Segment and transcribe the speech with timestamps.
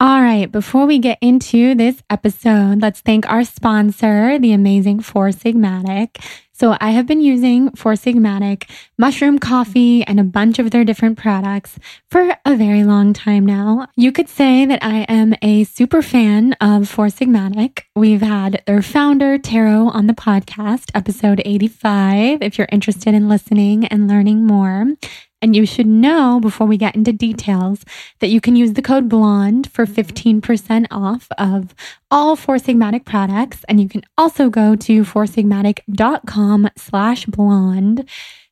[0.00, 5.30] All right, before we get into this episode, let's thank our sponsor, the amazing Four
[5.30, 6.24] Sigmatic.
[6.52, 11.18] So, I have been using Four Sigmatic mushroom coffee and a bunch of their different
[11.18, 13.88] products for a very long time now.
[13.96, 17.80] You could say that I am a super fan of Four Sigmatic.
[17.96, 23.84] We've had their founder, Tero, on the podcast, episode 85, if you're interested in listening
[23.86, 24.92] and learning more.
[25.40, 27.84] And you should know before we get into details
[28.18, 30.40] that you can use the code BLONDE for mm-hmm.
[30.40, 31.74] 15% off of
[32.10, 33.64] all Four Sigmatic products.
[33.68, 38.08] And you can also go to foursigmatic.com slash blonde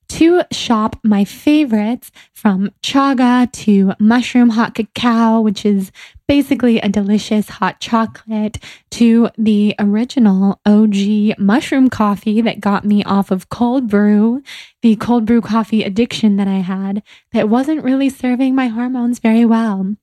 [0.09, 5.91] to shop my favorites from chaga to mushroom hot cacao, which is
[6.29, 8.59] basically a delicious hot chocolate,
[8.91, 14.43] to the original OG mushroom coffee that got me off of cold brew,
[14.83, 19.45] the cold brew coffee addiction that I had that wasn't really serving my hormones very
[19.45, 19.95] well.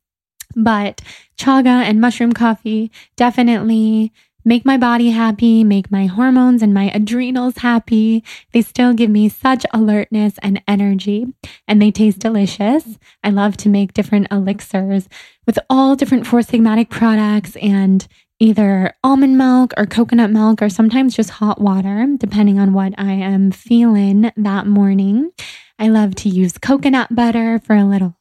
[0.56, 1.02] But
[1.38, 4.14] chaga and mushroom coffee definitely
[4.46, 8.24] make my body happy, make my hormones and my adrenals happy.
[8.52, 11.28] They still give me such alertness and energy,
[11.68, 12.98] and they taste delicious.
[13.24, 15.08] I love to make different elixirs
[15.46, 18.08] with all different Four Sigmatic products and
[18.40, 23.14] either almond milk or coconut milk, or sometimes just hot water, depending on what I
[23.14, 25.32] am feeling that morning.
[25.80, 28.18] I love to use coconut butter for a little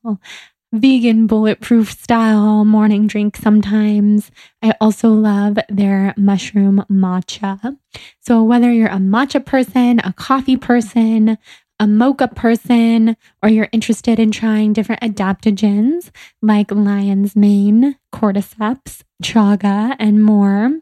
[0.73, 4.31] vegan bulletproof style morning drink sometimes.
[4.63, 7.77] I also love their mushroom matcha.
[8.21, 11.37] So, whether you're a matcha person, a coffee person,
[11.79, 19.97] a mocha person, or you're interested in trying different adaptogens like lion's mane, cordyceps, chaga,
[19.99, 20.81] and more,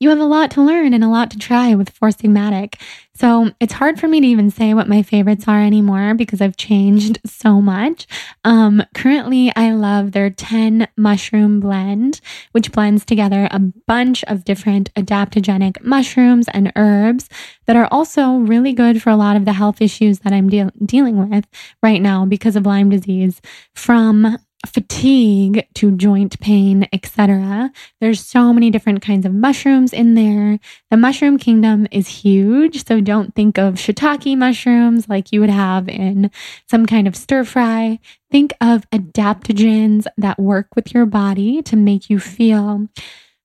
[0.00, 2.74] you have a lot to learn and a lot to try with Four Sigmatic.
[3.14, 6.56] So it's hard for me to even say what my favorites are anymore because I've
[6.56, 8.06] changed so much.
[8.44, 12.20] Um, currently, I love their 10 mushroom blend,
[12.52, 17.28] which blends together a bunch of different adaptogenic mushrooms and herbs
[17.66, 20.72] that are also really good for a lot of the health issues that I'm de-
[20.84, 21.46] dealing with
[21.82, 23.40] right now because of Lyme disease
[23.74, 27.72] from fatigue to joint pain, etc.
[28.00, 30.58] There's so many different kinds of mushrooms in there.
[30.90, 35.88] The mushroom kingdom is huge, so don't think of shiitake mushrooms like you would have
[35.88, 36.30] in
[36.70, 37.98] some kind of stir fry.
[38.30, 42.88] Think of adaptogens that work with your body to make you feel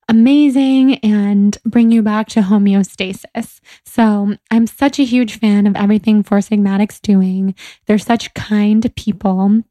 [0.09, 3.59] amazing and bring you back to homeostasis.
[3.85, 7.55] So I'm such a huge fan of everything Four Sigmatic's doing.
[7.85, 9.63] They're such kind people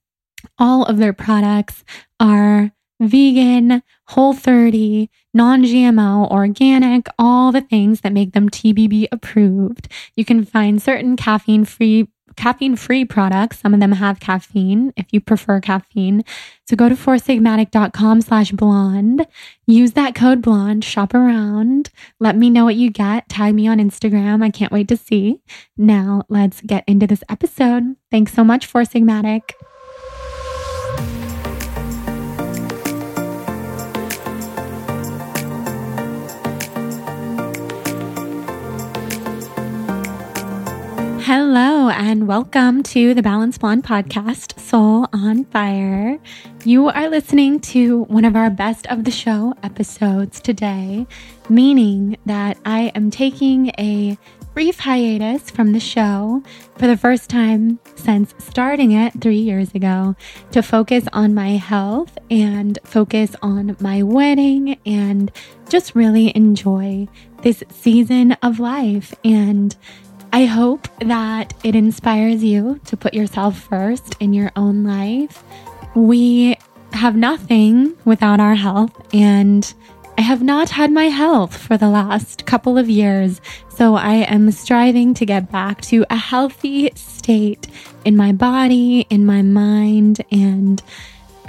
[0.59, 1.85] all of their products
[2.21, 9.89] are vegan, whole 30, non GMO, organic, all the things that make them TBB approved.
[10.15, 13.61] You can find certain caffeine free caffeine free products.
[13.61, 16.23] Some of them have caffeine if you prefer caffeine.
[16.69, 19.27] So go to foursigmatic.com slash blonde.
[19.67, 21.91] Use that code blonde, shop around.
[22.21, 23.29] Let me know what you get.
[23.29, 24.45] Tag me on Instagram.
[24.45, 25.41] I can't wait to see.
[25.77, 27.97] Now let's get into this episode.
[28.11, 29.53] Thanks so much, Four Sigmatic.
[41.29, 46.21] Hello, and welcome to the Balanced Blonde podcast, Soul on Fire.
[46.65, 51.05] You are listening to one of our best of the show episodes today,
[51.49, 54.17] meaning that I am taking a
[54.55, 56.45] brief hiatus from the show
[56.79, 60.15] for the first time since starting it three years ago
[60.53, 65.33] to focus on my health and focus on my wedding and
[65.69, 67.09] just really enjoy
[67.43, 69.13] this season of life.
[69.25, 69.77] And
[70.37, 75.43] I hope that it inspires you to put yourself first in your own life.
[75.95, 76.59] We
[76.93, 79.73] have nothing without our health, and
[80.19, 83.41] I have not had my health for the last couple of years,
[83.75, 87.67] so I am striving to get back to a healthy state
[88.05, 90.83] in my body, in my mind, and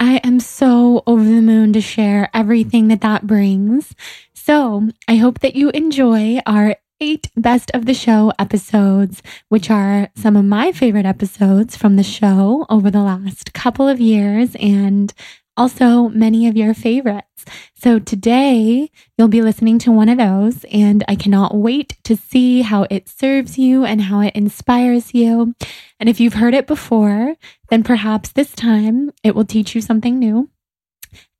[0.00, 3.94] I am so over the moon to share everything that that brings.
[4.32, 10.08] So I hope that you enjoy our eight best of the show episodes, which are
[10.14, 15.12] some of my favorite episodes from the show over the last couple of years and
[15.56, 17.44] also many of your favorites.
[17.74, 22.62] So today you'll be listening to one of those, and I cannot wait to see
[22.62, 25.54] how it serves you and how it inspires you.
[25.98, 27.34] And if you've heard it before,
[27.70, 30.48] then perhaps this time it will teach you something new.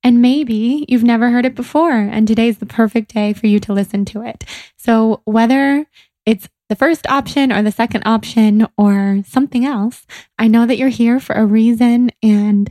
[0.04, 3.72] And maybe you've never heard it before, and today's the perfect day for you to
[3.72, 4.44] listen to it.
[4.76, 5.86] So, whether
[6.24, 10.06] it's the first option or the second option or something else,
[10.38, 12.70] I know that you're here for a reason and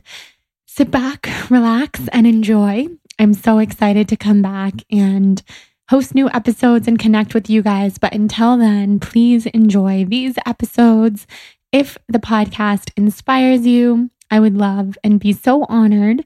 [0.66, 2.86] sit back, relax, and enjoy.
[3.18, 5.42] I'm so excited to come back and
[5.90, 7.98] host new episodes and connect with you guys.
[7.98, 11.26] But until then, please enjoy these episodes.
[11.72, 16.24] If the podcast inspires you, I would love and be so honored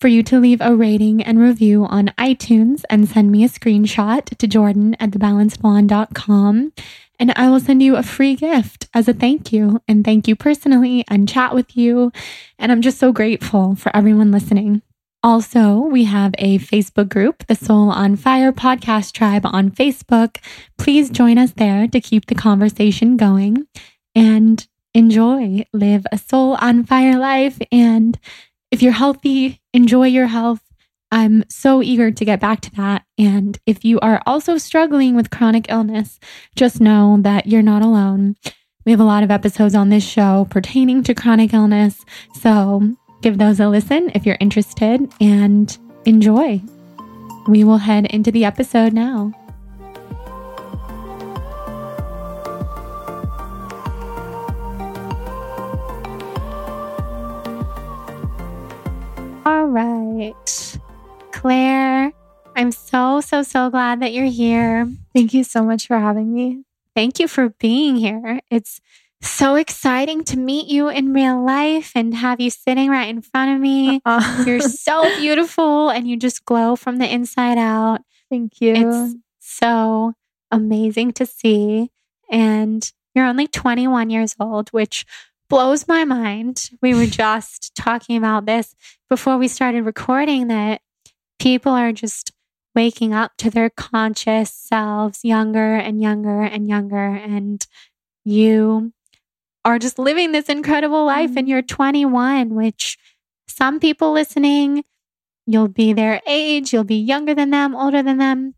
[0.00, 4.24] for you to leave a rating and review on iTunes and send me a screenshot
[4.24, 6.72] to Jordan at thebalancedblonde.com
[7.20, 10.34] and I will send you a free gift as a thank you and thank you
[10.34, 12.12] personally and chat with you.
[12.58, 14.80] And I'm just so grateful for everyone listening.
[15.22, 20.38] Also, we have a Facebook group, the Soul on Fire Podcast Tribe on Facebook.
[20.78, 23.66] Please join us there to keep the conversation going
[24.14, 27.58] and enjoy, live a soul on fire life.
[27.70, 28.18] And
[28.70, 30.60] if you're healthy, enjoy your health
[31.12, 33.04] I'm so eager to get back to that.
[33.18, 36.20] And if you are also struggling with chronic illness,
[36.54, 38.36] just know that you're not alone.
[38.86, 42.04] We have a lot of episodes on this show pertaining to chronic illness.
[42.40, 46.62] So give those a listen if you're interested and enjoy.
[47.48, 49.34] We will head into the episode now.
[59.50, 60.78] All right.
[61.32, 62.12] Claire.
[62.54, 64.88] I'm so, so, so glad that you're here.
[65.12, 66.62] Thank you so much for having me.
[66.94, 68.38] Thank you for being here.
[68.48, 68.80] It's
[69.20, 73.56] so exciting to meet you in real life and have you sitting right in front
[73.56, 74.00] of me.
[74.06, 74.44] Uh-uh.
[74.46, 78.02] You're so beautiful and you just glow from the inside out.
[78.30, 78.74] Thank you.
[78.76, 80.12] It's so
[80.52, 81.90] amazing to see.
[82.30, 85.04] And you're only 21 years old, which
[85.50, 86.70] blows my mind.
[86.80, 88.74] We were just talking about this
[89.10, 90.80] before we started recording that
[91.38, 92.32] people are just
[92.74, 97.04] waking up to their conscious selves younger and younger and younger.
[97.16, 97.66] And
[98.24, 98.92] you
[99.64, 101.48] are just living this incredible life, and mm-hmm.
[101.48, 102.96] you're 21, which
[103.48, 104.84] some people listening,
[105.46, 108.54] you'll be their age, you'll be younger than them, older than them.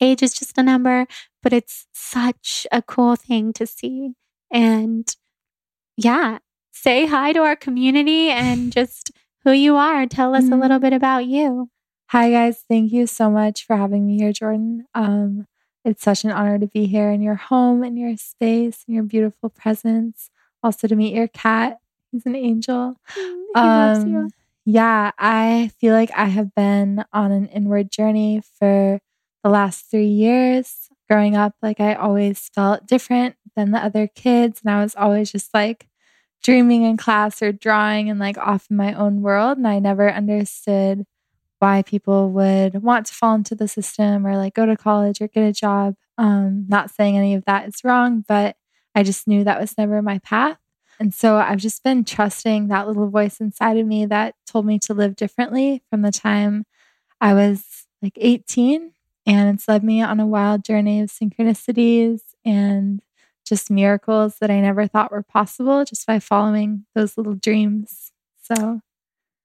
[0.00, 1.06] Age is just a number,
[1.42, 4.10] but it's such a cool thing to see.
[4.50, 5.08] And
[5.96, 6.38] yeah,
[6.72, 9.10] say hi to our community and just
[9.44, 10.06] who you are.
[10.06, 10.52] Tell us mm-hmm.
[10.52, 11.70] a little bit about you.
[12.10, 12.64] Hi, guys.
[12.68, 14.86] Thank you so much for having me here, Jordan.
[14.94, 15.46] Um,
[15.84, 19.04] it's such an honor to be here in your home, in your space, in your
[19.04, 20.30] beautiful presence.
[20.62, 21.78] Also, to meet your cat.
[22.12, 22.96] He's an angel.
[23.18, 24.30] Mm, he um, loves you.
[24.64, 29.00] Yeah, I feel like I have been on an inward journey for
[29.44, 30.88] the last three years.
[31.08, 34.60] Growing up, like I always felt different than the other kids.
[34.64, 35.86] And I was always just like
[36.42, 39.58] dreaming in class or drawing and like off in my own world.
[39.58, 41.04] And I never understood
[41.58, 45.28] why people would want to fall into the system or like go to college or
[45.28, 45.94] get a job.
[46.18, 48.56] Um, not saying any of that is wrong, but
[48.94, 50.58] I just knew that was never my path.
[50.98, 54.78] And so I've just been trusting that little voice inside of me that told me
[54.80, 56.64] to live differently from the time
[57.20, 58.92] I was like 18.
[59.26, 63.02] And it's led me on a wild journey of synchronicities and
[63.44, 68.12] just miracles that I never thought were possible just by following those little dreams.
[68.42, 68.80] So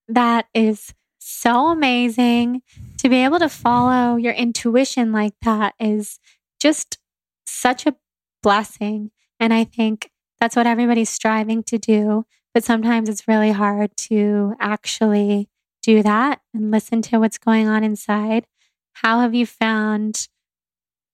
[0.07, 2.61] that is so amazing.
[2.97, 6.19] To be able to follow your intuition like that is
[6.59, 6.99] just
[7.45, 7.95] such a
[8.43, 9.11] blessing.
[9.39, 12.25] And I think that's what everybody's striving to do.
[12.53, 15.49] But sometimes it's really hard to actually
[15.81, 18.45] do that and listen to what's going on inside.
[18.93, 20.27] How have you found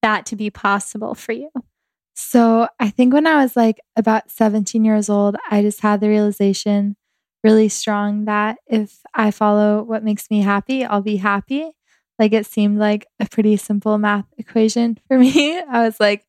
[0.02, 1.50] that to be possible for you?
[2.16, 6.10] So, I think when I was like about 17 years old, I just had the
[6.10, 6.96] realization
[7.44, 11.72] really strong that if I follow what makes me happy, I'll be happy.
[12.20, 15.60] Like it seemed like a pretty simple math equation for me.
[15.72, 16.26] I was like,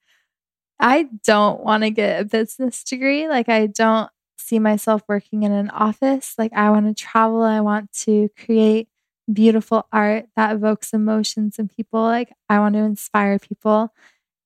[0.81, 3.29] I don't want to get a business degree.
[3.29, 6.35] Like, I don't see myself working in an office.
[6.39, 7.43] Like, I want to travel.
[7.43, 8.89] I want to create
[9.33, 12.03] beautiful art that evokes emotions in people.
[12.03, 13.93] Like I want to inspire people.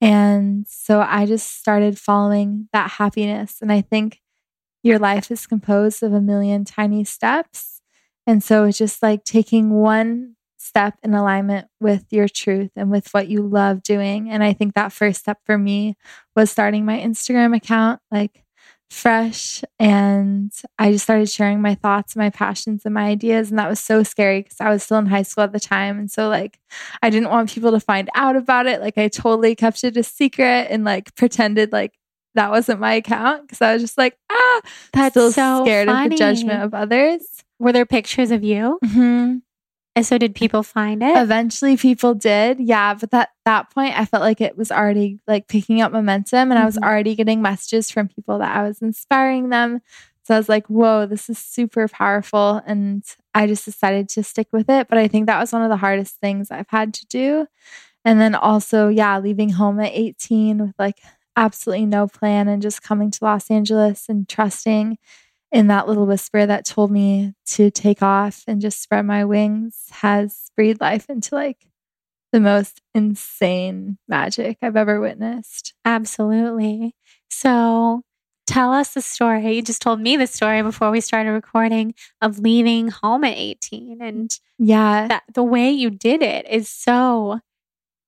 [0.01, 3.59] And so I just started following that happiness.
[3.63, 4.21] And I think
[4.83, 7.81] your life is composed of a million tiny steps.
[8.27, 13.13] And so it's just like taking one step in alignment with your truth and with
[13.13, 14.31] what you love doing.
[14.31, 15.97] And I think that first step for me
[16.37, 18.45] was starting my Instagram account like
[18.93, 19.63] fresh.
[19.79, 23.51] And I just started sharing my thoughts, my passions, and my ideas.
[23.51, 25.99] And that was so scary because I was still in high school at the time.
[25.99, 26.59] And so, like,
[27.03, 28.81] I didn't want people to find out about it.
[28.81, 31.95] Like, I totally kept it a secret and like pretended like
[32.35, 34.61] that wasn't my account because I was just like, ah,
[34.93, 37.23] That's still so scared of the judgment of others.
[37.59, 38.79] Were there pictures of you?
[38.85, 39.37] Mm-hmm.
[39.95, 41.17] And so did people find it?
[41.19, 42.61] Eventually people did.
[42.61, 42.95] Yeah.
[42.95, 46.59] But that that point I felt like it was already like picking up momentum and
[46.59, 46.85] I was Mhm.
[46.85, 49.81] already getting messages from people that I was inspiring them.
[50.25, 52.63] So I was like, whoa, this is super powerful.
[52.67, 53.03] And
[53.35, 54.89] I just decided to stick with it.
[54.89, 57.47] But I think that was one of the hardest things I've had to do.
[58.05, 60.99] And then also, yeah, leaving home at 18 with like
[61.37, 64.97] absolutely no plan and just coming to Los Angeles and trusting
[65.53, 69.87] in that little whisper that told me to take off and just spread my wings
[69.91, 71.67] has breathed life into like
[72.33, 75.75] the most insane magic I've ever witnessed.
[75.85, 76.95] Absolutely.
[77.29, 78.03] So
[78.47, 79.55] tell us the story.
[79.57, 84.01] You just told me the story before we started recording of leaving home at 18
[84.01, 85.09] and mm, Yeah.
[85.09, 87.41] that the way you did it is so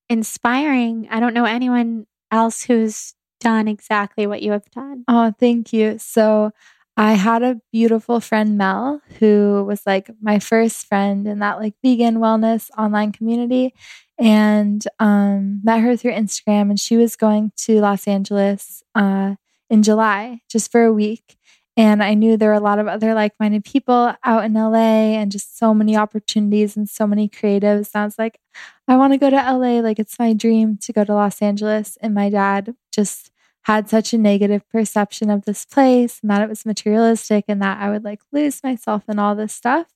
[0.08, 1.08] inspiring.
[1.10, 5.04] I don't know anyone else who's done exactly what you have done.
[5.08, 5.98] Oh, thank you.
[5.98, 6.52] So
[6.96, 11.74] I had a beautiful friend, Mel, who was like my first friend in that like
[11.82, 13.74] vegan wellness online community.
[14.16, 19.34] And um, met her through Instagram, and she was going to Los Angeles uh,
[19.68, 21.36] in July just for a week.
[21.76, 25.16] And I knew there were a lot of other like minded people out in LA
[25.18, 27.90] and just so many opportunities and so many creatives.
[27.92, 28.38] And I was like,
[28.86, 29.80] I want to go to LA.
[29.80, 31.98] Like, it's my dream to go to Los Angeles.
[32.00, 33.32] And my dad just
[33.64, 37.80] had such a negative perception of this place and that it was materialistic and that
[37.80, 39.86] I would like lose myself in all this stuff.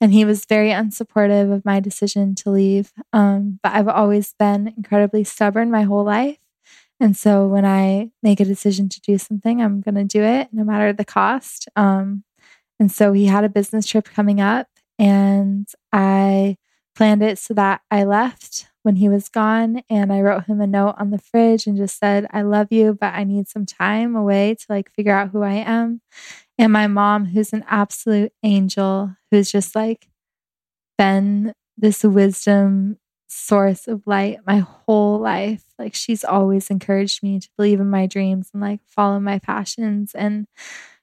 [0.00, 2.92] And he was very unsupportive of my decision to leave.
[3.14, 6.38] Um, but I've always been incredibly stubborn my whole life.
[7.00, 10.48] And so when I make a decision to do something, I'm going to do it
[10.52, 11.68] no matter the cost.
[11.74, 12.24] Um,
[12.78, 14.68] and so he had a business trip coming up
[14.98, 16.56] and I
[16.94, 20.66] planned it so that I left when he was gone and I wrote him a
[20.66, 24.14] note on the fridge and just said, I love you, but I need some time
[24.14, 26.02] away to like figure out who I am.
[26.56, 30.06] And my mom, who's an absolute angel, who's just like
[30.96, 35.64] been this wisdom source of light my whole life.
[35.80, 40.12] Like she's always encouraged me to believe in my dreams and like follow my passions.
[40.14, 40.46] And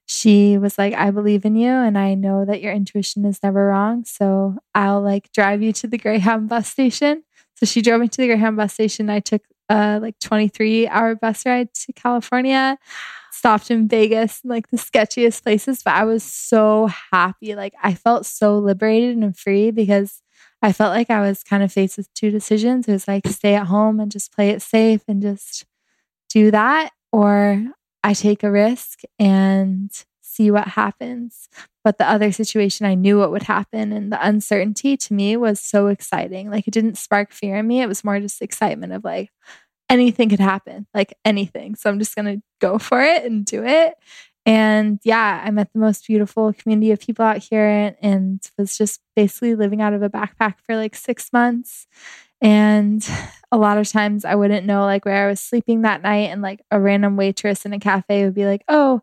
[0.05, 3.67] she was like, I believe in you and I know that your intuition is never
[3.67, 4.05] wrong.
[4.05, 7.23] So I'll like drive you to the Greyhound bus station.
[7.55, 9.09] So she drove me to the Greyhound bus station.
[9.09, 12.77] I took a like 23 hour bus ride to California,
[13.31, 17.55] stopped in Vegas, like the sketchiest places, but I was so happy.
[17.55, 20.21] Like I felt so liberated and free because
[20.61, 22.87] I felt like I was kind of faced with two decisions.
[22.87, 25.65] It was like stay at home and just play it safe and just
[26.29, 27.63] do that, or
[28.03, 29.91] I take a risk and
[30.33, 31.49] see what happens.
[31.83, 33.91] But the other situation, I knew what would happen.
[33.91, 36.49] And the uncertainty to me was so exciting.
[36.49, 37.81] Like it didn't spark fear in me.
[37.81, 39.31] It was more just excitement of like
[39.89, 41.75] anything could happen, like anything.
[41.75, 43.95] So I'm just going to go for it and do it.
[44.45, 48.77] And yeah, I met the most beautiful community of people out here and, and was
[48.77, 51.87] just basically living out of a backpack for like six months.
[52.41, 53.07] And
[53.53, 56.29] a lot of times I wouldn't know like where I was sleeping that night.
[56.29, 59.01] And like a random waitress in a cafe would be like, oh,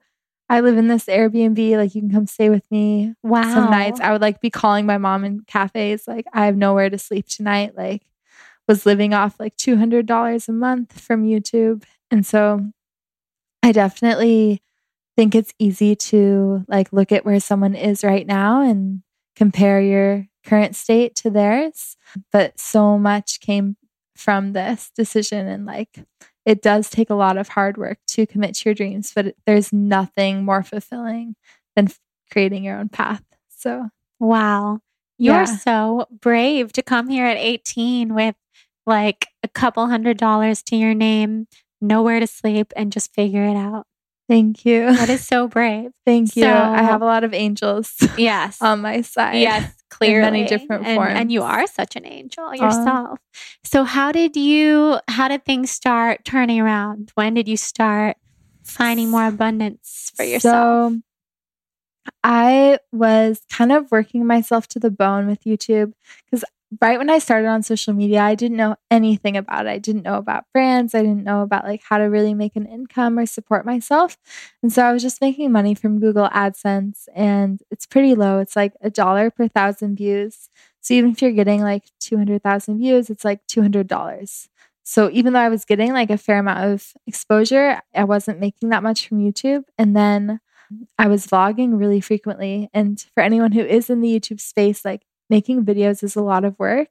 [0.51, 1.77] I live in this Airbnb.
[1.77, 3.15] Like you can come stay with me.
[3.23, 3.55] Wow.
[3.55, 6.91] Some nights I would like be calling my mom in cafes, like, I have nowhere
[6.91, 7.77] to sleep tonight.
[7.77, 8.03] Like,
[8.67, 11.85] was living off like $200 a month from YouTube.
[12.11, 12.71] And so
[13.63, 14.63] I definitely
[15.17, 19.03] think it's easy to like look at where someone is right now and
[19.37, 21.97] compare your current state to theirs.
[22.33, 23.77] But so much came
[24.17, 26.05] from this decision and like
[26.47, 29.73] it does take a lot of hard work to commit to your dreams, but there's
[29.73, 31.37] nothing more fulfilling
[31.77, 31.89] than
[32.33, 33.23] creating your own path.
[33.49, 34.81] So, Wow.
[35.19, 35.45] You're Yeah.
[35.45, 38.35] so brave to come here at 18 with
[38.87, 41.47] like a couple hundred dollars to your name,
[41.81, 43.87] nowhere to sleep, and just figure it out.
[44.29, 44.87] thank you.
[44.95, 45.91] That is so brave.
[46.07, 46.45] Thank you.
[46.45, 48.59] So- I have a lot of angels Yes.
[48.63, 49.41] on my side.
[49.41, 50.31] yes, clearly.
[50.31, 53.19] many different and, And you are such an angel yourself.
[53.65, 57.13] so how did you how did things start turning around?
[57.15, 58.17] When did you start
[58.65, 60.93] finding more abundance for yourself?
[60.93, 61.01] So
[62.25, 65.93] I was kind of working myself to the bone with YouTube
[66.25, 66.45] because
[66.81, 69.71] right when I started on social media, I didn't know anything about it.
[69.71, 70.95] I didn't know about brands.
[70.95, 74.17] I didn't know about like how to really make an income or support myself.
[74.63, 78.39] And so I was just making money from Google AdSense and it's pretty low.
[78.39, 80.49] It's like a dollar per thousand views.
[80.81, 84.49] So even if you're getting like 200,000 views, it's like $200.
[84.83, 88.71] So even though I was getting like a fair amount of exposure, I wasn't making
[88.71, 89.65] that much from YouTube.
[89.77, 90.41] And then
[90.99, 92.71] I was vlogging really frequently.
[92.73, 96.45] And for anyone who is in the YouTube space, like making videos is a lot
[96.45, 96.89] of work.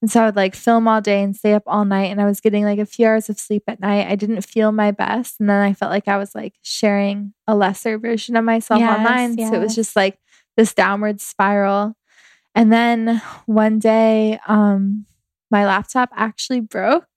[0.00, 2.10] And so I would like film all day and stay up all night.
[2.10, 4.06] And I was getting like a few hours of sleep at night.
[4.06, 5.40] I didn't feel my best.
[5.40, 8.98] And then I felt like I was like sharing a lesser version of myself yes,
[8.98, 9.38] online.
[9.38, 9.50] Yes.
[9.50, 10.18] So it was just like
[10.56, 11.96] this downward spiral.
[12.54, 15.06] And then one day, um,
[15.50, 17.08] my laptop actually broke.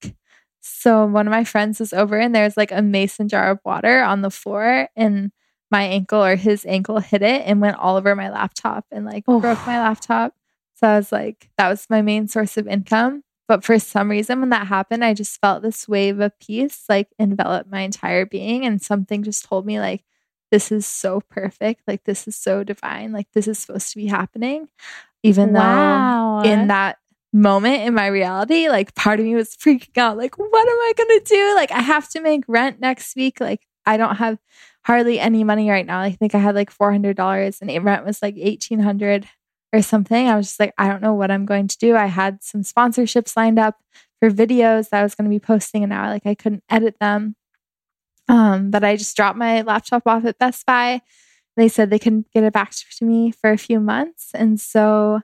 [0.62, 4.02] So one of my friends was over and there's like a mason jar of water
[4.02, 5.32] on the floor and
[5.72, 9.24] my ankle or his ankle hit it and went all over my laptop and like
[9.28, 9.40] oh.
[9.40, 10.34] broke my laptop.
[10.82, 13.24] So I was like, that was my main source of income.
[13.48, 17.10] But for some reason, when that happened, I just felt this wave of peace like
[17.20, 18.66] envelop my entire being.
[18.66, 20.04] And something just told me, like,
[20.52, 21.82] this is so perfect.
[21.88, 23.12] Like, this is so divine.
[23.12, 24.70] Like, this is supposed to be happening.
[25.24, 26.42] Even wow.
[26.44, 26.98] though in that
[27.34, 30.18] moment in my reality, like, part of me was freaking out.
[30.18, 31.56] Like, what am I going to do?
[31.56, 33.40] Like, I have to make rent next week.
[33.40, 34.40] Like, I don't have
[34.84, 36.00] hardly any money right now.
[36.00, 39.28] I think I had like $400 and rent was like 1800
[39.74, 40.28] or something.
[40.28, 41.96] I was just like, I don't know what I'm going to do.
[41.96, 43.80] I had some sponsorships lined up
[44.20, 46.96] for videos that I was going to be posting, and now like I couldn't edit
[47.00, 47.36] them.
[48.28, 51.02] Um, but I just dropped my laptop off at Best Buy.
[51.58, 55.22] They said they couldn't get it back to me for a few months, and so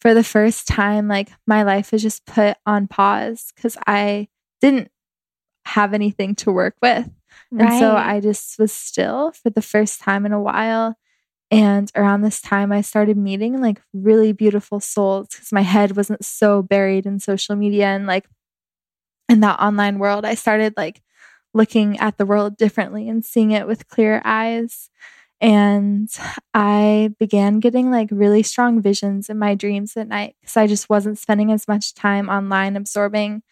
[0.00, 4.28] for the first time, like my life was just put on pause because I
[4.60, 4.90] didn't
[5.64, 7.08] have anything to work with.
[7.52, 7.70] Right.
[7.70, 10.96] And so I just was still for the first time in a while.
[11.52, 16.24] And around this time, I started meeting like really beautiful souls because my head wasn't
[16.24, 18.26] so buried in social media and like
[19.28, 20.24] in that online world.
[20.24, 21.02] I started like
[21.54, 24.88] looking at the world differently and seeing it with clear eyes.
[25.40, 26.08] And
[26.54, 30.88] I began getting like really strong visions in my dreams at night because I just
[30.88, 33.42] wasn't spending as much time online absorbing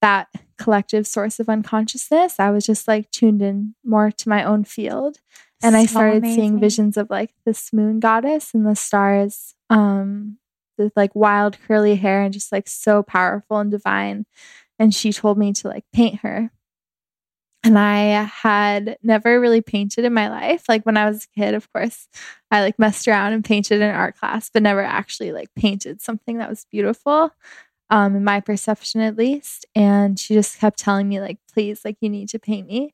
[0.00, 0.28] that
[0.58, 2.40] collective source of unconsciousness.
[2.40, 5.18] I was just like tuned in more to my own field
[5.64, 10.38] and I started seeing visions of like this moon goddess and the stars, um,
[10.78, 14.26] with like wild curly hair and just like so powerful and divine.
[14.78, 16.50] And she told me to like paint her.
[17.62, 20.64] And I had never really painted in my life.
[20.68, 22.08] Like when I was a kid, of course,
[22.50, 26.38] I like messed around and painted in art class, but never actually like painted something
[26.38, 27.30] that was beautiful,
[27.88, 29.64] um, in my perception at least.
[29.74, 32.92] And she just kept telling me, like, please, like, you need to paint me.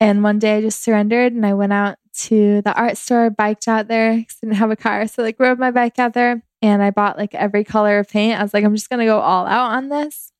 [0.00, 3.68] And one day I just surrendered and I went out to the art store, biked
[3.68, 4.24] out there.
[4.40, 5.06] Didn't have a car.
[5.08, 8.38] So like rode my bike out there and I bought like every color of paint.
[8.38, 10.32] I was like, I'm just gonna go all out on this.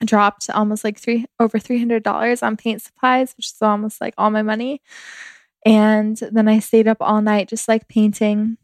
[0.00, 4.00] I dropped almost like three over three hundred dollars on paint supplies, which is almost
[4.00, 4.80] like all my money.
[5.64, 8.58] And then I stayed up all night just like painting.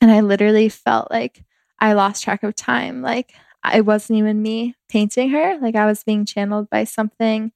[0.00, 1.44] And I literally felt like
[1.78, 3.02] I lost track of time.
[3.02, 3.32] Like
[3.72, 5.58] it wasn't even me painting her.
[5.60, 7.52] Like I was being channeled by something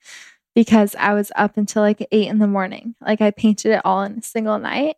[0.55, 2.95] because I was up until like eight in the morning.
[3.01, 4.97] Like I painted it all in a single night.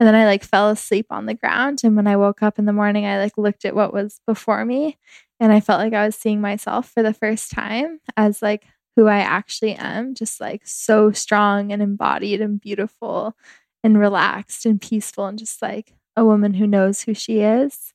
[0.00, 1.80] And then I like fell asleep on the ground.
[1.82, 4.64] And when I woke up in the morning, I like looked at what was before
[4.64, 4.96] me
[5.40, 8.64] and I felt like I was seeing myself for the first time as like
[8.96, 13.36] who I actually am, just like so strong and embodied and beautiful
[13.84, 17.92] and relaxed and peaceful and just like a woman who knows who she is.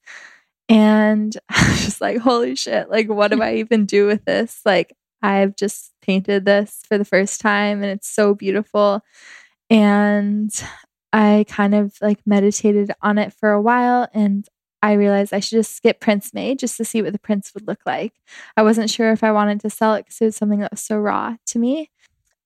[0.69, 4.61] And I was just like, holy shit, like, what do I even do with this?
[4.65, 9.01] Like, I've just painted this for the first time and it's so beautiful.
[9.69, 10.51] And
[11.13, 14.47] I kind of like meditated on it for a while and
[14.81, 17.65] I realized I should just get prints made just to see what the prints would
[17.65, 18.13] look like.
[18.57, 20.81] I wasn't sure if I wanted to sell it because it was something that was
[20.81, 21.89] so raw to me.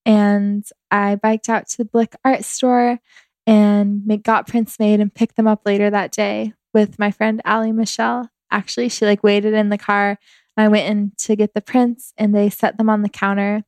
[0.06, 3.00] And I biked out to the Blick art store
[3.48, 7.72] and got prints made and picked them up later that day with my friend Ali
[7.72, 8.30] Michelle.
[8.52, 10.20] Actually, she like waited in the car
[10.58, 13.64] I went in to get the prints and they set them on the counter.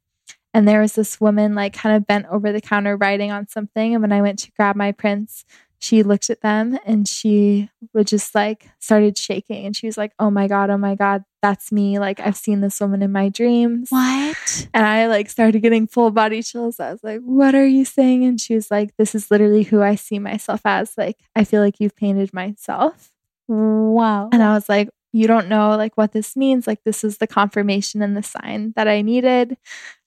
[0.53, 3.93] And there was this woman like kind of bent over the counter writing on something.
[3.93, 5.45] And when I went to grab my prints,
[5.81, 10.11] she looked at them and she would just like started shaking and she was like,
[10.19, 11.99] Oh my God, oh my God, that's me.
[11.99, 13.89] Like I've seen this woman in my dreams.
[13.89, 14.67] What?
[14.73, 16.79] And I like started getting full body chills.
[16.79, 18.25] I was like, What are you saying?
[18.25, 20.97] And she was like, This is literally who I see myself as.
[20.97, 23.11] Like, I feel like you've painted myself.
[23.47, 24.29] Wow.
[24.31, 27.27] And I was like, you don't know like what this means like this is the
[27.27, 29.57] confirmation and the sign that i needed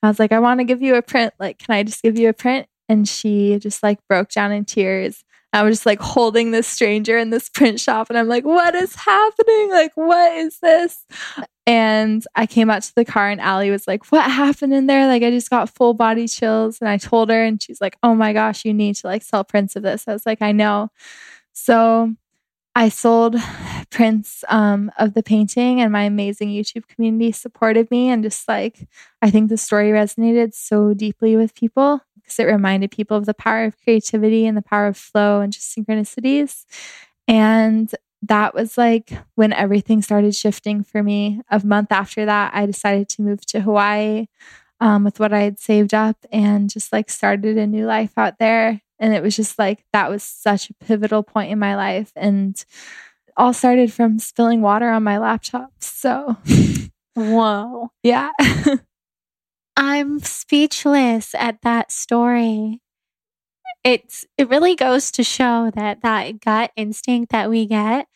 [0.03, 2.19] i was like i want to give you a print like can i just give
[2.19, 6.01] you a print and she just like broke down in tears I was just like
[6.01, 8.09] holding this stranger in this print shop.
[8.09, 9.71] And I'm like, what is happening?
[9.71, 11.05] Like, what is this?
[11.67, 15.07] And I came out to the car and Allie was like, What happened in there?
[15.07, 16.81] Like, I just got full body chills.
[16.81, 19.45] And I told her, and she's like, Oh my gosh, you need to like sell
[19.45, 20.09] prints of this.
[20.09, 20.91] I was like, I know.
[21.53, 22.15] So
[22.75, 23.37] I sold
[23.91, 28.09] prints um, of the painting, and my amazing YouTube community supported me.
[28.09, 28.89] And just like,
[29.21, 33.35] I think the story resonated so deeply with people because it reminded people of the
[33.35, 36.65] power of creativity and the power of flow and just synchronicities.
[37.29, 41.41] And that was like when everything started shifting for me.
[41.51, 44.27] A month after that, I decided to move to Hawaii
[44.81, 48.39] um, with what I had saved up and just like started a new life out
[48.39, 48.81] there.
[49.03, 52.11] And it was just like that was such a pivotal point in my life.
[52.17, 52.63] And
[53.37, 55.73] all started from spilling water on my laptop.
[55.81, 56.37] So,
[57.15, 57.91] whoa.
[58.03, 58.31] Yeah.
[59.77, 62.81] I'm speechless at that story
[63.85, 68.07] it's it really goes to show that that gut instinct that we get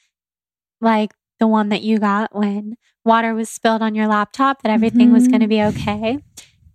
[0.80, 5.06] like the one that you got when water was spilled on your laptop that everything
[5.06, 5.14] mm-hmm.
[5.14, 6.18] was going to be okay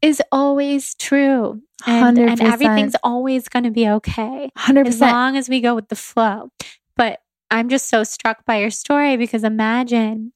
[0.01, 5.49] is always true and, and everything's always going to be okay 100% as long as
[5.49, 6.49] we go with the flow
[6.95, 10.33] but i'm just so struck by your story because imagine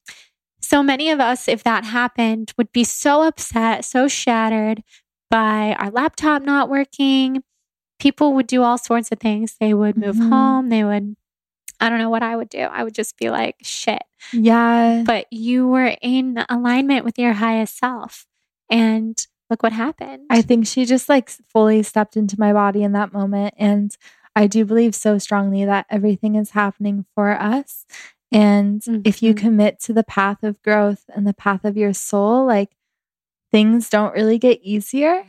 [0.62, 4.84] so many of us if that happened would be so upset so shattered
[5.30, 7.43] by our laptop not working
[7.99, 9.56] people would do all sorts of things.
[9.60, 10.30] They would move mm-hmm.
[10.30, 10.69] home.
[10.69, 11.15] They would,
[11.80, 12.60] I don't know what I would do.
[12.60, 14.04] I would just be like, shit.
[14.34, 15.04] Yeah.
[15.06, 18.25] But you were in alignment with your highest self.
[18.69, 19.17] And
[19.49, 20.25] look what happened.
[20.29, 23.53] I think she just like fully stepped into my body in that moment.
[23.58, 23.95] And
[24.36, 27.86] I do believe so strongly that everything is happening for us.
[28.31, 29.01] And mm-hmm.
[29.05, 29.45] if you mm-hmm.
[29.45, 32.75] commit to the path of growth and the path of your soul, like
[33.51, 35.25] things don't really get easier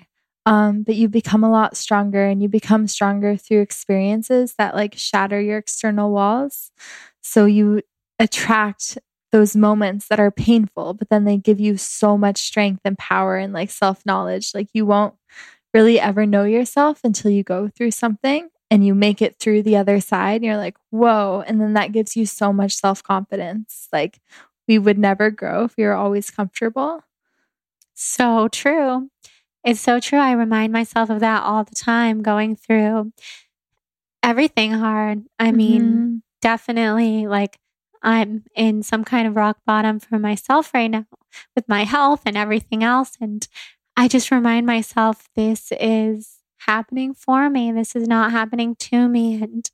[0.47, 4.95] um, but you become a lot stronger and you become stronger through experiences that like
[4.97, 6.71] shatter your external walls.
[7.21, 7.83] So you
[8.21, 8.97] attract
[9.37, 13.37] those moments that are painful, but then they give you so much strength and power
[13.37, 14.53] and like self knowledge.
[14.55, 15.15] Like you won't
[15.75, 19.77] really ever know yourself until you go through something and you make it through the
[19.77, 20.43] other side.
[20.43, 21.45] you're like, whoa.
[21.47, 23.89] And then that gives you so much self confidence.
[23.93, 24.21] Like
[24.67, 27.05] we would never grow if we were always comfortable.
[27.93, 29.11] So true.
[29.65, 30.19] It's so true.
[30.19, 33.13] I remind myself of that all the time going through
[34.23, 35.25] everything hard.
[35.39, 35.57] I mm-hmm.
[35.57, 37.59] mean, definitely like
[38.07, 41.07] I'm in some kind of rock bottom for myself right now
[41.57, 43.17] with my health and everything else.
[43.21, 43.47] And
[43.97, 47.73] I just remind myself this is happening for me.
[47.73, 49.43] This is not happening to me.
[49.43, 49.69] And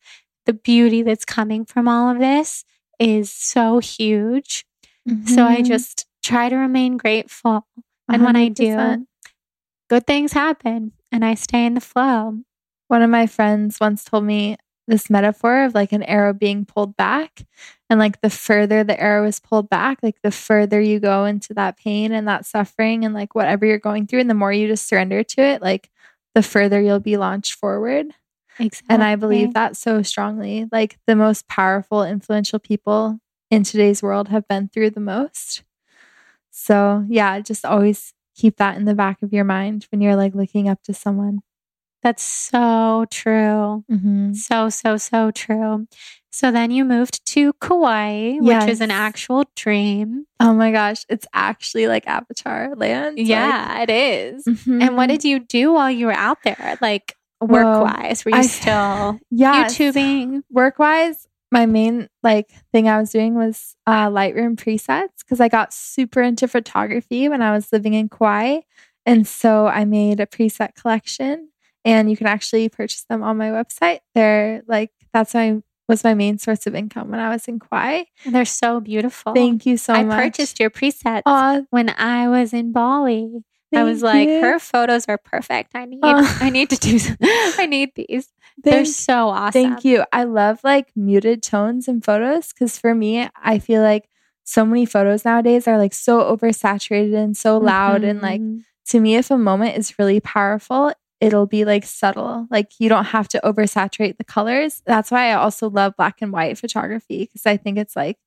[0.46, 2.64] the beauty that's coming from all of this
[2.98, 4.64] is so huge.
[5.06, 5.26] Mm-hmm.
[5.26, 5.64] So I mm-hmm.
[5.64, 7.66] just try to remain grateful.
[8.08, 8.24] And 100%.
[8.24, 9.06] when I do,
[9.90, 12.38] good things happen and I stay in the flow.
[12.88, 14.56] One of my friends once told me
[14.88, 17.46] this metaphor of like an arrow being pulled back.
[17.88, 21.54] And like the further the arrow is pulled back, like the further you go into
[21.54, 24.66] that pain and that suffering and like whatever you're going through, and the more you
[24.66, 25.90] just surrender to it, like
[26.34, 28.06] the further you'll be launched forward.
[28.58, 28.94] Exactly.
[28.94, 30.66] And I believe that so strongly.
[30.72, 33.18] Like the most powerful, influential people
[33.50, 35.62] in today's world have been through the most.
[36.50, 40.34] So, yeah, just always keep that in the back of your mind when you're like
[40.34, 41.40] looking up to someone.
[42.02, 43.84] That's so true.
[43.90, 44.34] Mm-hmm.
[44.34, 45.86] So, so, so true.
[46.30, 48.64] So then you moved to Kauai, yes.
[48.64, 50.24] which is an actual dream.
[50.40, 51.04] Oh my gosh.
[51.08, 53.18] It's actually like Avatar land.
[53.18, 54.44] Yeah, like, it is.
[54.46, 54.82] Mm-hmm.
[54.82, 56.78] And what did you do while you were out there?
[56.80, 58.24] Like work wise?
[58.24, 60.42] Were you I, still yeah, YouTubing?
[60.50, 65.48] Work wise, my main like thing I was doing was uh, Lightroom presets because I
[65.48, 68.60] got super into photography when I was living in Kauai,
[69.04, 71.50] and so I made a preset collection,
[71.84, 74.00] and you can actually purchase them on my website.
[74.14, 78.04] They're like that's my was my main source of income when I was in Kauai.
[78.24, 79.34] They're so beautiful.
[79.34, 80.18] Thank you so I much.
[80.18, 81.66] I purchased your presets Aww.
[81.70, 83.42] when I was in Bali.
[83.72, 84.40] Thank I was like, you.
[84.40, 85.74] her photos are perfect.
[85.74, 86.98] I need, I need to do.
[86.98, 88.28] Some, I need these.
[88.62, 89.52] Thank, They're so awesome.
[89.52, 90.04] Thank you.
[90.12, 94.08] I love like muted tones in photos because for me, I feel like
[94.44, 98.02] so many photos nowadays are like so oversaturated and so loud.
[98.02, 98.10] Mm-hmm.
[98.10, 98.58] And like mm-hmm.
[98.88, 102.48] to me, if a moment is really powerful, it'll be like subtle.
[102.50, 104.82] Like you don't have to oversaturate the colors.
[104.84, 108.18] That's why I also love black and white photography because I think it's like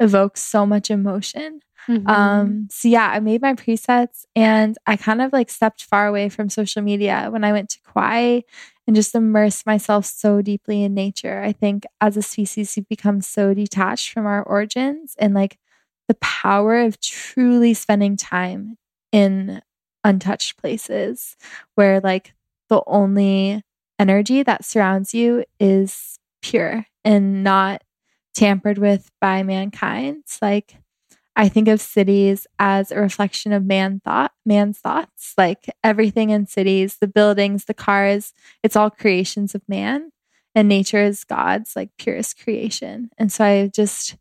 [0.00, 1.60] evokes so much emotion.
[1.86, 2.08] Mm-hmm.
[2.08, 6.30] Um, so yeah, I made my presets and I kind of like stepped far away
[6.30, 8.40] from social media when I went to Kauai
[8.86, 11.42] and just immersed myself so deeply in nature.
[11.42, 15.58] I think as a species, we've become so detached from our origins and like
[16.08, 18.78] the power of truly spending time
[19.12, 19.60] in
[20.04, 21.36] untouched places
[21.74, 22.34] where like
[22.68, 23.62] the only
[23.98, 27.82] energy that surrounds you is pure and not
[28.34, 30.24] tampered with by mankind.
[30.40, 30.76] Like
[31.36, 35.34] I think of cities as a reflection of man thought, man's thoughts.
[35.36, 38.32] Like everything in cities, the buildings, the cars,
[38.62, 40.12] it's all creations of man.
[40.54, 43.10] And nature is God's like purest creation.
[43.16, 44.16] And so I just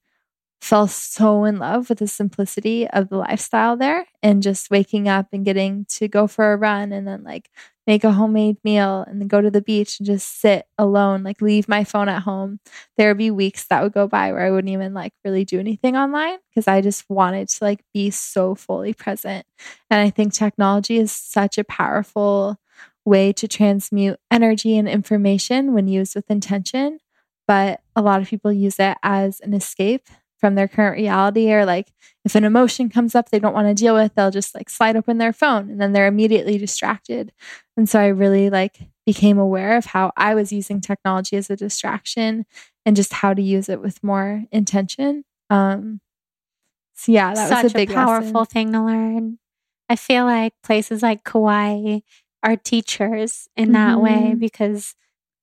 [0.62, 5.28] fell so in love with the simplicity of the lifestyle there and just waking up
[5.32, 7.50] and getting to go for a run and then like
[7.88, 11.42] make a homemade meal and then go to the beach and just sit alone, like
[11.42, 12.60] leave my phone at home.
[12.98, 15.60] There would be weeks that would go by where I wouldn't even like really do
[15.60, 19.46] anything online because I just wanted to like be so fully present.
[19.90, 22.60] And I think technology is such a powerful
[23.06, 27.00] way to transmute energy and information when used with intention.
[27.48, 30.08] But a lot of people use it as an escape
[30.40, 31.92] from their current reality or like
[32.26, 34.96] if an emotion comes up they don't want to deal with they'll just like slide
[34.96, 37.32] open their phone and then they're immediately distracted
[37.78, 41.56] and so i really like became aware of how i was using technology as a
[41.56, 42.46] distraction
[42.86, 46.00] and just how to use it with more intention um
[46.96, 48.46] so yeah that Such was a big powerful lesson.
[48.54, 49.40] thing to learn.
[49.88, 52.00] I feel like places like Kauai
[52.44, 54.40] are teachers in that way Mhm.
[54.40, 54.96] because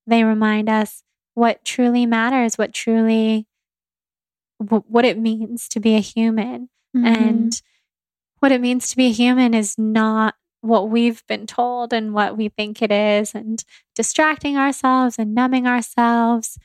[0.07, 1.03] they remind us
[1.35, 3.47] what truly matters, what truly
[4.59, 6.69] wh- what it means to be a human.
[6.97, 7.07] Mhm.
[7.17, 7.63] And
[8.41, 12.37] what it means to be a human is not what we've been told and what
[12.37, 13.65] we think it is and
[13.95, 16.59] distracting ourselves and numbing ourselves.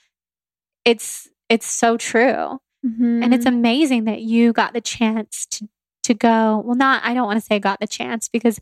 [0.85, 2.59] It's it's so true.
[2.83, 3.49] And it's Mhm.
[3.49, 5.67] amazing that you got the chance to
[6.03, 6.63] to go.
[6.65, 8.59] Well, not I don't want to say got the chance because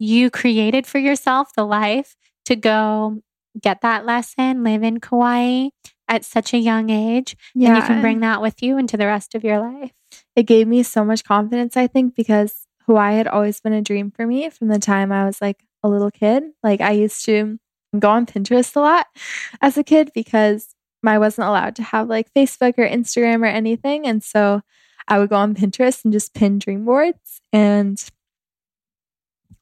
[0.00, 2.16] you created for yourself the life
[2.46, 3.22] to go
[3.60, 5.68] get that lesson, live in Kauai
[6.10, 9.34] at such a young age, and you can bring that with you into the rest
[9.34, 9.92] of your life.
[10.36, 14.10] it gave me so much confidence, I think, because Hawaii had always been a dream
[14.10, 16.42] for me from the time I was like a little kid.
[16.62, 17.58] Like I used to
[17.98, 19.06] go on Pinterest a lot
[19.62, 20.74] as a kid because
[21.06, 24.06] I wasn't allowed to have like Facebook or Instagram or anything.
[24.06, 24.62] And so
[25.08, 27.40] I would go on Pinterest and just pin dream boards.
[27.52, 28.02] And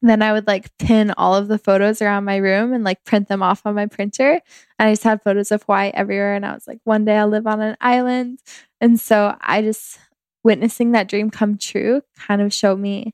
[0.03, 3.29] then I would like pin all of the photos around my room and like print
[3.29, 4.41] them off on my printer.
[4.79, 6.35] And I just had photos of Hawaii everywhere.
[6.35, 8.39] And I was like, one day I'll live on an island.
[8.81, 9.99] And so I just
[10.45, 13.13] witnessing that dream come true kind of showed me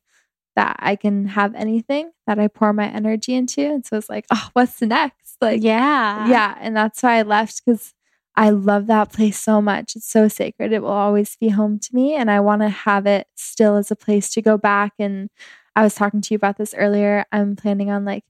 [0.55, 3.61] that I can have anything that I pour my energy into.
[3.61, 5.37] And so it's like, oh, what's the next?
[5.41, 6.27] Like, yeah.
[6.29, 6.57] yeah.
[6.61, 7.93] And that's why I left because
[8.37, 9.95] I love that place so much.
[9.95, 10.71] It's so sacred.
[10.71, 12.15] It will always be home to me.
[12.15, 14.93] And I want to have it still as a place to go back.
[14.99, 15.29] And
[15.75, 17.25] I was talking to you about this earlier.
[17.31, 18.23] I'm planning on like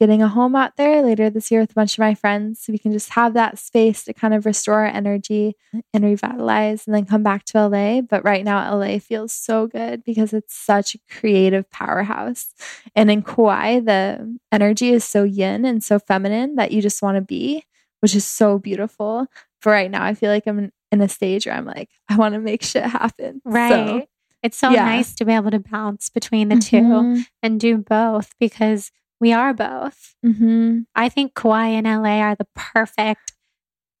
[0.00, 2.72] getting a home out there later this year with a bunch of my friends so
[2.72, 5.56] we can just have that space to kind of restore our energy
[5.92, 8.00] and revitalize and then come back to LA.
[8.00, 12.54] But right now, LA feels so good because it's such a creative powerhouse.
[12.94, 17.16] And in Kauai, the energy is so yin and so feminine that you just want
[17.16, 17.64] to be,
[18.00, 19.26] which is so beautiful.
[19.60, 22.34] For right now, I feel like I'm in, a stage where I'm like, I want
[22.34, 23.42] to make shit happen.
[23.44, 24.08] So, Right.
[24.42, 24.84] It's so yeah.
[24.84, 29.32] nice to be able to bounce between the two mhm, and do both because we
[29.32, 30.14] are both.
[30.24, 30.86] mhm.
[30.94, 33.32] I think Kauai and LA are the perfect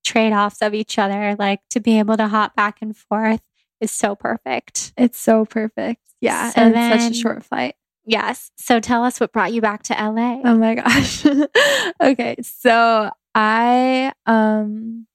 [0.04, 1.34] trade offs of each other.
[1.38, 3.42] Like to be able to hop back and forth
[3.80, 4.92] is so perfect.
[4.96, 6.02] It's so perfect.
[6.20, 6.50] Yeah.
[6.50, 7.74] So and it's such a short flight.
[8.06, 8.50] Yes.
[8.56, 10.40] So tell us what brought you back to LA.
[10.44, 11.26] Oh my gosh.
[12.02, 12.36] okay.
[12.42, 15.07] So I um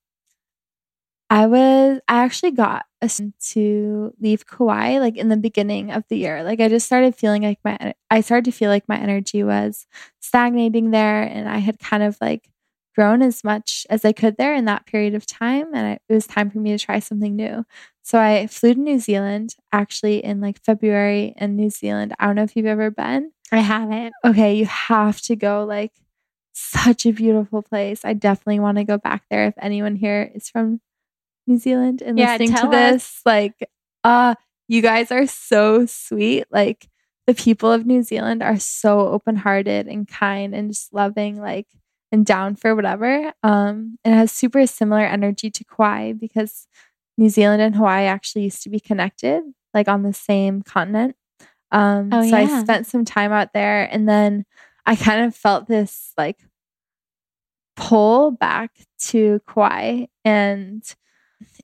[1.34, 6.44] I was I actually got to leave Kauai like in the beginning of the year.
[6.44, 9.88] Like I just started feeling like my I started to feel like my energy was
[10.20, 12.50] stagnating there and I had kind of like
[12.94, 16.14] grown as much as I could there in that period of time and I, it
[16.14, 17.66] was time for me to try something new.
[18.02, 22.14] So I flew to New Zealand actually in like February in New Zealand.
[22.20, 24.14] I don't know if you've ever been I haven't.
[24.24, 25.64] okay, you have to go.
[25.64, 25.90] Like,
[26.52, 28.04] such a beautiful place.
[28.04, 29.48] I definitely want to go back there.
[29.48, 30.80] If anyone here is from
[31.46, 33.68] New Zealand and Yeah, listening to tell this, like,
[34.02, 34.34] uh,
[34.68, 36.44] you guys are so sweet.
[36.50, 36.88] Like,
[37.26, 41.66] the people of New Zealand are so open hearted and kind and just loving, like,
[42.12, 43.32] and down for whatever.
[43.42, 46.66] Um, it has super similar energy to Kauai because
[47.18, 51.16] New Zealand and Hawaii actually used to be connected, like on the same continent.
[51.72, 54.44] Um, Oh, so I spent some time out there and then
[54.86, 56.38] I kind of felt this like
[57.76, 60.82] pull back to Kauai and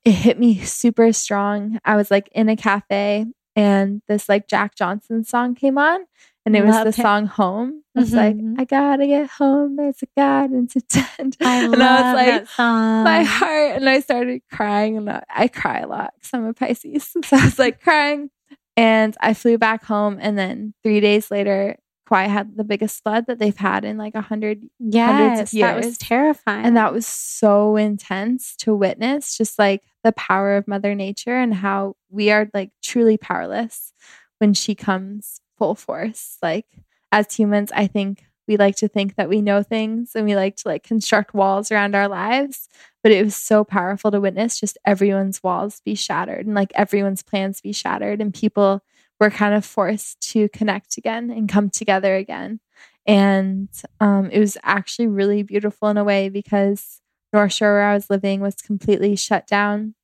[0.05, 1.79] it hit me super strong.
[1.85, 6.07] I was like in a cafe and this like Jack Johnson song came on
[6.47, 7.05] and it was Love the him.
[7.05, 7.83] song Home.
[7.95, 8.55] It's like, Mhm.
[8.59, 9.77] I gotta get home.
[9.77, 11.37] There's a garden to tend.
[11.43, 15.81] I and I was like, my heart and I started crying and I, I cry
[15.81, 17.15] a lot because I'm a Pisces.
[17.25, 18.31] So I was like crying
[18.77, 21.77] and I flew back home and then three days later
[22.11, 25.77] Kauai had the biggest flood that they've had in like a hundred Yes, of that
[25.77, 26.65] was terrifying.
[26.67, 31.55] and that was so intense to witness, just like the power of Mother Nature and
[31.55, 33.93] how we are like truly powerless
[34.39, 36.37] when she comes full force.
[36.43, 36.67] Like
[37.13, 40.57] as humans, I think we like to think that we know things and we like
[40.57, 42.69] to like construct walls around our lives.
[43.03, 47.23] But it was so powerful to witness just everyone's walls be shattered and like everyone's
[47.23, 48.83] plans be shattered and people
[49.21, 52.59] were kind of forced to connect again and come together again.
[53.07, 53.69] And
[54.01, 57.01] um, it was actually really beautiful in a way because
[57.33, 59.95] North Shore, where I was living, was completely shut down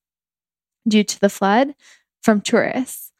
[0.86, 1.74] due to the flood
[2.22, 3.12] from tourists.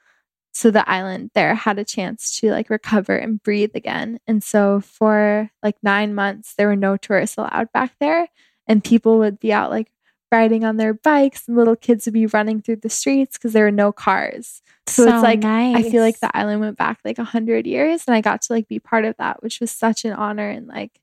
[0.53, 4.19] So the island there had a chance to like recover and breathe again.
[4.27, 8.29] And so for like nine months, there were no tourists allowed back there.
[8.67, 9.89] And people would be out like
[10.33, 13.65] riding on their bikes, and little kids would be running through the streets because there
[13.65, 14.63] were no cars.
[14.89, 18.15] So, it's like I feel like the island went back like a hundred years, and
[18.15, 20.49] I got to like be part of that, which was such an honor.
[20.49, 21.01] And like,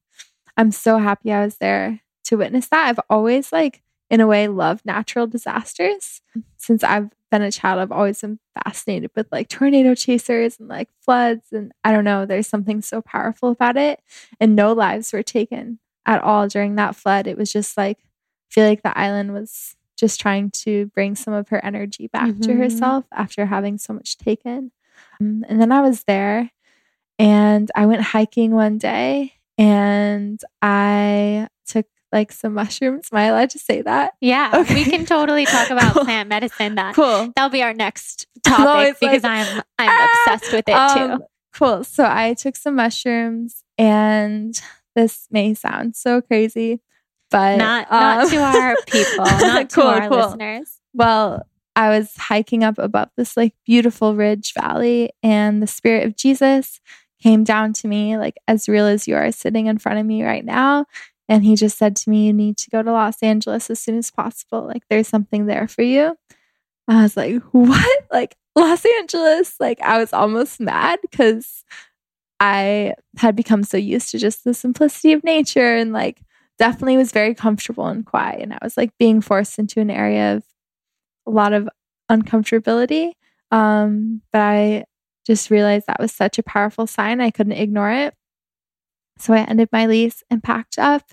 [0.56, 2.88] I'm so happy I was there to witness that.
[2.88, 6.22] I've always like, in a way, loved natural disasters.
[6.58, 10.90] Since I've been a child, I've always been fascinated with like tornado chasers and like
[11.02, 11.52] floods.
[11.52, 14.00] And I don't know, there's something so powerful about it.
[14.40, 17.28] And no lives were taken at all during that flood.
[17.28, 17.98] It was just like,
[18.54, 22.52] feel like the island was just trying to bring some of her energy back to
[22.52, 22.58] Mhm.
[22.58, 24.72] herself after having so much taken.
[25.20, 26.52] Um, and then I was there
[27.20, 33.10] and I went hiking one day and I took like some mushrooms.
[33.12, 34.13] Am I allowed to say that?
[34.22, 34.74] Yeah, Okay.
[34.74, 36.04] we can totally talk about Cool.
[36.06, 36.76] plant medicine.
[36.76, 37.32] That Cool.
[37.36, 41.26] that'll be our next topic because like, I'm I'm "Ah!" obsessed with it Um, too.
[41.54, 41.84] Cool.
[41.84, 44.60] So I took some mushrooms and
[44.96, 46.82] this may sound so crazy,
[47.34, 50.17] but Not not um, to our people, not to our cool.
[50.19, 50.78] listeners.
[50.93, 56.15] Well, I was hiking up above this like beautiful ridge valley, and the spirit of
[56.15, 56.80] Jesus
[57.22, 60.24] came down to me, like as real as you are sitting in front of me
[60.24, 60.86] right now.
[61.28, 63.98] And he just said to me, You need to go to Los Angeles as soon
[63.98, 64.67] as possible.
[64.67, 66.15] Like, there's something there for you.
[66.88, 68.00] I was like, What?
[68.12, 69.56] Like, Los Angeles?
[69.60, 71.63] Like, I was almost mad because
[72.39, 76.22] I had become so used to just the simplicity of nature and like
[76.58, 78.42] definitely was very comfortable and quiet.
[78.42, 80.44] And I was like being forced into an area of
[81.28, 81.70] a lot of
[82.12, 83.13] uncomfortability.
[83.52, 84.86] Um, but I
[85.26, 87.22] just realized that was such a powerful sign.
[87.22, 88.13] I couldn't ignore it.
[89.20, 91.04] So I ended my lease and packed up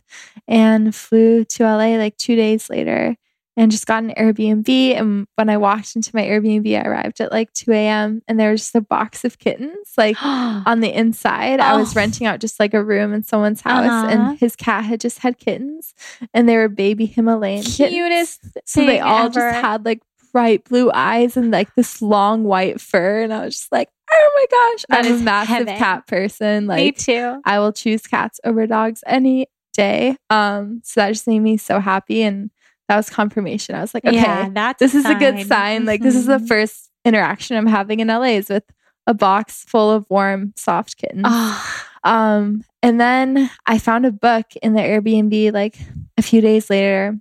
[0.49, 3.17] and flew to LA like two days later
[3.57, 4.69] and just got an Airbnb.
[4.97, 8.23] And when I walked into my Airbnb, I arrived at like 2 a.m.
[8.29, 11.61] and there was just a box of kittens like on the inside.
[11.61, 12.01] I was Oh.
[12.01, 14.07] renting out just like a room in someone's house Uh-huh.
[14.09, 15.95] and his cat had just had kittens
[16.33, 17.93] and they were baby Himalayan kittens.
[17.95, 19.35] Cutest So they all ever.
[19.35, 20.01] just had like
[20.33, 23.23] bright blue eyes and like this long white fur.
[23.23, 25.77] And I was just like, oh my gosh, That I'm is a massive heaven.
[25.77, 26.67] cat person.
[26.69, 27.41] Like, Me too.
[27.45, 30.17] I will choose cats over dogs any day.
[30.31, 32.23] Um, so that just made me so happy.
[32.23, 32.51] And
[32.91, 33.77] that was confirmation.
[33.77, 35.47] I was like, okay, yeah, that's this is a good sign.
[35.47, 35.85] sign.
[35.87, 36.49] Like this is the Mhm.
[36.49, 38.65] first interaction I'm having in LA is with
[39.07, 41.23] a box full of warm, soft kittens.
[41.29, 45.79] Oh, Um, and then I found a book in the Airbnb like
[46.19, 47.17] a few days later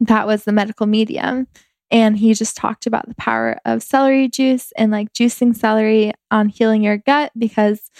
[0.00, 1.46] that was the medical medium.
[1.90, 6.48] And he just talked about the power of celery juice and like juicing celery on
[6.50, 7.90] healing your gut because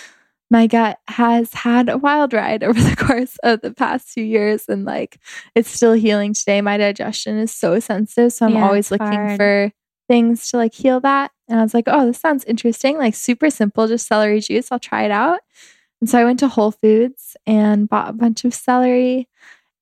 [0.51, 4.69] my gut has had a wild ride over the course of the past few years
[4.69, 5.19] and like
[5.55, 6.61] it's still healing today.
[6.61, 8.33] My digestion is so sensitive.
[8.33, 9.37] So I'm Yeah, always looking hard.
[9.37, 9.73] for
[10.09, 11.33] things to like heal that.
[11.49, 12.97] And I was like, oh, this sounds interesting.
[12.99, 14.71] Like super simple, just celery juice.
[14.71, 15.41] I'll try it out.
[16.01, 19.29] And so I went to Whole Foods and bought a bunch of celery.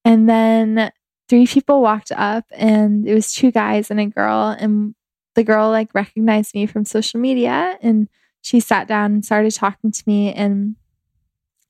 [0.04, 0.92] And then
[1.28, 4.48] three people walked up, and it was two guys and a girl.
[4.58, 4.94] And
[5.34, 8.08] the girl like recognized me from social media and
[8.44, 10.30] she sat down and started talking to me.
[10.32, 10.76] And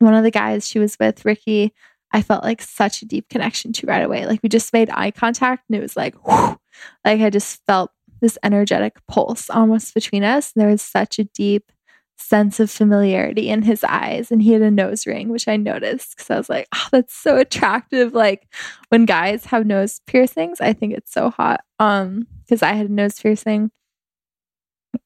[0.01, 1.73] one of the guys she was with, Ricky,
[2.13, 4.27] I felt like such a deep connection to right away.
[4.27, 6.59] Like we just made eye contact and it was like, whew,
[7.05, 10.53] like I just felt this energetic pulse almost between us.
[10.53, 11.71] And there was such a deep
[12.17, 14.33] sense of familiarity in his eyes.
[14.33, 17.15] And he had a nose ring, which I noticed because I was like, oh, that's
[17.15, 18.15] so attractive.
[18.15, 18.49] Like
[18.89, 21.61] when guys have nose piercings, I think it's so hot.
[21.79, 23.71] Um, because I had a nose piercing.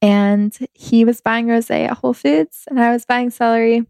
[0.00, 3.84] And he was buying rosé at Whole Foods and I was buying celery.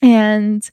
[0.00, 0.68] And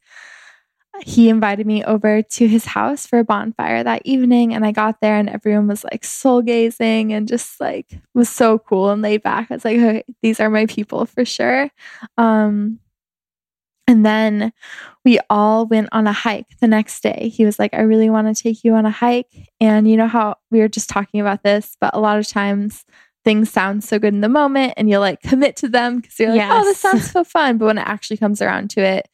[1.02, 5.02] he invited me over to his house for a bonfire that evening and i got
[5.02, 9.22] there and everyone was like soul gazing and just like was so cool and laid
[9.24, 9.48] back.
[9.50, 11.70] I was like okay, these are my people for sure.
[12.18, 12.80] Um
[13.88, 14.52] and then
[15.04, 17.30] we all went on a hike the next day.
[17.34, 19.52] He was like i really want to take you on a hike.
[19.60, 22.86] And you know how we were just talking about this but a lot of times
[23.26, 26.30] things sound so good in the moment and you'll like commit to them because you're
[26.30, 27.58] like, oh, this sounds so fun.
[27.58, 29.10] But when it actually comes around to it,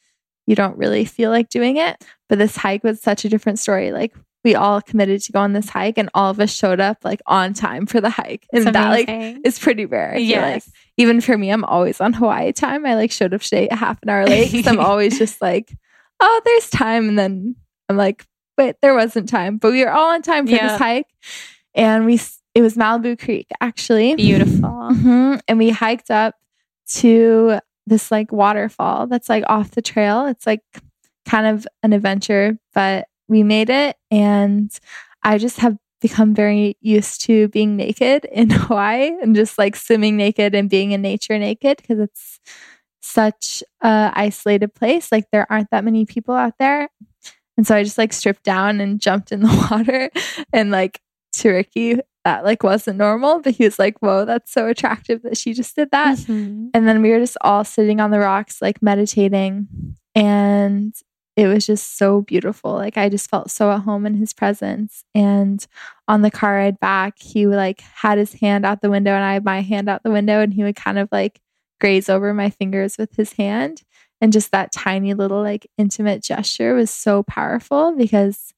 [0.46, 2.04] you don't really feel like doing it.
[2.30, 3.92] But this hike was such a different story.
[3.92, 6.98] Like we all committed to go on this hike and all of us showed up
[7.04, 8.46] like on time for the hike.
[8.52, 10.14] And It's that like is pretty rare.
[10.14, 10.72] I feel like yes.
[10.98, 12.86] even for me, I'm always on Hawaii time.
[12.86, 14.68] I like showed up today a half an hour late.
[14.68, 15.72] I'm always just like,
[16.20, 17.08] oh, there's time.
[17.08, 17.56] And then
[17.88, 18.26] I'm like,
[18.58, 19.58] wait, there wasn't time.
[19.58, 20.70] But we were all on time for Yeah.
[20.70, 21.08] this hike.
[21.76, 22.20] And we,
[22.54, 24.16] it was Malibu Creek actually.
[24.16, 24.94] Beautiful.
[24.94, 26.36] hmm And we hiked up
[26.96, 30.26] to this like waterfall that's like off the trail.
[30.26, 30.62] It's like
[31.28, 33.96] kind of an adventure, but we made it.
[34.10, 34.72] And
[35.24, 40.18] I just have become very used to being naked in Hawaii and just like swimming
[40.18, 42.40] naked and being in nature naked because it's
[43.02, 45.12] such a isolated place.
[45.12, 46.90] Like there aren't that many people out there.
[47.58, 50.10] And so I just like stripped down and jumped in the water
[50.52, 51.00] and like
[51.34, 55.38] to Ricky, that like wasn't normal, but he was like, whoa, that's so attractive that
[55.38, 56.18] she just did that.
[56.20, 56.70] Mhm.
[56.74, 59.68] And then we were just all sitting on the rocks, like meditating.
[60.14, 60.94] And
[61.38, 62.74] it was just so beautiful.
[62.74, 65.04] Like I just felt so at home in his presence.
[65.16, 65.66] And
[66.08, 69.34] on the car ride back, he like had his hand out the window and I
[69.34, 71.40] had my hand out the window and he would kind of like
[71.80, 73.82] graze over my fingers with his hand.
[74.20, 78.54] And just that tiny little like intimate gesture was so powerful because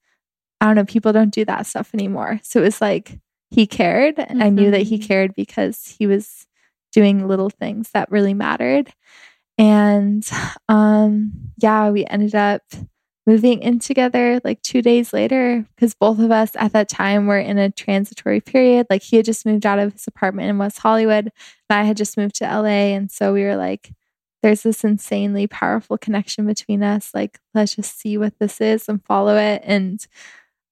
[0.60, 2.40] I don't know, people don't do that stuff anymore.
[2.44, 3.20] So it was like
[3.54, 4.20] he cared.
[4.20, 5.08] And I knew that he Mhm.
[5.08, 6.48] cared because he was
[6.92, 8.92] doing little things that really mattered.
[9.58, 10.28] And
[10.70, 12.64] um yeah, we ended up
[13.26, 17.40] moving in together like 2 days later because both of us at that time were
[17.40, 18.88] in a transitory period.
[18.90, 21.26] Like he had just moved out of his apartment in West Hollywood
[21.70, 23.92] and I had just moved to LA and so we were like
[24.42, 27.12] there's this insanely powerful connection between us.
[27.14, 30.06] Like let's just see what this is and follow it and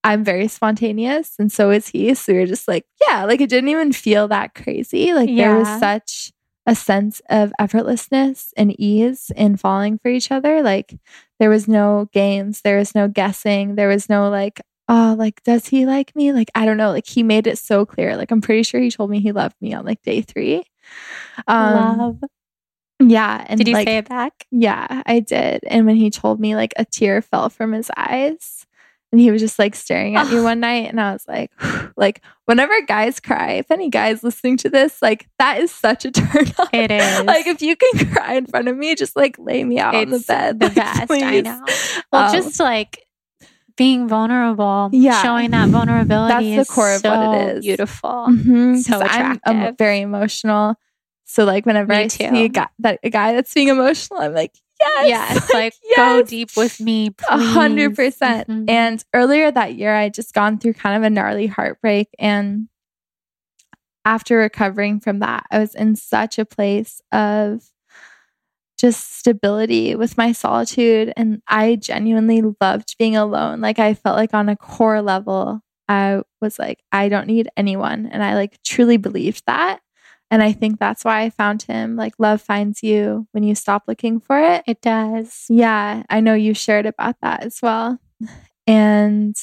[0.04, 2.14] I'm very spontaneous and so is he.
[2.16, 5.14] So we were just like, yeah, like it didn't even feel that crazy.
[5.14, 6.32] Like there was such
[6.66, 10.62] a sense of effortlessness and ease in falling for each other.
[10.62, 10.98] Like
[11.40, 15.68] there was no games, there was no guessing, there was no like, oh, like, does
[15.68, 16.34] he like me?
[16.34, 16.92] Like, I don't know.
[16.92, 18.16] Like he made it so clear.
[18.18, 20.64] Like I'm pretty sure he told me he loved me on like day three.
[21.48, 22.20] Um, Love.
[23.00, 23.46] Yeah.
[23.48, 24.46] And Did you like, say it back?
[24.52, 25.64] yeah, I did.
[25.66, 28.61] And when he told me, like a tear fell from his eyes.
[29.12, 30.44] And he was just like staring at me Oh.
[30.44, 31.52] one night, and I was like,
[31.98, 36.12] like whenever guys cry, if any guys listening to this, like that is such a
[36.12, 36.68] turn on.
[36.72, 37.24] It is.
[37.26, 40.10] like if you can cry in front of me, just like lay me out on
[40.12, 40.60] the bed.
[40.60, 41.02] The like, best.
[41.02, 41.44] I please.
[41.44, 41.66] know.
[42.14, 43.06] Well, Um, just like
[43.78, 45.22] being vulnerable, Yeah.
[45.24, 47.62] showing that vulnerability That's the is core of what it is so.
[47.68, 48.26] Beautiful.
[48.30, 49.78] Mhm, So 'cause I'm, attractive.
[49.78, 50.76] very emotional.
[51.26, 52.30] So like whenever Me I too.
[52.30, 55.74] see a guy, that a guy that's being emotional, I'm like, yes, Yeah, it's like
[55.96, 56.30] go yes.
[56.30, 58.48] deep with me, A hundred percent.
[58.48, 58.70] Mhm.
[58.70, 62.10] And earlier that year, I had just gone through kind of a gnarly heartbreak.
[62.20, 62.68] And
[64.06, 67.62] after recovering from that, I was in such a place of
[68.80, 71.14] just stability with my solitude.
[71.16, 73.62] And I genuinely loved being alone.
[73.62, 78.08] Like, I felt like on a core level, I was like, I don't need anyone.
[78.08, 79.82] And I like truly believed that.
[80.32, 81.96] And I think that's why I found him.
[81.98, 84.64] Like, love finds you when you stop looking for it.
[84.66, 85.46] it does.
[85.50, 88.00] Yeah, I know you shared about that as well.
[88.66, 89.36] And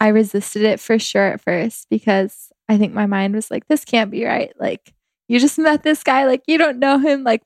[0.00, 3.84] I resisted it for sure at first because I think my mind was like, this
[3.84, 4.52] can't be right.
[4.58, 4.92] Like,
[5.28, 7.24] you just met this guy, like, you don't know him.
[7.24, 7.42] Like,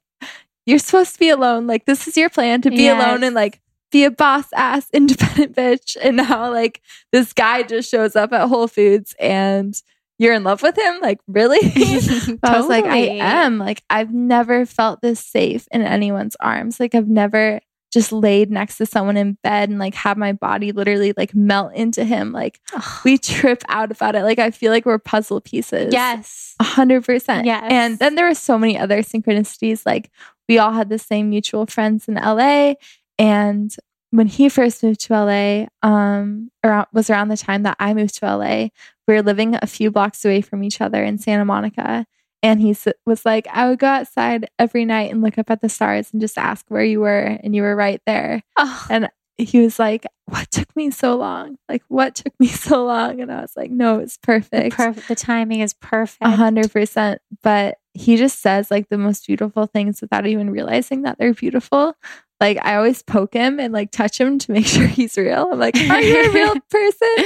[0.65, 1.67] you're supposed to be alone.
[1.67, 3.03] Like, this is your plan to be Yes.
[3.03, 3.61] alone and like
[3.93, 5.97] be a boss ass independent bitch.
[6.01, 6.81] And now, like,
[7.13, 9.75] this guy just shows up at Whole Foods and
[10.19, 11.01] you're in love with him.
[11.01, 11.59] Like, really?
[12.43, 13.59] I was like, I am.
[13.59, 16.81] Like, I've never felt this safe in anyone's arms.
[16.81, 17.61] Like, I've never
[17.93, 21.73] just laid next to someone in bed and like have my body literally like melt
[21.75, 22.33] into him.
[22.33, 22.61] Like,
[23.05, 24.23] we trip out about it.
[24.23, 25.93] Like, I feel like we're puzzle pieces.
[25.93, 26.55] yes.
[26.61, 27.47] A hundred percent.
[27.47, 27.65] Yes.
[27.71, 29.85] And then there were so many other synchronicities.
[29.87, 30.11] Like,
[30.49, 32.75] we all had the same mutual friends in LA.
[33.19, 33.75] And
[34.11, 38.19] when he first moved to LA, um, around was around the time that I moved
[38.19, 38.69] to LA.
[39.07, 42.07] We were living a few blocks away from each other in Santa Monica.
[42.43, 42.77] And he
[43.07, 46.21] was like, I would go outside every night and look up at the stars and
[46.21, 47.19] just ask where you were.
[47.43, 48.43] And you were right there.
[48.57, 51.57] Oh, And he was like, What took me so long?
[51.69, 53.21] Like, what took me so long?
[53.21, 54.77] And I was like, No, it's the, perfect.
[54.77, 56.23] perf- the timing is perfect.
[56.23, 57.21] A hundred percent.
[57.43, 61.95] But he just says like the most beautiful things without even realizing that they're beautiful.
[62.41, 65.49] Like I always poke him and like touch him to make sure he's real.
[65.53, 67.25] I'm like, are you a real person?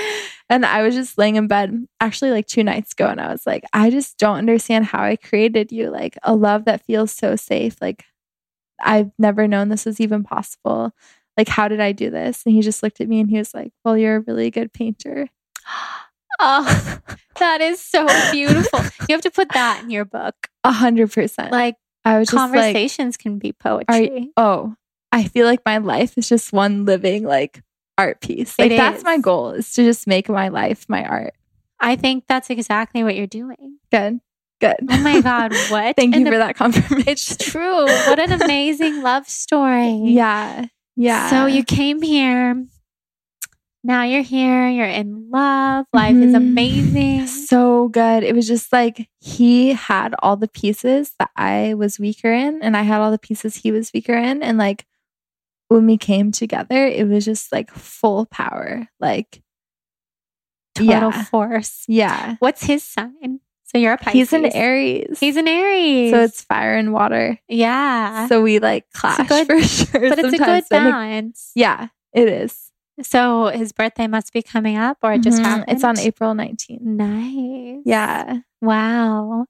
[0.51, 3.47] And I was just laying in bed actually like two nights ago and I was
[3.47, 5.91] like, I just don't understand how I created you.
[5.91, 7.77] Like a love that feels so safe.
[7.81, 8.05] Like
[8.83, 10.93] I've never known this was even possible.
[11.37, 12.43] Like, how did I do this?
[12.45, 14.73] And he just looked at me and he was like, Well, you're a really good
[14.73, 15.29] painter.
[16.43, 16.99] Oh,
[17.39, 18.81] That is so beautiful.
[19.09, 20.35] you have to put that in your book.
[20.65, 21.53] A hundred percent.
[21.53, 24.31] Like I was just like, conversations can be poetry.
[24.37, 24.75] oh,
[25.13, 27.63] I feel like my life is just one living like
[28.01, 28.59] art piece.
[28.59, 29.05] Like It that's is.
[29.05, 31.35] my goal is to just make my life my art.
[31.79, 33.79] I think that's exactly what you're doing.
[33.91, 34.21] Good.
[34.61, 34.77] Good.
[34.91, 35.97] Oh my God, what?
[35.97, 37.09] Thank an you for that confirmation.
[37.09, 37.85] It's true.
[37.87, 39.95] What an amazing love story.
[40.05, 40.67] Yeah.
[40.97, 41.31] Yeah.
[41.31, 42.67] So you came here.
[43.83, 44.69] Now you're here.
[44.69, 45.87] You're in love.
[45.95, 46.37] Life is Mhm.
[46.37, 47.27] amazing.
[47.27, 48.23] so good.
[48.25, 52.77] It was just like he had all the pieces that I was weaker in, and
[52.77, 54.43] I had all the pieces he was weaker in.
[54.43, 54.85] And like
[55.71, 58.87] when we came together, it was just like full power.
[59.01, 59.43] Like,
[60.75, 61.25] Total yeah.
[61.25, 61.85] force.
[61.89, 62.37] Yeah.
[62.41, 63.41] What's his sign?
[63.65, 64.13] So you're a Pisces.
[64.15, 65.19] He's an Aries.
[65.21, 66.11] He's an Aries.
[66.11, 67.39] So it's fire and water.
[67.49, 68.27] yeah.
[68.27, 70.01] So we like clash good- for sure.
[70.11, 70.67] but it's a good sometimes.
[70.71, 71.53] And it- balance.
[71.55, 72.73] yeah, it is.
[73.03, 75.45] So his birthday must be coming up, or it just Mhm.
[75.45, 75.65] happened.
[75.69, 76.83] It's on April 19th.
[76.83, 77.83] Nice.
[77.87, 78.39] Yeah.
[78.61, 79.47] Wow.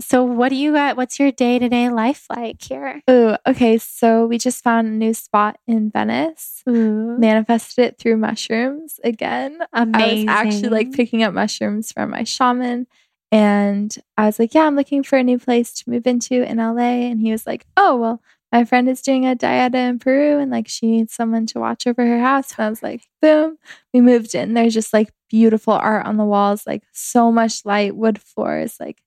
[0.00, 0.96] So what do you got?
[0.96, 3.00] What's your day to day life like here?
[3.06, 3.78] Oh, okay.
[3.78, 6.62] So we just found a new spot in Venice.
[6.68, 9.58] Ooh, Manifested it through mushrooms again.
[9.72, 10.28] amazing.
[10.28, 12.86] I was actually like picking up mushrooms from my shaman.
[13.30, 16.58] And I was like, yeah, I'm looking for a new place to move into in
[16.58, 17.08] LA.
[17.10, 18.22] And he was like, oh, well,
[18.52, 21.86] my friend is doing a dieta in Peru and like she needs someone to watch
[21.86, 22.52] over her house.
[22.56, 23.58] And I was like, boom,
[23.92, 24.54] we moved in.
[24.54, 28.76] There's just like beautiful art on the walls, like so much light, wood floors.
[28.78, 29.00] Like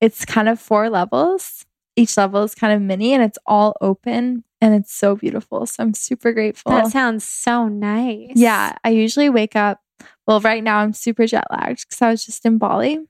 [0.00, 1.64] it's kind of four levels.
[1.96, 5.66] Each level is kind of mini and it's all open and it's so beautiful.
[5.66, 6.72] So I'm super grateful.
[6.72, 8.32] That sounds so nice.
[8.34, 9.80] Yeah, I usually wake up.
[10.26, 13.00] Well, right now I'm super jet lagged because I was just in Bali.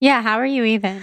[0.00, 0.22] Yeah.
[0.22, 1.00] How are you even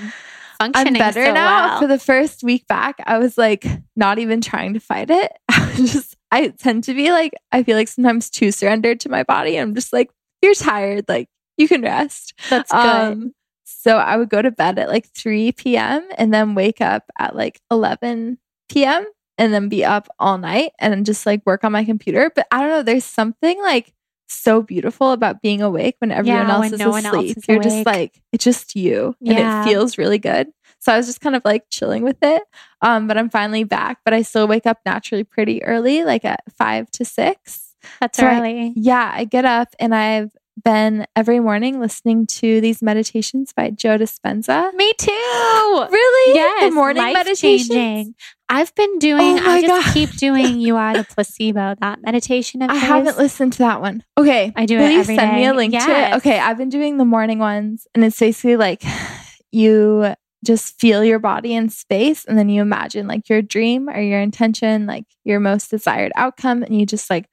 [0.58, 0.96] functioning?
[0.96, 1.68] I'm better so now.
[1.68, 1.80] well?
[1.80, 3.66] For the first week back, I was like
[3.96, 5.32] not even trying to fight it.
[5.50, 9.10] I was just, I tend to be like, I feel like sometimes too surrendered to
[9.10, 9.58] my body.
[9.58, 10.10] I'm just like,
[10.42, 11.06] you're tired.
[11.08, 12.34] Like, you can rest.
[12.50, 12.78] That's good.
[12.78, 13.34] Um,
[13.82, 16.06] so I would go to bed at like 3 p.m.
[16.18, 19.06] and then wake up at like 11 p.m.
[19.38, 22.30] and then be up all night and just like work on my computer.
[22.36, 23.94] But I don't know, there's something like
[24.28, 27.38] so beautiful about being awake when everyone Yeah, else when is no asleep.
[27.38, 27.64] is You're awake.
[27.64, 29.62] just like, it's just you and Yeah.
[29.62, 30.50] it feels really good.
[30.80, 32.44] So I was just kind of like chilling with it.
[32.82, 36.42] Um, but I'm finally back, but I still wake up naturally pretty early, like at
[36.58, 37.76] five to six.
[38.02, 38.74] That's so I- early.
[38.76, 40.32] Yeah, I get up and I've
[40.64, 44.74] been every morning listening to these meditations by Joe Dispenza.
[44.74, 45.12] Me too.
[45.12, 46.36] Really?
[46.36, 46.70] Yes.
[46.70, 48.16] The morning meditation.
[48.52, 49.40] I've been doing.
[49.40, 49.94] Oh I just God.
[49.94, 50.60] keep doing.
[50.60, 51.76] You are the placebo.
[51.80, 52.62] That meditation.
[52.62, 54.04] Of I haven't listened to that one.
[54.18, 54.52] Okay.
[54.56, 55.56] I do Will it you send me a day.
[55.58, 56.14] link to it?
[56.18, 56.40] Okay.
[56.40, 58.84] I've been doing the morning ones and it's basically like
[59.52, 64.00] you just feel your body in space and then you imagine like your dream or
[64.00, 66.64] your intention, like your most desired outcome.
[66.64, 67.26] And you just like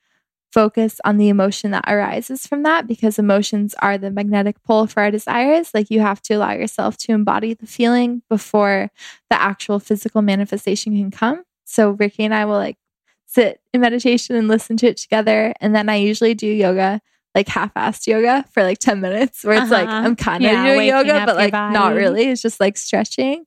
[0.52, 5.02] focus on the emotion that arises from that because emotions are the magnetic pull for
[5.02, 5.72] our desires.
[5.74, 8.90] Like you have to allow yourself to embody the feeling before
[9.28, 11.44] the actual physical manifestation can come.
[11.64, 12.78] So Ricky and I will like
[13.26, 15.52] sit in meditation and listen to it together.
[15.60, 17.00] And then I usually do yoga,
[17.34, 20.06] like half-assed yoga for like 10 minutes where it's like Uh-huh.
[20.06, 22.28] I'm kind of Yeah, doing yoga, but like not really.
[22.28, 23.44] It's just like stretching.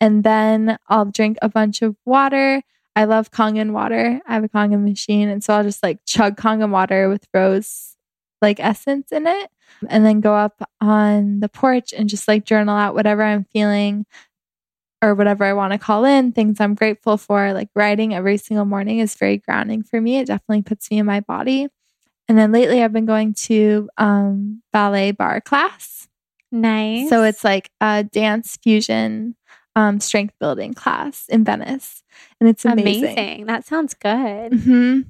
[0.00, 2.62] And then I'll drink a bunch of water.
[2.94, 4.20] I love Kangen water.
[4.26, 5.28] I have a Kangen machine.
[5.28, 7.96] And so I'll just like chug Kangen water with rose
[8.42, 9.50] like essence in it
[9.88, 14.04] and then go up on the porch and just like journal out whatever I'm feeling
[15.02, 17.52] or whatever I want to call in, things I'm grateful for.
[17.52, 20.18] Like writing every single morning is very grounding for me.
[20.18, 21.68] It definitely puts me in my body.
[22.28, 26.08] And then lately I've been going to um, ballet barre class.
[26.52, 27.08] Nice.
[27.08, 29.34] So it's like a dance fusion
[29.76, 32.02] um, strength building class in Venice.
[32.40, 33.16] And it's amazing.
[33.16, 33.46] amazing.
[33.46, 34.52] That sounds good.
[34.54, 35.00] hmm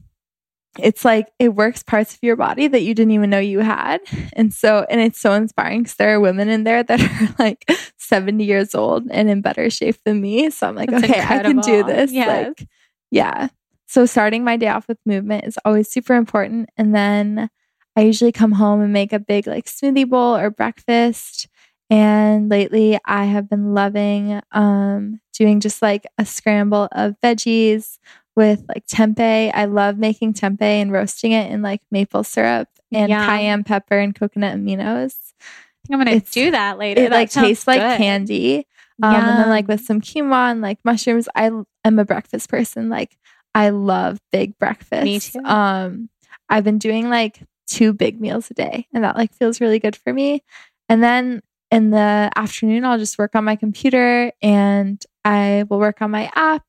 [0.78, 4.00] It's like it works parts of your body that you didn't even know you had.
[4.34, 7.68] And so, and it's so inspiring because there are women in there that are like
[7.98, 10.50] 70 years old and in better shape than me.
[10.50, 12.12] So I'm like, That's okay, I can do this.
[12.12, 12.28] Yes.
[12.58, 12.68] Like,
[13.10, 13.48] yeah.
[13.86, 16.70] So starting my day off with movement is always super important.
[16.78, 17.50] And then
[17.94, 21.48] I usually come home and make a big like smoothie bowl or breakfast.
[21.92, 27.98] And lately I have been loving um, doing just like a scramble of veggies
[28.34, 29.50] with like tempeh.
[29.54, 34.14] I love making tempeh and roasting it in like maple syrup and cayenne pepper and
[34.14, 35.14] coconut aminos.
[35.40, 37.02] I think I'm gonna It's- do that later.
[37.02, 38.66] It That like tastes like candy.
[39.02, 41.28] Um, and then like with some quinoa and like mushrooms.
[41.34, 41.50] I
[41.84, 42.88] am a breakfast person.
[42.88, 43.18] Like
[43.54, 45.32] I love big breakfasts.
[45.32, 45.40] too.
[45.44, 46.08] Um,
[46.48, 49.96] I've been doing like two big meals a day, and that like feels really good
[49.96, 50.42] for me.
[50.88, 51.42] And then
[51.72, 56.30] in the afternoon, I'll just work on my computer and I will work on my
[56.36, 56.64] app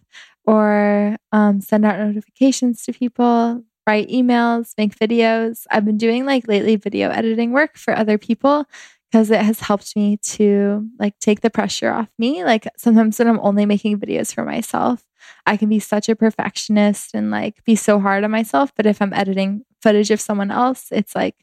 [0.45, 5.67] or um, send out notifications to people, write emails, make videos.
[5.69, 8.65] I've been doing like lately video editing work for other people
[9.11, 12.45] because it has helped me to like take the pressure off me.
[12.45, 15.03] Like sometimes when I'm only making videos for myself,
[15.45, 18.71] I can be such a perfectionist and like be so hard on myself.
[18.73, 21.35] But if I'm editing footage of someone else, it's like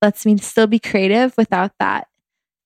[0.00, 2.08] lets me still be creative without that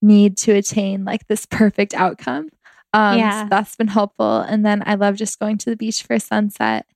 [0.03, 2.49] need to attain like this perfect outcome.
[2.93, 3.43] Um, Yeah.
[3.45, 4.41] so that's been helpful.
[4.41, 6.87] And then I love just going to the beach for a sunset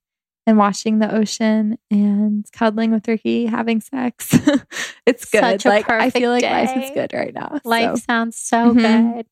[0.47, 4.33] and watching the ocean and cuddling with Ricky, having sex.
[5.07, 5.41] it's good.
[5.41, 7.61] Such a like I feel like perfect life is good right now.
[7.65, 9.15] Life So, sounds so Mhm.
[9.17, 9.27] good.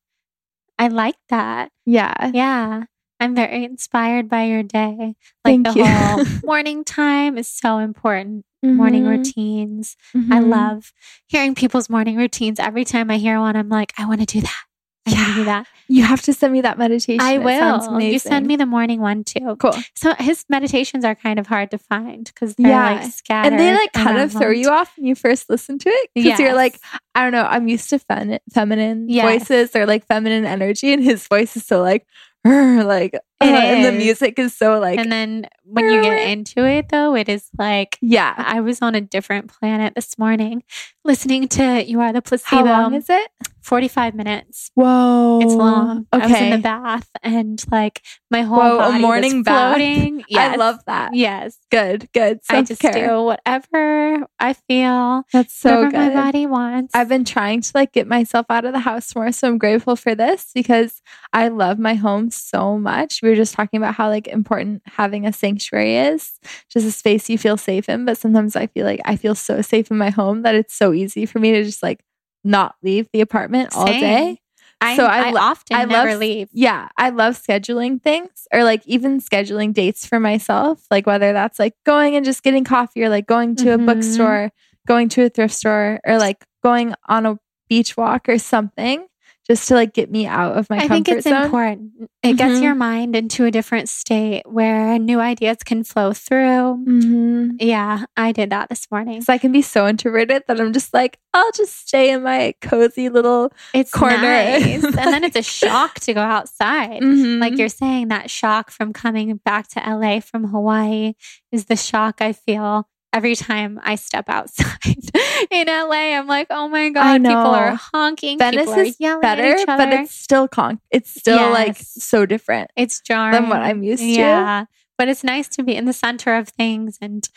[0.79, 1.71] I like that.
[1.87, 2.31] yeah.
[2.33, 2.85] Yeah.
[3.21, 5.15] I'm very inspired by your day.
[5.45, 5.85] Like Thank the you.
[5.85, 8.45] whole morning time is so important.
[8.65, 9.11] Morning Mhm.
[9.19, 9.97] routines.
[10.15, 10.49] I Mhm.
[10.49, 10.93] love
[11.27, 12.59] hearing people's morning routines.
[12.59, 14.61] Every time I hear one, I'm like, I want to do that.
[15.07, 15.35] I want to Yeah.
[15.37, 15.67] do that.
[15.87, 17.21] You have to send me that meditation.
[17.21, 18.01] I will.
[18.01, 19.57] You send me the morning one too.
[19.59, 19.75] cool.
[19.95, 22.91] So his meditations are kind of hard to find because they're Yeah.
[23.03, 23.53] like scattered.
[23.53, 26.39] And they like kind of throw you off when you first listen to it because
[26.41, 26.79] you're like,
[27.15, 29.25] I don't know, I'm used to fem- feminine Yes.
[29.49, 32.07] voices or like feminine energy, and his voice is so like,
[32.47, 36.89] like, uh, and the music is so like, and then when you get into it,
[36.89, 38.35] though, it is like yeah.
[38.37, 40.63] I was on a different planet this morning
[41.05, 42.65] listening to You Are the Placebo.
[42.65, 43.29] How long is it?
[43.61, 44.71] 45 minutes.
[44.75, 46.07] Whoa, It's long.
[46.13, 49.77] I was in the bath and like my whole Whoa, a morning was bath.
[49.77, 50.23] floating.
[50.37, 51.15] I love that.
[51.15, 51.59] Yes.
[51.71, 52.41] Good, good.
[52.51, 55.95] I just do whatever I feel, That's so good.
[55.95, 56.95] my body wants.
[56.95, 59.33] I've been trying to like get myself out of the house more.
[59.33, 61.01] So I'm grateful for this because
[61.33, 63.21] I love my home so much.
[63.25, 66.31] We were just talking about how like important having a sanctuary is,
[66.71, 68.05] just a space you feel safe in.
[68.05, 70.93] But sometimes I feel like I feel so safe in my home that it's so
[70.93, 72.05] easy for me to just like
[72.45, 74.41] not leave the apartment all day.
[74.81, 76.49] I, so I I, often I never love- leave.
[76.53, 81.59] Yeah, I love scheduling things or like even scheduling dates for myself, like whether that's
[81.59, 83.75] like going and just getting coffee or like going to Mhm.
[83.75, 84.53] a bookstore,
[84.87, 87.39] going to a thrift store or like going on a
[87.71, 89.07] beach walk or something
[89.47, 91.43] just to like get me out of my I comfort think it's zone.
[91.45, 91.91] important.
[92.23, 92.63] It gets Mhm.
[92.63, 96.83] your mind into a different state where new ideas can flow through.
[96.87, 97.51] Mm-hmm.
[97.61, 99.21] Yeah, I did that this morning.
[99.21, 102.55] So I can be so introverted that I'm just like, I'll just stay in my
[102.63, 104.17] cozy little It's corner.
[104.17, 104.83] nice.
[104.83, 107.03] and then it's a shock to go outside.
[107.03, 107.39] Mhm.
[107.41, 111.13] Like you're saying, that shock from coming back to LA from Hawaii
[111.53, 115.11] is the shock I feel every time I step outside
[115.51, 116.17] in LA.
[116.17, 118.39] I'm like, oh my God, people are honking.
[118.39, 119.85] Venice people are is yelling better, at each other.
[119.85, 120.81] but it's still con.
[120.91, 122.71] It's still like so different.
[122.77, 124.09] it's jarring than what I'm used to.
[124.09, 124.65] Yeah.
[124.97, 127.29] But it's nice to be in the center of things and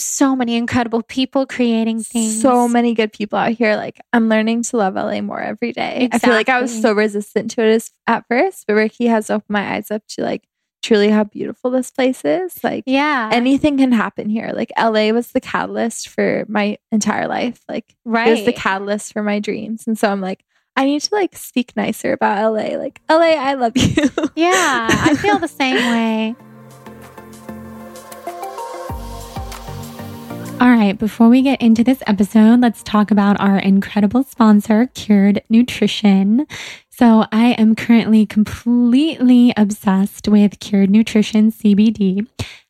[0.00, 2.40] so many incredible people creating things.
[2.40, 3.76] So many good people out here.
[3.76, 6.08] Like I'm learning to love LA more every day.
[6.10, 9.30] I feel like I was so resistant to it as, at first, but Ricky has
[9.30, 10.44] opened my eyes up to like
[10.82, 12.62] truly how beautiful this place is.
[12.64, 13.30] Like Yeah.
[13.32, 14.50] anything can happen here.
[14.54, 17.60] Like LA was the catalyst for my entire life.
[17.68, 18.28] Like right.
[18.28, 19.86] it was the catalyst for my dreams.
[19.86, 20.44] And so I'm like,
[20.76, 22.76] I need to like speak nicer about LA.
[22.78, 24.08] Like LA, I love you.
[24.36, 24.88] yeah.
[24.90, 26.36] I feel the same way.
[30.60, 35.42] All right, before we get into this episode, let's talk about our incredible sponsor, Cured
[35.48, 36.46] Nutrition.
[37.00, 42.28] So, I am currently completely obsessed with Cured Nutrition CBD.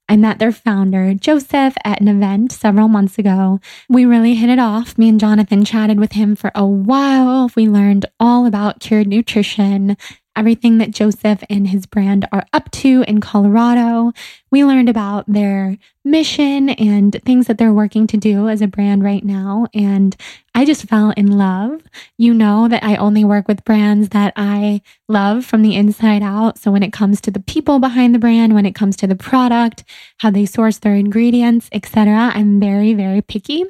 [0.08, 3.58] I met their founder, Joseph, at an event several months ago.
[3.88, 4.96] We really hit it off.
[4.96, 7.50] Me and Jonathan chatted with him for a while.
[7.56, 9.96] We learned all about Cured Nutrition,
[10.36, 14.12] everything that Joseph and his brand are up to in Colorado.
[14.52, 19.02] We learned about their mission and things that they're working to do as a brand
[19.02, 19.66] right now.
[19.74, 20.16] And
[20.52, 21.80] I just fell in love.
[22.18, 26.58] You know that I only work with brands that I love from the inside out.
[26.58, 29.14] So when it comes to the people behind the brand, when it comes to the
[29.14, 29.84] product,
[30.18, 33.64] how they source their ingredients, etc., I'm very, very picky.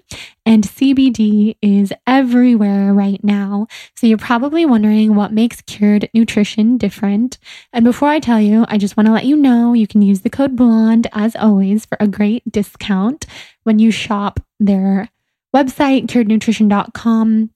[0.47, 3.67] And CBD is everywhere right now.
[3.95, 7.39] So you're probably wondering what makes cured nutrition different.
[7.75, 10.23] And before I tell you, I just want to let you know you can use
[10.23, 13.27] the code BLONDE as always for a great discount
[13.65, 15.11] when you shop their
[15.55, 17.51] website, curednutrition.com.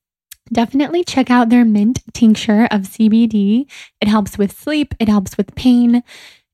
[0.53, 3.71] Definitely check out their mint tincture of CBD.
[4.01, 6.03] It helps with sleep, it helps with pain,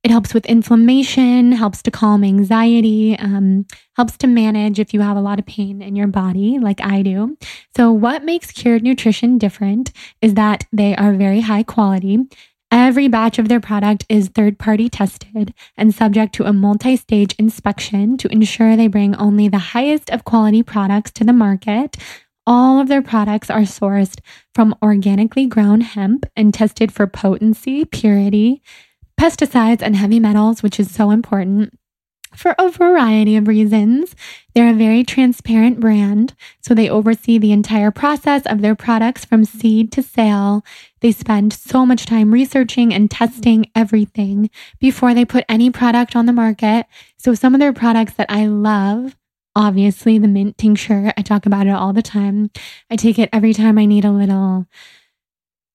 [0.03, 3.66] it helps with inflammation, helps to calm anxiety, um,
[3.97, 7.03] helps to manage if you have a lot of pain in your body, like I
[7.03, 7.36] do.
[7.76, 12.20] So, what makes Cured Nutrition different is that they are very high quality.
[12.73, 17.35] Every batch of their product is third party tested and subject to a multi stage
[17.37, 21.97] inspection to ensure they bring only the highest of quality products to the market.
[22.47, 24.21] All of their products are sourced
[24.55, 28.62] from organically grown hemp and tested for potency, purity,
[29.21, 31.77] pesticides, and heavy metals, which is so important.
[32.35, 34.14] For a variety of reasons.
[34.55, 39.45] They're a very transparent brand, so they oversee the entire process of their products from
[39.45, 40.64] seed to sale.
[41.01, 46.26] They spend so much time researching and testing everything before they put any product on
[46.26, 46.87] the market.
[47.16, 49.16] So, some of their products that I love
[49.57, 51.12] obviously the mint tincture.
[51.16, 52.51] I talk about it all the time.
[52.91, 54.66] I take it every time I need a little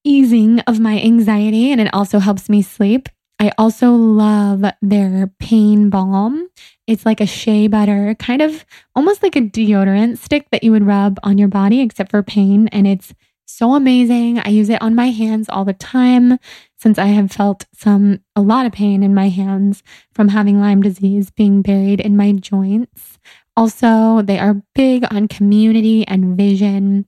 [0.03, 3.09] easing of my anxiety, and it also helps me sleep.
[3.39, 6.47] I also love their pain balm.
[6.87, 8.65] It's like a shea butter, kind of
[8.95, 12.69] almost like a deodorant stick that you would rub on your body, except for pain.
[12.69, 13.13] And it's
[13.45, 14.39] so amazing.
[14.39, 16.39] I use it on my hands all the time
[16.77, 19.83] since I have felt some, a lot of pain in my hands
[20.13, 23.19] from having Lyme disease being buried in my joints.
[23.57, 27.05] Also, they are big on community and vision.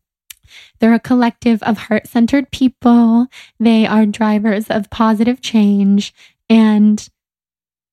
[0.80, 3.28] They're a collective of heart centered people.
[3.60, 6.14] They are drivers of positive change.
[6.50, 7.08] And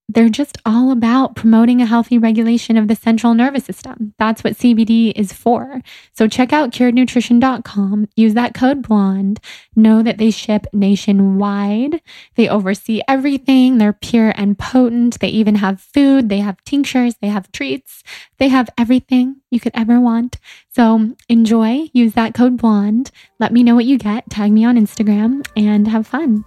[0.09, 4.15] they're just all about promoting a healthy regulation of the central nervous system.
[4.19, 5.81] That's what CBD is for.
[6.13, 9.41] So check out curednutrition.com, use that code BLONDE,
[9.75, 12.03] know that they ship nationwide.
[12.37, 13.79] They oversee everything.
[13.79, 15.21] They're pure and potent.
[15.21, 18.03] They even have food, they have tinctures, they have treats,
[18.39, 20.39] they have everything you could ever want.
[20.71, 23.11] So enjoy, use that code BLONDE.
[23.39, 26.45] Let me know what you get, tag me on Instagram, and have fun.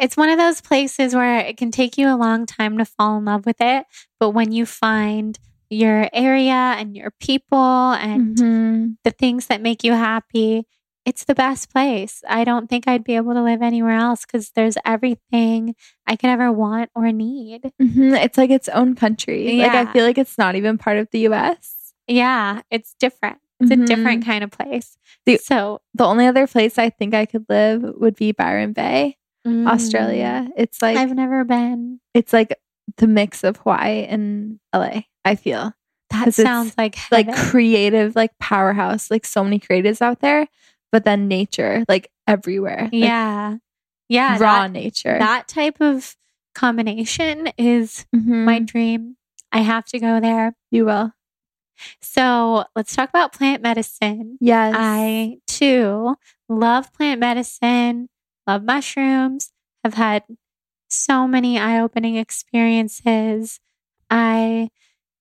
[0.00, 3.18] It's one of those places where it can take you a long time to fall
[3.18, 3.84] in love with it.
[4.18, 5.38] But when you find
[5.68, 8.86] your area and your people and Mm-hmm.
[9.04, 10.66] the things that make you happy,
[11.04, 12.22] it's the best place.
[12.28, 15.74] I don't think I'd be able to live anywhere else because there's everything
[16.06, 17.70] I could ever want or need.
[17.80, 18.22] Mhm.
[18.22, 19.58] It's like its own country.
[19.58, 21.92] Like I feel like it's not even part of the US.
[22.06, 23.38] Yeah, it's different.
[23.60, 23.82] It's Mhm.
[23.82, 24.96] a different kind of place.
[25.26, 29.16] The- so, The only other place I think I could live would be Byron Bay,
[29.46, 30.48] mm, Australia.
[30.56, 32.00] It's like I've never been.
[32.14, 32.54] it's like
[32.96, 35.72] the mix of Hawaii and LA, I feel.
[36.10, 40.48] That sounds like Like creative, like powerhouse, like so many creatives out there,
[40.90, 42.82] but then nature, like everywhere.
[42.84, 43.56] Like, yeah.
[44.08, 44.38] Yeah.
[44.40, 45.16] raw that- nature.
[45.18, 46.16] that type of
[46.56, 48.44] combination is Mhm.
[48.44, 49.16] my dream.
[49.52, 50.54] I have to go there.
[50.72, 51.12] you will.
[52.02, 54.36] So let's talk about plant medicine.
[54.40, 54.74] Yes.
[54.76, 56.16] I too
[56.48, 58.08] love plant medicine,
[58.50, 59.52] love mushrooms,
[59.84, 60.24] have had
[60.88, 63.60] so many eye opening experiences.
[64.10, 64.70] I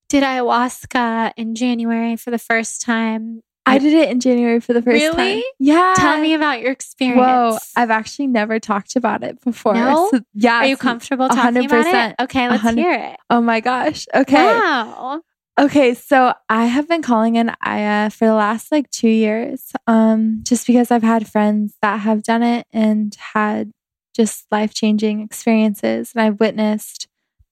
[0.08, 3.42] did ayahuasca in January for the first time.
[3.66, 5.16] I did it in January for the first time.
[5.18, 5.44] Really?
[5.60, 5.94] Yeah.
[5.96, 7.20] Tell me about your experience.
[7.20, 9.76] Whoa, I've actually never talked about it before.
[9.76, 10.10] No?
[10.12, 10.56] So- yeah.
[10.62, 12.16] Are you comfortable talking hundred about it?
[12.24, 13.20] Okay, let's hear it.
[13.30, 14.08] Oh my gosh.
[14.16, 14.44] Okay.
[14.44, 15.22] Wow.
[15.60, 20.40] Okay, so I have been calling in Aya for the last like two years, um,
[20.44, 23.72] just because I've had friends that have done it and had
[24.16, 27.08] just life changing experiences, and I've witnessed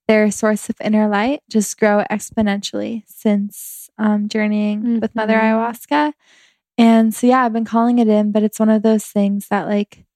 [0.08, 5.42] their source of inner light just grow exponentially since um, journeying with Mother Mhm.
[5.42, 6.14] Ayahuasca.
[6.78, 9.68] And so, yeah, I've been calling it in, but it's one of those things that
[9.68, 10.07] like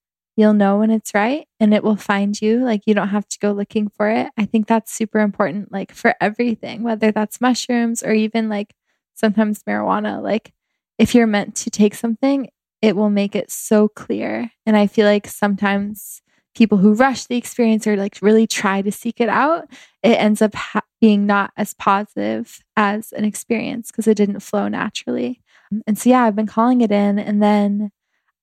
[0.41, 2.65] you'll know when it's right and it will find you.
[2.65, 4.27] Like you don't have to go looking for it.
[4.37, 8.73] I think that's super important, like for everything, whether that's mushrooms or even like
[9.13, 10.21] sometimes marijuana.
[10.21, 10.51] Like
[10.97, 12.49] if you're meant to take something,
[12.81, 14.49] it will make it so clear.
[14.65, 16.23] And I feel like sometimes
[16.55, 19.69] people who rush the experience or like really try to seek it out,
[20.01, 24.67] it ends up ha- being not as positive as an experience because it didn't flow
[24.67, 25.39] naturally.
[25.85, 27.19] And so, yeah, I've been calling it in.
[27.19, 27.91] And then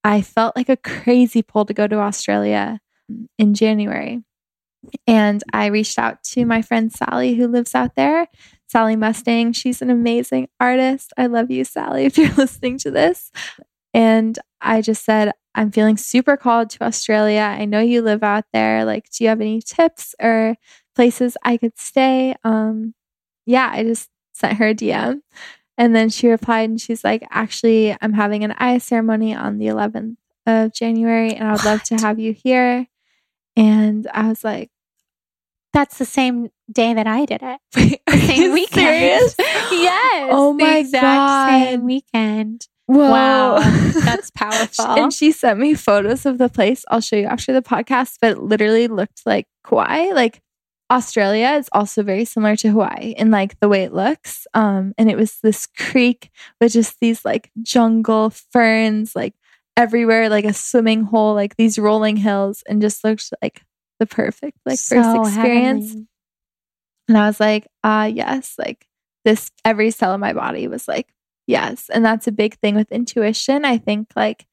[0.08, 2.80] I felt like a crazy pull to go to Australia
[3.38, 4.22] in January.
[5.06, 8.26] And I reached out to my friend Sally, who lives out there,
[8.68, 9.52] Sally Mustang.
[9.52, 11.12] She's an amazing artist.
[11.18, 13.30] I love you, Sally, if you're listening to this.
[13.92, 17.42] And I just said, I'm feeling super called to Australia.
[17.42, 18.86] I know you live out there.
[18.86, 20.56] Like, do you have any tips or
[20.96, 22.34] places I could stay?
[22.44, 22.94] Um,
[23.44, 25.20] yeah, I just sent her a DM.
[25.78, 29.66] And then she replied and she's like, actually, I'm having an Aya ceremony on the
[29.66, 32.86] 11th of January and I would love to have you here.
[33.56, 34.70] And I was like,
[35.72, 38.00] That's the same day that I did it.
[38.08, 38.72] Are Same you weekend.
[39.30, 39.34] serious?
[39.38, 40.30] yes.
[40.32, 41.46] Oh the my exact God.
[41.50, 42.66] Same weekend.
[42.86, 43.10] Whoa.
[43.10, 43.58] Wow,
[44.04, 44.86] that's powerful.
[44.86, 46.84] and she sent me photos of the place.
[46.90, 50.12] I'll show you after the podcast, but it literally looked like Kauai.
[50.14, 50.40] Like
[50.90, 54.46] Australia is also very similar to Hawaii in like the way it looks.
[54.54, 56.30] Um, and it was this creek
[56.60, 59.34] with just these like jungle ferns, like
[59.76, 63.62] everywhere, like a swimming hole, like these rolling hills, and just looked like
[64.00, 65.86] the perfect like So first experience.
[65.88, 66.06] heavenly.
[67.08, 68.86] And I was like, ah, yes, like
[69.24, 71.08] this, every cell in my body was like,
[71.46, 71.90] yes.
[71.92, 73.64] And that's a big thing with intuition.
[73.64, 74.46] I think, like,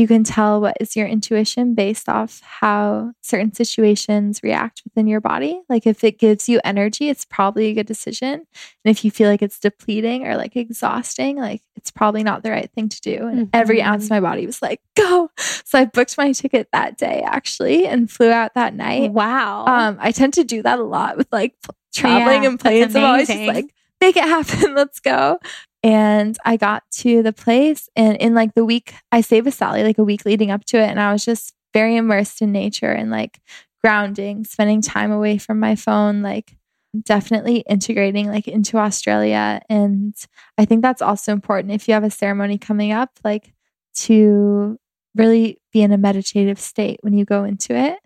[0.00, 5.20] you can tell what is your intuition based off how certain situations react within your
[5.20, 5.60] body.
[5.68, 8.32] Like if it gives you energy, it's probably a good decision.
[8.32, 8.46] And
[8.84, 12.70] if you feel like it's depleting or like exhausting, like it's probably not the right
[12.72, 13.26] thing to do.
[13.26, 13.50] And mm-hmm.
[13.52, 15.30] every ounce of my body was like, go.
[15.36, 19.12] So I booked my ticket that day actually and flew out that night.
[19.12, 19.66] Wow.
[19.66, 21.54] Um, I tend to do that a lot with like
[21.94, 22.96] traveling yeah, and planes.
[22.96, 24.74] I'm always just like, make it happen.
[24.74, 25.38] Let's go.
[25.82, 29.82] And I got to the place, and in like the week, I stayed with Sally,
[29.82, 30.88] like a week leading up to it.
[30.88, 33.40] And I was just very immersed in nature and like
[33.82, 36.56] grounding, spending time away from my phone, like
[37.04, 39.60] definitely integrating like into Australia.
[39.68, 40.14] And
[40.58, 43.52] I think that's also important if you have a ceremony coming up, like
[43.94, 44.78] to
[45.14, 47.98] really be in a meditative state when you go into it.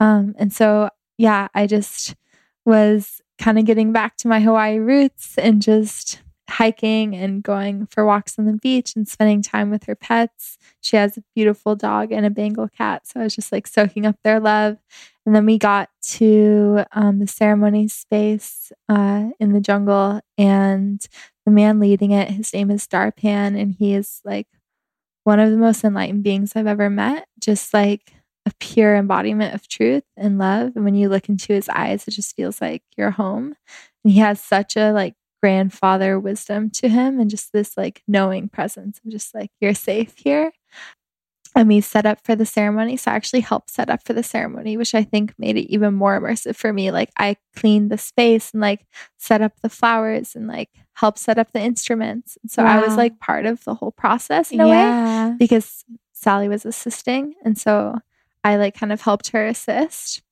[0.00, 2.16] Um, and so, yeah, I just
[2.64, 8.04] was kind of getting back to my Hawaii roots and just hiking and going for
[8.04, 10.58] walks on the beach and spending time with her pets.
[10.80, 13.06] She has a beautiful dog and a Bengal cat.
[13.06, 14.78] So I was just like soaking up their love.
[15.24, 21.00] And then we got to um, the ceremony space uh, in the jungle, and
[21.44, 24.48] the man leading it, his name is Darpan, and he is like
[25.24, 27.28] one of the most enlightened beings I've ever met.
[27.38, 28.14] Just like
[28.46, 30.72] a pure embodiment of truth and love.
[30.74, 33.54] And when you look into his eyes, it just feels like you're home.
[34.02, 38.48] And he has such a like grandfather wisdom to him and just this like knowing
[38.48, 40.52] presence of just like you're safe here.
[41.56, 44.22] And we set up for the ceremony so i actually helped set up for the
[44.22, 46.90] ceremony which i think made it even more immersive for me.
[46.90, 48.86] Like i cleaned the space and like
[49.18, 52.38] set up the flowers and like helped set up the instruments.
[52.46, 52.78] So wow.
[52.78, 55.30] i was like part of the whole process in a yeah.
[55.30, 57.34] way because sally was assisting.
[57.44, 57.98] And so
[58.44, 60.22] i like kind of helped her assist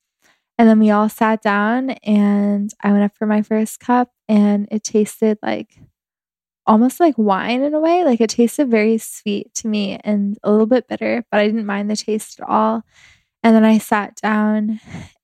[0.58, 4.68] and then we all sat down and I went up for my first cup and
[4.70, 5.78] it tasted like
[6.66, 8.04] almost like wine in a way.
[8.04, 11.66] Like it tasted very sweet to me and a little bit bitter, but I didn't
[11.66, 12.82] mind the taste at all.
[13.42, 14.80] And then I sat down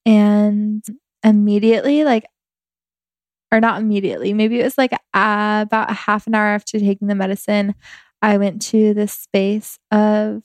[0.06, 0.84] and
[1.24, 2.26] immediately, like,
[3.52, 7.08] or not immediately, maybe it was like uh, about a half an hour after taking
[7.08, 7.74] the medicine,
[8.20, 10.42] I went to this space of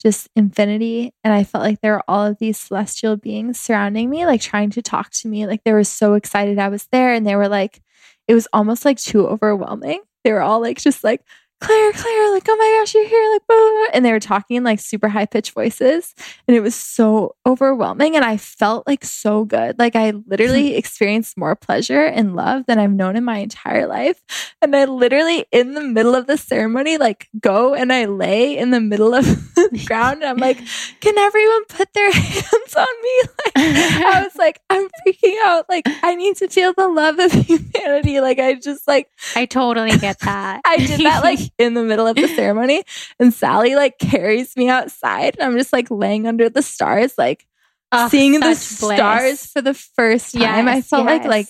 [0.00, 1.12] just infinity.
[1.24, 4.70] And I felt like there were all of these celestial beings surrounding me, like trying
[4.70, 5.46] to talk to me.
[5.46, 7.12] Like they were so excited I was there.
[7.12, 7.80] And they were like,
[8.28, 10.02] it was almost like too overwhelming.
[10.24, 11.22] They were all like, just like,
[11.58, 13.86] Claire, Claire, like, oh my gosh, you're here, like, blah, blah.
[13.94, 16.14] and they were talking in like super high pitched voices.
[16.46, 18.14] And it was so overwhelming.
[18.14, 19.78] And I felt like so good.
[19.78, 24.22] Like, I literally experienced more pleasure and love than I've known in my entire life.
[24.60, 28.70] And I literally, in the middle of the ceremony, like, go and I lay in
[28.70, 30.22] the middle of the ground.
[30.22, 30.58] And I'm like,
[31.00, 33.22] can everyone put their hands on me?
[33.22, 35.66] Like, I was like, I'm freaking out.
[35.70, 38.20] Like, I need to feel the love of humanity.
[38.20, 40.60] Like, I just, like, I totally get that.
[40.66, 42.84] I did that, like, in the middle of the ceremony.
[43.18, 47.46] And Sally like carries me outside and I'm just like laying under the stars, like
[47.92, 48.78] oh, seeing the bliss.
[48.78, 50.66] stars for the first time.
[50.66, 51.24] Yes, I felt yes.
[51.24, 51.46] like like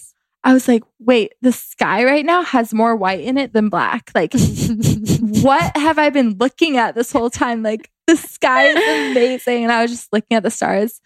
[0.46, 4.12] I was like, wait, the sky right now has more white in it than black.
[4.14, 4.32] Like,
[5.20, 7.64] what have I been looking at this whole time?
[7.64, 8.76] Like, the sky is
[9.10, 9.64] amazing.
[9.64, 11.00] And I was just looking at the stars.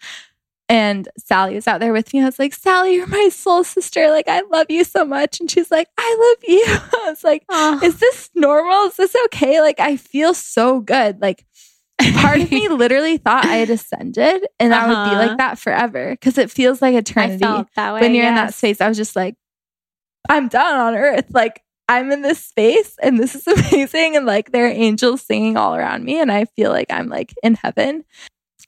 [0.71, 2.21] And Sally was out there with me.
[2.21, 4.09] I was like, Sally, you're my soul sister.
[4.09, 5.41] Like, I love you so much.
[5.41, 6.63] And she's like, I love you.
[7.03, 7.81] I was like, oh.
[7.83, 8.85] is this normal?
[8.85, 9.59] Is this okay?
[9.59, 11.21] Like, I feel so good.
[11.21, 11.45] Like,
[12.13, 14.85] part of me literally thought I had ascended and uh-huh.
[14.85, 15.37] I would be like uh-huh.
[15.39, 17.45] that forever because it feels like eternity.
[17.45, 18.29] Way, when you're yes.
[18.29, 19.35] in that space, I was just like,
[20.29, 21.31] I'm done on earth.
[21.31, 24.15] Like, I'm in this space and this is amazing.
[24.15, 26.21] And like, there are angels singing all around me.
[26.21, 28.05] And I feel like I'm like in heaven.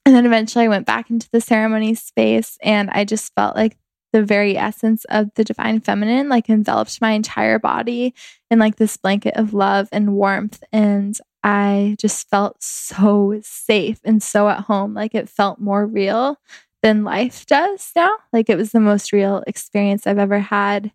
[0.06, 3.78] And then eventually I went back into the ceremony space and I just felt like
[4.12, 8.14] the very essence of the divine feminine like enveloped my entire body
[8.52, 10.64] in like this blanket of love and warmth.
[10.72, 14.94] And I just felt so safe and so at home.
[14.94, 16.38] Like it felt more real
[16.84, 18.12] than life does now.
[18.32, 20.92] Like it was the most real experience I've ever had.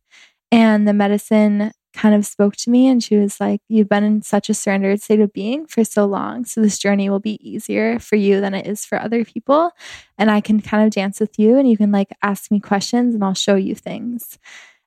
[0.53, 4.23] And the medicine kind of spoke to me and she was like, You've been in
[4.23, 6.45] such a surrendered state of being for so long.
[6.45, 9.73] So this journey will be easier for you than it is for other people.
[10.17, 13.15] And I can kind of dance with you and you can like ask me questions
[13.15, 14.39] and I'll show you things.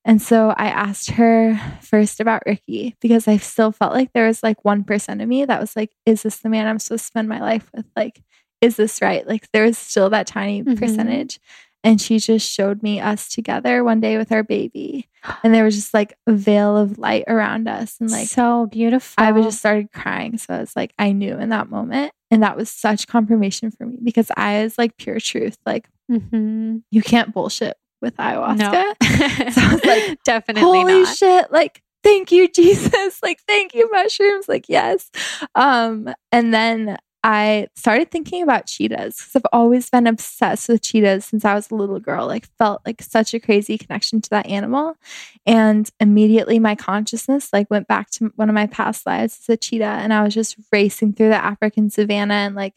[0.06, 4.42] And so I asked her first about Ricky because I still felt like there was
[4.42, 7.28] like 1% of me that was like, Is this the man I'm supposed to spend
[7.28, 7.86] my life with?
[7.96, 8.22] Like,
[8.62, 9.28] is this right?
[9.28, 10.76] Like, there was still that tiny mm-hmm.
[10.76, 11.40] percentage.
[11.84, 15.08] And she just showed me us together one day with our baby.
[15.44, 17.98] And there was just like a veil of light around us.
[18.00, 19.24] And like, so beautiful.
[19.24, 20.40] I was just started crying.
[20.40, 22.12] So I was like, I knew in that moment.
[22.32, 25.58] And that was such confirmation for me because I was like pure truth.
[25.64, 26.78] Like, mm-hmm.
[26.90, 28.58] you can't bullshit with ayahuasca.
[28.58, 28.94] No.
[29.52, 31.16] so I was like, definitely holy not.
[31.16, 31.52] shit.
[31.52, 33.22] Like, thank you, Jesus.
[33.22, 34.50] Like, thank you, mushrooms.
[34.50, 35.10] Like, yes.
[35.56, 41.26] Um, and then I started thinking about cheetahs because I've always been obsessed with cheetahs
[41.26, 42.26] since I was a little girl.
[42.26, 44.96] Like, felt like such a crazy connection to that animal.
[45.46, 49.58] And immediately my consciousness like went back to one of my past lives as a
[49.58, 49.86] cheetah.
[49.86, 52.74] And I was just racing through the African savannah and like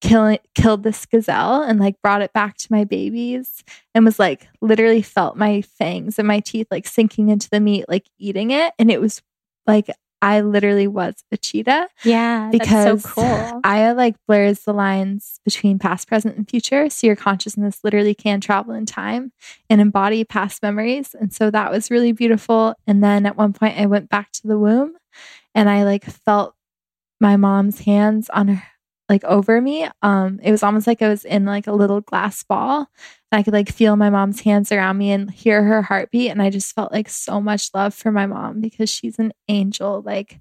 [0.00, 3.62] killing killed this gazelle and like brought it back to my babies
[3.94, 7.84] and was like literally felt my fangs and my teeth like sinking into the meat,
[7.88, 8.74] like eating it.
[8.78, 9.22] And it was
[9.66, 9.90] like
[10.22, 11.88] I literally was a cheetah.
[12.04, 13.60] Yeah, because so cool.
[13.64, 16.88] Aya like blurs the lines between past, present, and future.
[16.88, 19.32] So your consciousness literally can travel in time
[19.68, 21.16] and embody past memories.
[21.18, 22.74] And so that was really beautiful.
[22.86, 24.94] And then at one point I went back to the womb
[25.56, 26.54] and I like felt
[27.20, 28.62] my mom's hands on her
[29.12, 29.86] like over me.
[30.00, 32.88] Um, it was almost like I was in like a little glass ball.
[33.30, 36.30] And I could like feel my mom's hands around me and hear her heartbeat.
[36.30, 40.00] And I just felt like so much love for my mom because she's an angel.
[40.00, 40.40] Like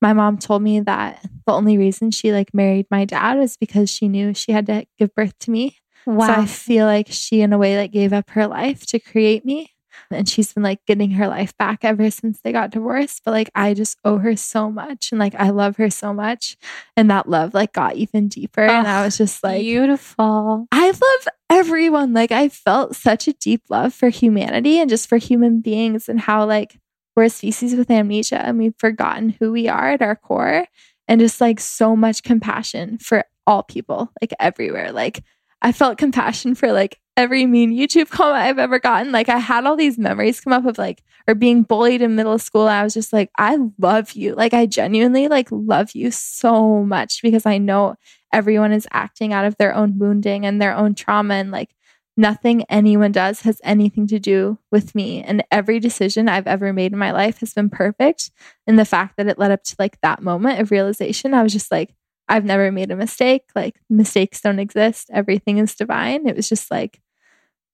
[0.00, 3.90] my mom told me that the only reason she like married my dad was because
[3.90, 5.76] she knew she had to give birth to me.
[6.06, 6.26] Wow.
[6.26, 9.44] So I feel like she in a way like gave up her life to create
[9.44, 9.75] me
[10.10, 13.50] and she's been like getting her life back ever since they got divorced but like
[13.54, 16.56] i just owe her so much and like i love her so much
[16.96, 20.66] and that love like got even deeper oh, and i was just like beautiful.
[20.72, 25.16] I love everyone like i felt such a deep love for humanity and just for
[25.16, 26.78] human beings and how like
[27.14, 30.66] we're a species with amnesia and we've forgotten who we are at our core
[31.08, 35.22] and just like so much compassion for all people like everywhere like
[35.62, 39.10] I felt compassion for like every mean YouTube comment I've ever gotten.
[39.10, 42.38] Like I had all these memories come up of like or being bullied in middle
[42.38, 42.68] school.
[42.68, 44.34] I was just like, I love you.
[44.34, 47.96] Like I genuinely like love you so much because I know
[48.32, 51.74] everyone is acting out of their own wounding and their own trauma and like
[52.16, 55.22] nothing anyone does has anything to do with me.
[55.22, 58.30] And every decision I've ever made in my life has been perfect.
[58.66, 61.52] And the fact that it led up to like that moment of realization, I was
[61.52, 61.94] just like,
[62.28, 63.44] I've never made a mistake.
[63.54, 65.10] Like mistakes don't exist.
[65.12, 66.26] Everything is divine.
[66.26, 67.00] It was just like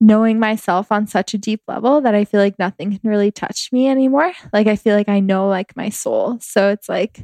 [0.01, 3.71] knowing myself on such a deep level that I feel like nothing can really touch
[3.73, 4.33] me anymore.
[4.53, 6.39] Like I feel like I know like my soul.
[6.41, 7.23] So it's like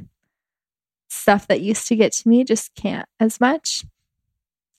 [1.09, 3.83] stuff that used to get to me just can't as much.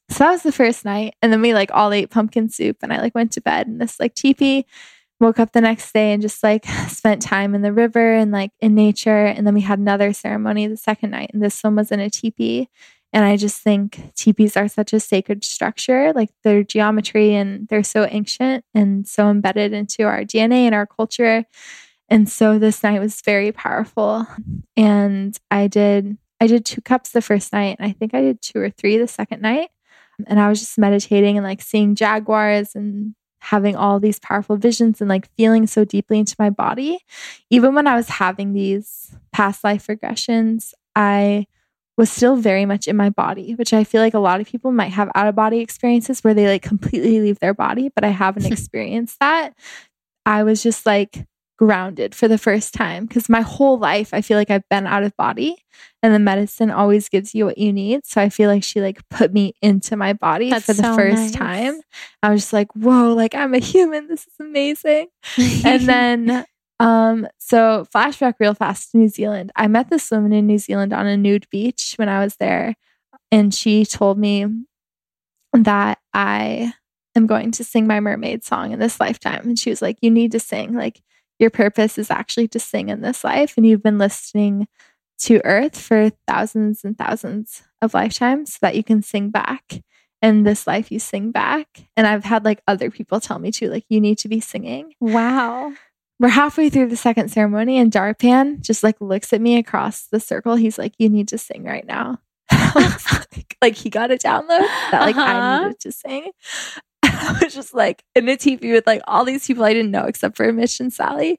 [0.08, 1.14] So that was the first night.
[1.22, 3.78] And then we like all ate pumpkin soup and I like went to bed in
[3.78, 4.66] this like teepee.
[5.20, 8.52] Woke up the next day and just like spent time in the river and like
[8.60, 9.26] in nature.
[9.26, 11.30] And then we had another ceremony the second night.
[11.32, 12.68] And this one was in a teepee.
[13.12, 17.82] And I just think teepees are such a sacred structure, like their geometry, and they're
[17.82, 21.44] so ancient and so embedded into our DNA and our culture.
[22.08, 24.26] And so this night was very powerful.
[24.76, 28.40] And I did I did two cups the first night, and I think I did
[28.40, 29.70] two or three the second night.
[30.26, 35.00] And I was just meditating and like seeing jaguars and having all these powerful visions
[35.00, 36.98] and like feeling so deeply into my body.
[37.48, 41.46] Even when I was having these past life regressions, I
[41.96, 44.72] was still very much in my body, which I feel like a lot of people
[44.72, 48.08] might have out of body experiences where they like completely leave their body, but I
[48.08, 49.54] haven't experienced that.
[50.24, 51.26] I was just like
[51.60, 55.02] grounded for the first time because my whole life I feel like I've been out
[55.02, 55.62] of body
[56.02, 58.06] and the medicine always gives you what you need.
[58.06, 60.96] So I feel like she like put me into my body That's for the so
[60.96, 61.32] first nice.
[61.32, 61.80] time.
[62.22, 64.08] I was just like, whoa, like I'm a human.
[64.08, 65.08] This is amazing.
[65.36, 66.46] and then
[66.78, 69.52] um, so flashback real fast to New Zealand.
[69.54, 72.74] I met this woman in New Zealand on a nude beach when I was there,
[73.30, 74.46] and she told me
[75.52, 76.72] that I
[77.14, 79.42] am going to sing my mermaid song in this lifetime.
[79.46, 80.72] And she was like, You need to sing.
[80.72, 81.02] Like,
[81.40, 83.56] your purpose is actually to sing in this life.
[83.56, 84.68] And you've been listening
[85.20, 89.82] to Earth for thousands and thousands of lifetimes so that you can sing back.
[90.22, 91.66] In this life, you sing back.
[91.96, 94.92] And I've had like other people tell me too, like, you need to be singing.
[95.00, 95.72] Wow
[96.20, 100.20] we're halfway through the second ceremony and Darpan just like looks at me across the
[100.20, 100.54] circle.
[100.54, 102.20] He's like, You need to sing right now.
[102.74, 105.22] like, like, he got a download that like uh-huh.
[105.22, 106.30] I needed to sing.
[107.38, 110.04] I was just like in the teepee with like all these people I didn't know
[110.04, 111.38] except for Mitch and Sally.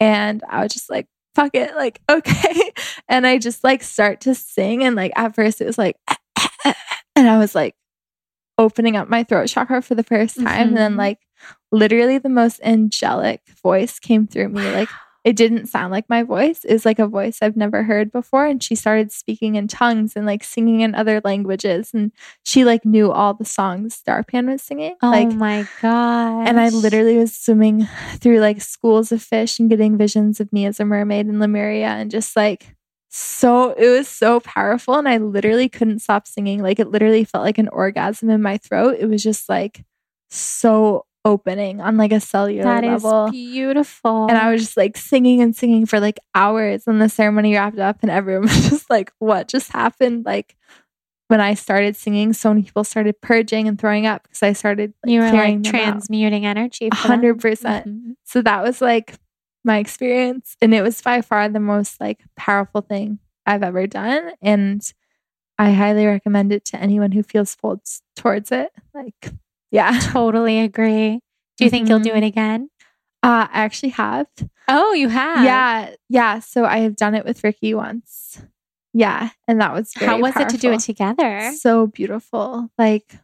[0.00, 2.72] And I was just like, fuck it, like, okay.
[3.08, 4.84] And I just like start to sing.
[4.84, 5.96] And like at first it was like,
[7.16, 7.74] and I was like
[8.58, 10.46] opening up my throat chakra for the first time.
[10.46, 10.62] Mm-hmm.
[10.62, 11.00] And then mm-hmm.
[11.00, 11.18] like
[11.72, 14.70] literally the most angelic voice came through me.
[14.70, 14.88] Like
[15.26, 16.64] it didn't sound like my voice.
[16.64, 18.46] It was like a voice I've never heard before.
[18.46, 21.90] And she started speaking in tongues and like singing in other languages.
[21.92, 22.12] And
[22.44, 24.94] she like knew all the songs Darpan was singing.
[25.02, 26.46] Oh like, my God.
[26.46, 30.64] And I literally was swimming through like schools of fish and getting visions of me
[30.64, 32.76] as a mermaid in Lemuria and just like
[33.08, 36.62] so it was so powerful and I literally couldn't stop singing.
[36.62, 38.98] Like it literally felt like an orgasm in my throat.
[39.00, 39.84] It was just like
[40.30, 43.30] so opening on like a cellular that level.
[43.30, 44.28] beautiful.
[44.28, 47.78] And I was just like singing and singing for like hours and the ceremony wrapped
[47.78, 50.24] up and everyone was just like, what just happened?
[50.24, 50.56] Like
[51.28, 54.94] when I started singing, so many people started purging and throwing up because I started
[55.04, 55.80] like, you were like them out.
[55.80, 56.88] transmuting energy.
[56.92, 57.88] Hundred percent.
[57.88, 58.14] Mhm.
[58.24, 59.14] So that was like
[59.64, 60.56] my experience.
[60.62, 64.30] And it was by far the most like powerful thing I've ever done.
[64.40, 64.80] And
[65.58, 67.80] I highly recommend it to anyone who feels pulled
[68.14, 68.70] towards it.
[68.94, 69.32] Like,
[69.70, 69.98] yeah.
[70.02, 71.20] Totally agree.
[71.58, 72.68] Do you think you'll do it again?
[73.22, 74.26] Uh, I actually have.
[74.68, 75.44] Oh, you have.
[75.44, 75.94] Yeah.
[76.08, 76.40] Yeah.
[76.40, 78.42] So I have done it with Ricky once.
[78.92, 79.30] Yeah.
[79.48, 81.52] And that was very How was it to do it together?
[81.58, 82.70] So beautiful.
[82.78, 83.14] Like,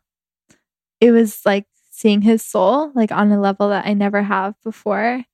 [1.01, 5.25] it was like seeing his soul, like on a level that I never have before.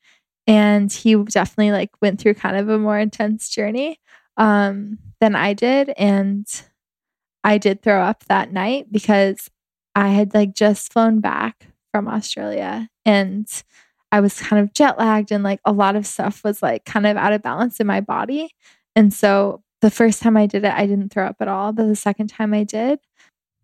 [0.47, 4.01] And he definitely like went through kind of a more intense journey
[4.37, 5.91] um, than I did.
[5.97, 6.47] And
[7.45, 9.51] I did throw up that night because
[9.99, 13.49] I had like just flown back from Australia and
[14.13, 17.05] I was kind of jet lagged and like a lot of stuff was like kind
[17.05, 18.55] of out of balance in my body.
[18.95, 21.89] And so the first time I did it, I didn't throw up at all, but
[21.89, 23.01] the second time I did.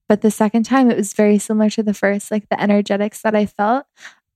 [0.09, 3.37] But the second time, it was very similar to the first, like the energetics that
[3.37, 3.87] I felt.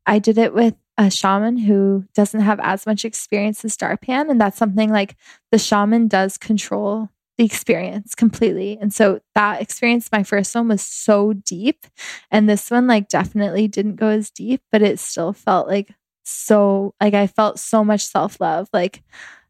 [0.06, 4.30] I did it with a shaman who doesn't have as much experience as Darpan.
[4.30, 5.16] And that's something like
[5.50, 8.76] the shaman does control the experience completely.
[8.80, 11.86] And so that experience, my first one was so deep.
[12.30, 16.94] And this one, like, definitely didn't go as deep, but it still felt like so,
[17.00, 18.68] like, I felt so much self love.
[18.72, 19.02] Like,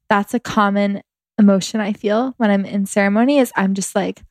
[0.09, 1.03] that's a common
[1.39, 4.22] emotion I feel when I'm in ceremony is I'm just like,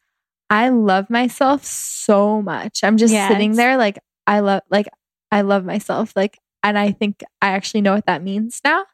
[0.49, 2.83] I love myself so much.
[2.83, 4.87] I'm just sitting there like I love like
[5.31, 6.13] I love myself.
[6.15, 8.85] Like and I think I actually know what that means now.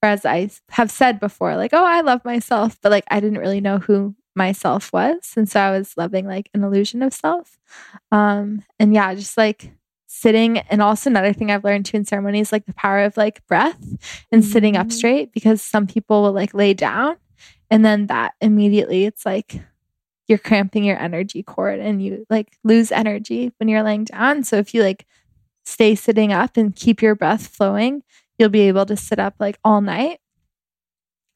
[0.00, 3.60] Whereas I have said before, like, oh, I love myself, but like I didn't really
[3.60, 5.32] know who myself was.
[5.36, 7.58] And so I was loving like an illusion of self.
[8.12, 9.72] Um and yeah, just like
[10.06, 13.16] sitting and also another thing I've learned too in ceremony is like the power of
[13.16, 13.78] like breath
[14.32, 14.92] and sitting up Mhm.
[14.92, 17.16] straight because some people will like lay down
[17.70, 19.60] and then that immediately it's like
[20.26, 24.44] you're cramping your energy cord and you like lose energy when you're laying down.
[24.44, 25.06] So if you like
[25.70, 28.02] stay sitting up and keep your breath flowing,
[28.38, 30.18] you'll be able to sit up like all night.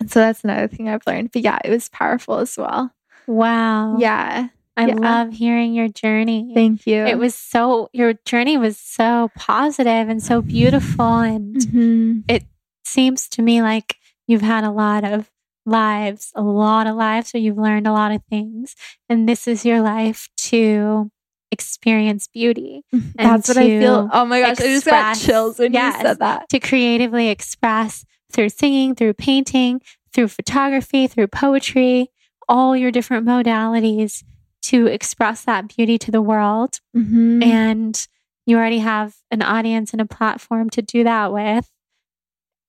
[0.01, 1.30] And so that's another thing I've learned.
[1.32, 2.91] But yeah, it was powerful as well.
[3.26, 3.97] Wow.
[3.99, 4.49] Yeah.
[4.76, 4.95] I yeah.
[4.97, 6.51] love hearing your journey.
[6.53, 7.05] Thank you.
[7.05, 11.20] It was so, your journey was so positive and so beautiful.
[11.20, 12.45] And Mhm.
[12.85, 15.30] seems to me like you've had a lot of
[15.64, 18.74] lives, a lot of lives where you've learned a lot of things.
[19.09, 21.11] And this is your life to
[21.55, 22.82] experience beauty,
[23.14, 24.09] That's what I feel.
[24.12, 25.94] Oh my gosh, I just got chills when yes.
[25.96, 26.48] you said that.
[26.50, 29.80] to creatively express through singing, through painting,
[30.12, 32.11] through photography, through poetry,
[32.48, 34.22] all your different modalities
[34.62, 36.80] to express that beauty to the world.
[36.96, 37.42] Mhm.
[37.44, 38.07] And
[38.46, 41.70] you already have an audience and a platform to do that with.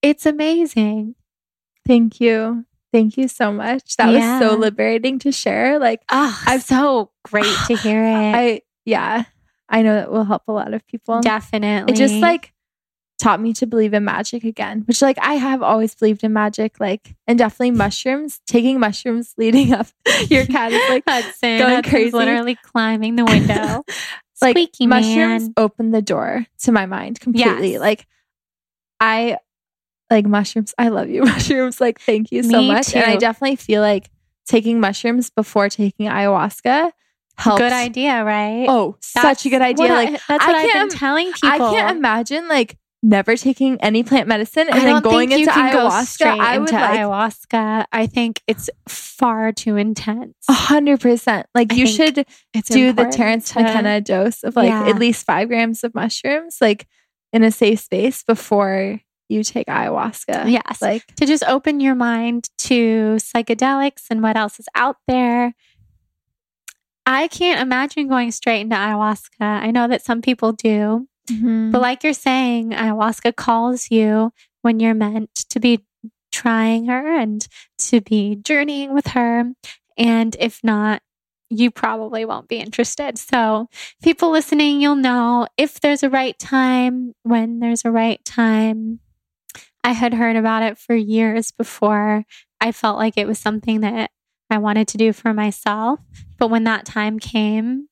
[0.02, 1.14] It's amazing.
[1.86, 2.64] Thank you.
[2.92, 3.96] Thank you so much.
[3.96, 4.40] That Yeah.
[4.40, 5.78] was so liberating to share.
[5.78, 8.34] Like Oh, I'm so great to hear it.
[8.34, 9.24] I yeah,
[9.68, 11.20] I know that will help a lot of people.
[11.20, 11.92] Definitely.
[11.92, 12.54] It just like
[13.18, 16.80] taught me to believe in magic again, which like I have always believed in magic,
[16.80, 18.40] like and definitely mushrooms.
[18.46, 19.88] Taking mushrooms leading up
[20.28, 22.16] your cat is like Hudson, going Hudson's crazy.
[22.16, 23.84] literally climbing the window.
[24.40, 25.54] like Squeaky mushrooms man.
[25.56, 27.72] open the door to my mind completely.
[27.72, 27.80] Yes.
[27.80, 28.06] Like
[29.00, 29.38] I
[30.10, 30.74] like mushrooms.
[30.78, 31.80] I love you, mushrooms.
[31.80, 32.94] Like thank you so Me much.
[32.94, 34.10] And I definitely feel like
[34.46, 36.92] taking mushrooms before taking ayahuasca
[37.38, 37.60] helps.
[37.60, 38.66] Good idea, right?
[38.68, 39.86] Oh, such a good idea.
[39.86, 41.48] I- like that's what I've been telling people.
[41.50, 45.86] I can't imagine like never taking any plant medicine and then going into can go
[45.88, 46.26] ayahuasca.
[46.40, 47.84] I would into like ayahuasca.
[47.92, 50.34] I think it's far too intense.
[50.48, 51.46] a hundred percent.
[51.54, 52.26] Like I you should
[52.68, 54.88] do the Terence to- McKenna dose of like Yeah.
[54.88, 56.86] at least five grams of mushrooms, like
[57.32, 60.50] in a safe space before you take ayahuasca.
[60.50, 60.80] Yes.
[60.80, 65.54] Like to just open your mind to psychedelics and what else is out there.
[67.06, 69.40] I can't imagine going straight into ayahuasca.
[69.40, 71.70] I know that some people do, mhm.
[71.70, 75.84] but like you're saying, ayahuasca calls you when you're meant to be
[76.32, 77.46] trying her and
[77.78, 79.44] to be journeying with her.
[79.96, 81.00] And if not,
[81.48, 83.18] you probably won't be interested.
[83.18, 83.68] So,
[84.02, 88.98] people listening, you'll know if there's a right time, when there's a right time.
[89.84, 92.24] I had heard about it for years before
[92.60, 94.10] I felt like it was something that
[94.50, 96.00] I wanted to do for myself.
[96.38, 97.88] But when that time came,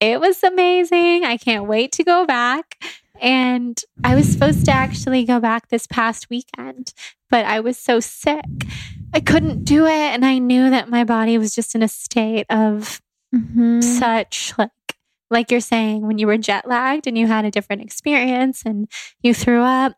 [0.00, 1.24] it was amazing.
[1.24, 2.82] I can't wait to go back.
[3.20, 6.92] And I was supposed to actually go back this past weekend,
[7.30, 8.44] but I was so sick.
[9.14, 9.90] I couldn't do it.
[9.92, 13.00] And I knew that my body was just in a state of
[13.34, 13.82] Mhm.
[13.82, 14.70] such like
[15.30, 18.88] like you're saying when you were jet lagged and you had a different experience and
[19.24, 19.94] you threw up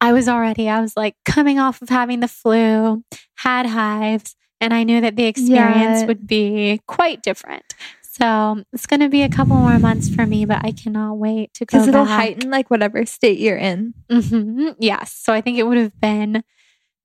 [0.00, 3.04] i was already i was like coming off of having the flu
[3.36, 7.74] had hives And I knew that the experience would be quite different.
[8.02, 11.54] So it's going to be a couple more months for me, but I cannot wait
[11.54, 12.18] to go Because it'll back.
[12.18, 13.94] heighten like whatever state you're in.
[14.10, 15.12] hmm Yes.
[15.12, 16.42] So I think it would have been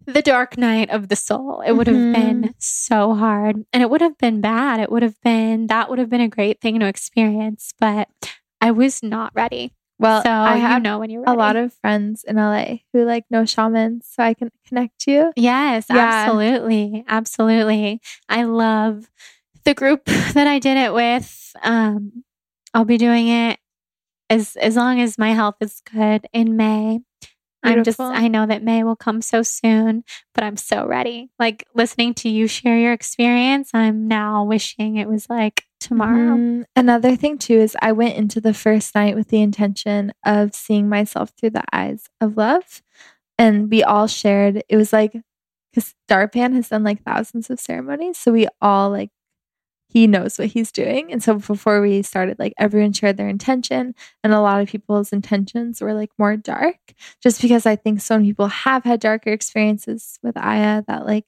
[0.05, 1.61] the dark night of the soul.
[1.65, 2.13] It would have Mhm.
[2.13, 4.79] been so hard and it would have been bad.
[4.79, 8.09] It would have been, that would have been a great thing to experience, but
[8.61, 9.71] I was not ready.
[9.97, 13.05] Well, so I you have know when you're a lot of friends in LA who
[13.05, 15.31] like know shamans, so I can connect you.
[15.35, 16.01] Yes, Yeah.
[16.25, 17.03] absolutely.
[17.07, 18.01] Absolutely.
[18.27, 19.09] I love
[19.63, 21.53] the group that I did it with.
[21.63, 22.23] Um,
[22.73, 23.59] I'll be doing it
[24.29, 26.99] as as long as my health is good in May.
[27.63, 30.03] I'm just I know that May will come so soon,
[30.35, 31.31] but I'm so ready.
[31.39, 36.35] Like listening to you share your experience, I'm now wishing it was like tomorrow.
[36.37, 36.65] Mhm.
[36.75, 40.89] Another thing too is I went into the first night with the intention of seeing
[40.89, 42.81] myself through the eyes of love,
[43.39, 44.63] and we all shared.
[44.69, 45.13] It was like
[45.73, 49.11] because Darpan has done like thousands of ceremonies, so we all like
[49.89, 51.11] he knows what he's doing.
[51.11, 55.13] And so before we started, like everyone shared their intention, and a lot of people's
[55.13, 56.77] intentions were like more dark,
[57.21, 61.25] just because I think so many people have had darker experiences with Aya that like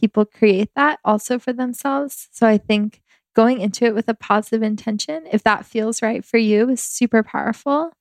[0.00, 2.28] people create that also for themselves.
[2.32, 3.00] So I think
[3.34, 7.22] going into it with a positive intention, if that feels right for you, is super
[7.22, 7.92] powerful.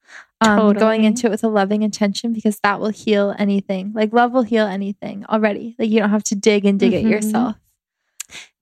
[0.42, 3.92] Um, Going into it with a loving intention because that will heal anything.
[3.94, 5.76] Like love will heal anything already.
[5.78, 7.04] Like you don't have to dig and dig Mhm.
[7.06, 7.56] it yourself.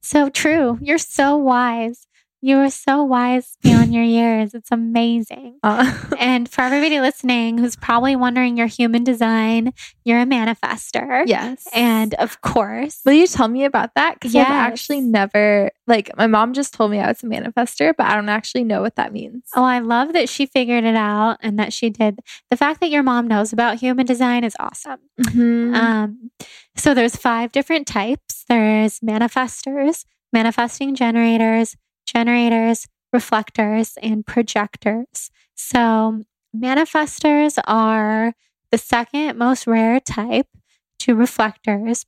[0.02, 0.80] So true.
[0.82, 2.08] You're so wise.
[2.40, 4.54] You are so wise beyond your years.
[4.54, 5.60] It's amazing.
[5.64, 9.74] Uh, And for everybody listening who's probably wondering your human design,
[10.06, 11.24] you're a manifester.
[11.26, 11.68] yes.
[11.74, 14.14] And of course, Will you tell me about that?
[14.16, 14.48] Because Yes.
[14.50, 18.16] I've actually never, like, my mom just told me I was a manifester, but I
[18.16, 19.44] don't actually know what that means.
[19.56, 22.20] oh, I love that she figured it out and that she did.
[22.52, 25.00] The fact that your mom knows about human design is awesome.
[25.20, 25.76] Mhm.
[25.76, 26.32] Um,
[26.76, 28.46] so there's five different types.
[28.48, 31.76] There's manifestors, manifesting generators,
[32.08, 35.30] generators, reflectors, and projectors.
[35.56, 36.24] So
[36.56, 38.34] manifestors are
[38.72, 40.48] the second most rare type
[41.00, 42.06] to reflectors.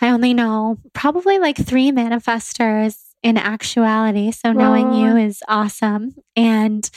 [0.00, 4.32] I only know probably like three manifestors in actuality.
[4.32, 6.14] So knowing you is awesome.
[6.36, 6.88] And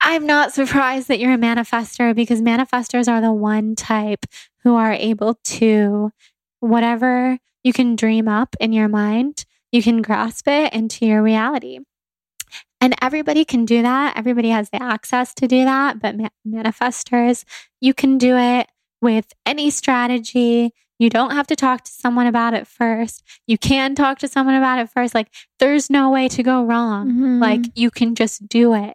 [0.00, 4.24] I'm not surprised that you're a manifester because manifestors are the one type
[4.64, 6.10] who are able to,
[6.60, 11.80] whatever you can dream up in your mind, you can grasp it into your reality.
[12.80, 14.16] And everybody can do that.
[14.16, 16.00] Everybody has the access to do that.
[16.00, 17.44] But ma- manifestors,
[17.80, 18.68] you can do it
[19.02, 20.72] with any strategy.
[20.98, 23.22] You don't have to talk to someone about it first.
[23.46, 25.14] You can talk to someone about it first.
[25.14, 25.28] Like,
[25.58, 27.10] there's no way to go wrong.
[27.10, 27.40] Mhm.
[27.40, 28.94] Like you can just do it.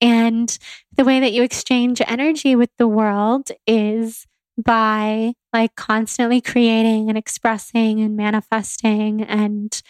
[0.00, 0.56] And
[0.96, 4.26] the way that you exchange energy with the world is
[4.62, 9.80] by like constantly creating and expressing and manifesting and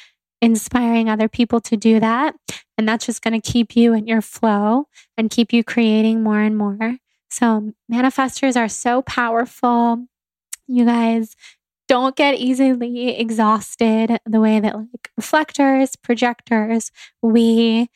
[0.42, 2.34] inspiring other people to do that.
[2.76, 6.40] And that's just going to keep you in your flow and keep you creating more
[6.40, 6.98] and more.
[7.30, 10.06] So, manifestors are so powerful.
[10.66, 11.34] You guys
[11.88, 16.90] don't get easily exhausted the way that like reflectors, projectors,
[17.22, 17.88] we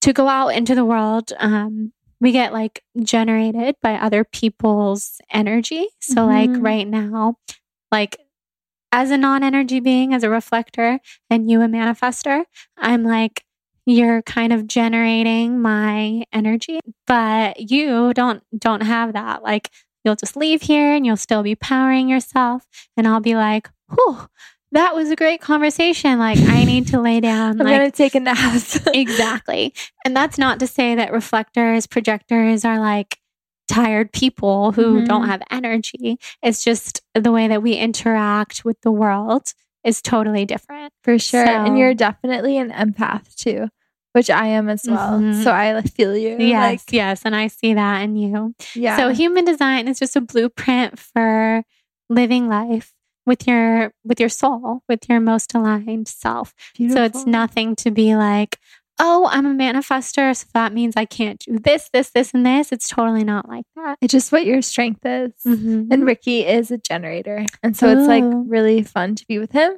[0.00, 5.86] to go out into the world um we get like generated by other people's energy
[6.00, 6.62] so like Mhm.
[6.64, 7.36] right now
[7.92, 8.16] like
[8.92, 12.44] as a non-energy being as a reflector and you a manifester
[12.76, 13.44] i'm like
[13.84, 19.70] you're kind of generating my energy but you don't don't have that like
[20.04, 22.66] you'll just leave here and you'll still be powering yourself
[22.96, 24.28] and i'll be like whew
[24.70, 27.96] that was a great conversation like i need to lay down I'm like going to
[27.96, 28.62] take a nap.
[28.94, 29.74] exactly.
[30.04, 33.18] And that's not to say that reflectors, projectors are like
[33.72, 35.06] tired people who Mhm.
[35.06, 36.18] don't have energy.
[36.42, 39.54] It's just the way that we interact with the world
[39.84, 40.92] is totally different.
[41.02, 41.46] For sure.
[41.46, 43.68] So- and you're definitely an empath too,
[44.12, 45.18] which I am as well.
[45.20, 45.42] Mhm.
[45.42, 46.36] So I feel you.
[46.38, 47.22] Yes, Like, yes.
[47.24, 48.54] And I see that in you.
[48.74, 48.96] yeah.
[48.96, 51.64] So human design is just a blueprint for
[52.08, 52.92] living life
[53.24, 56.52] with your with your soul, with your most aligned self.
[56.76, 58.58] So it's nothing to be like,
[59.04, 62.70] oh, I'm a manifester, so that means I can't do this, this, this, and this.
[62.70, 63.98] It's totally not like that.
[64.00, 65.32] It's just what your strength is.
[65.44, 65.88] Mhm.
[65.90, 67.44] And Ricky is a generator.
[67.64, 69.72] And so it's like really fun to be with him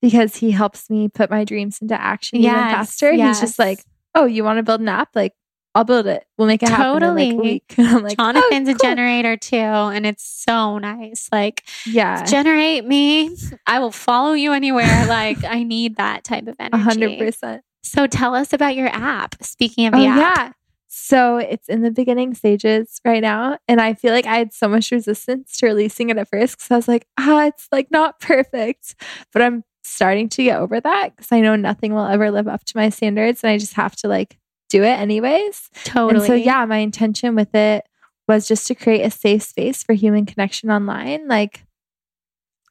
[0.00, 3.12] because he helps me put my dreams into action even Yes, faster.
[3.12, 3.80] He's just like,
[4.14, 5.08] oh, you want to build an app?
[5.14, 5.34] Like,
[5.74, 6.24] I'll build it.
[6.38, 7.62] We'll make it happen in like Totally.
[7.78, 8.88] I'm like, Jonathan's oh, a cool.
[8.88, 11.28] generator too, and it's so nice.
[11.32, 12.24] Like, Yeah.
[12.24, 13.36] generate me.
[13.66, 15.06] I will follow you anywhere.
[15.06, 16.82] like, I need that type of A energy.
[16.82, 17.62] hundred percent.
[17.88, 19.36] So tell us about your app.
[19.42, 20.36] Speaking of Oh the app.
[20.36, 20.52] yeah.
[20.88, 23.58] So it's in the beginning stages right now.
[23.68, 26.70] And I feel like I had so much resistance to releasing it at first because
[26.70, 28.94] I was like, ah, it's like not perfect.
[29.32, 32.64] But I'm starting to get over that because I know nothing will ever live up
[32.64, 34.38] to my standards and I just have to like
[34.70, 35.70] do it anyways.
[35.84, 36.16] Totally.
[36.16, 37.86] And so, yeah, my intention with it
[38.26, 41.26] was just to create a safe space for human connection online.
[41.28, 41.64] Like,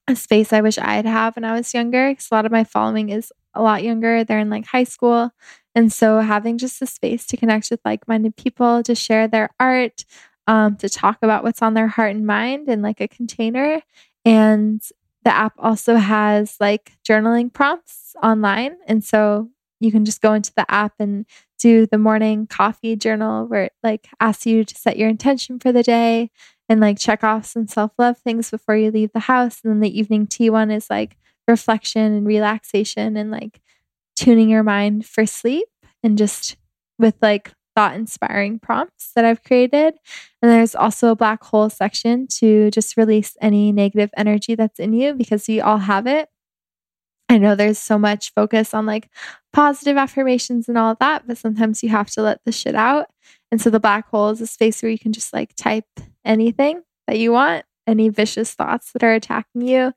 [0.07, 2.09] a space I wish I'd have when I was younger.
[2.09, 4.23] Because a lot of my following is a lot younger.
[4.23, 5.31] They're in like high school.
[5.75, 9.49] And so having just a space to connect with like minded people, to share their
[9.59, 10.05] art,
[10.47, 13.81] um, to talk about what's on their heart and mind in like a container.
[14.25, 14.81] And
[15.23, 18.77] the app also has like journaling prompts online.
[18.88, 21.25] And so you can just go into the app and
[21.59, 25.71] do the morning coffee journal where it like asks you to set your intention for
[25.71, 26.31] the day
[26.69, 29.60] and like check off some self love things before you leave the house.
[29.64, 31.18] And then the evening tea one is like
[31.48, 33.61] reflection and relaxation and like
[34.15, 35.68] tuning your mind for sleep
[36.03, 36.57] and just
[36.99, 39.94] with like thought inspiring prompts that I've created.
[40.41, 44.94] And there's also a black hole section to just release any negative energy that's in
[44.94, 46.27] you because we all have it.
[47.30, 49.10] I know there's so much focus on like
[49.53, 53.07] positive affirmations and all of that, but sometimes you have to let the shit out.
[53.51, 55.85] And so the black hole is a space where you can just like type
[56.25, 59.93] anything that you want, any vicious thoughts that are attacking you.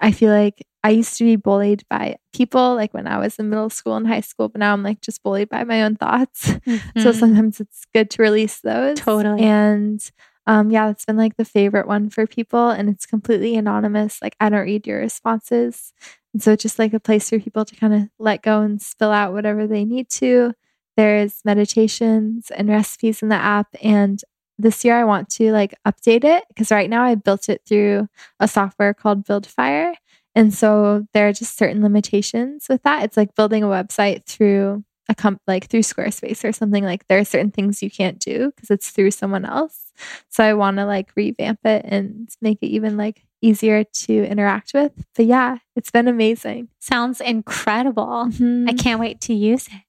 [0.00, 3.48] I feel like I used to be bullied by people like when I was in
[3.48, 6.48] middle school and high school, but now I'm like just bullied by my own thoughts.
[6.48, 7.00] Mm-hmm.
[7.00, 8.98] So sometimes it's good to release those.
[8.98, 9.42] Totally.
[9.42, 10.10] And
[10.46, 14.20] um, yeah, it's been like the favorite one for people and it's completely anonymous.
[14.20, 15.92] Like I don't read your responses.
[16.32, 18.82] And so it's just like a place for people to kind of let go and
[18.82, 20.54] spill out whatever they need to.
[20.96, 23.68] There's meditations and recipes in the app.
[23.82, 24.22] And
[24.58, 28.08] this year I want to like update it because right now I built it through
[28.38, 29.94] a software called Buildfire.
[30.34, 33.04] And so there are just certain limitations with that.
[33.04, 37.18] It's like building a website through a comp like through Squarespace or something like there
[37.18, 39.92] are certain things you can't do because it's through someone else.
[40.28, 44.72] So I want to like revamp it and make it even like easier to interact
[44.74, 44.92] with.
[45.14, 46.68] But yeah, it's been amazing.
[46.78, 48.26] Sounds incredible.
[48.28, 48.68] Mm-hmm.
[48.68, 49.82] I can't wait to use it.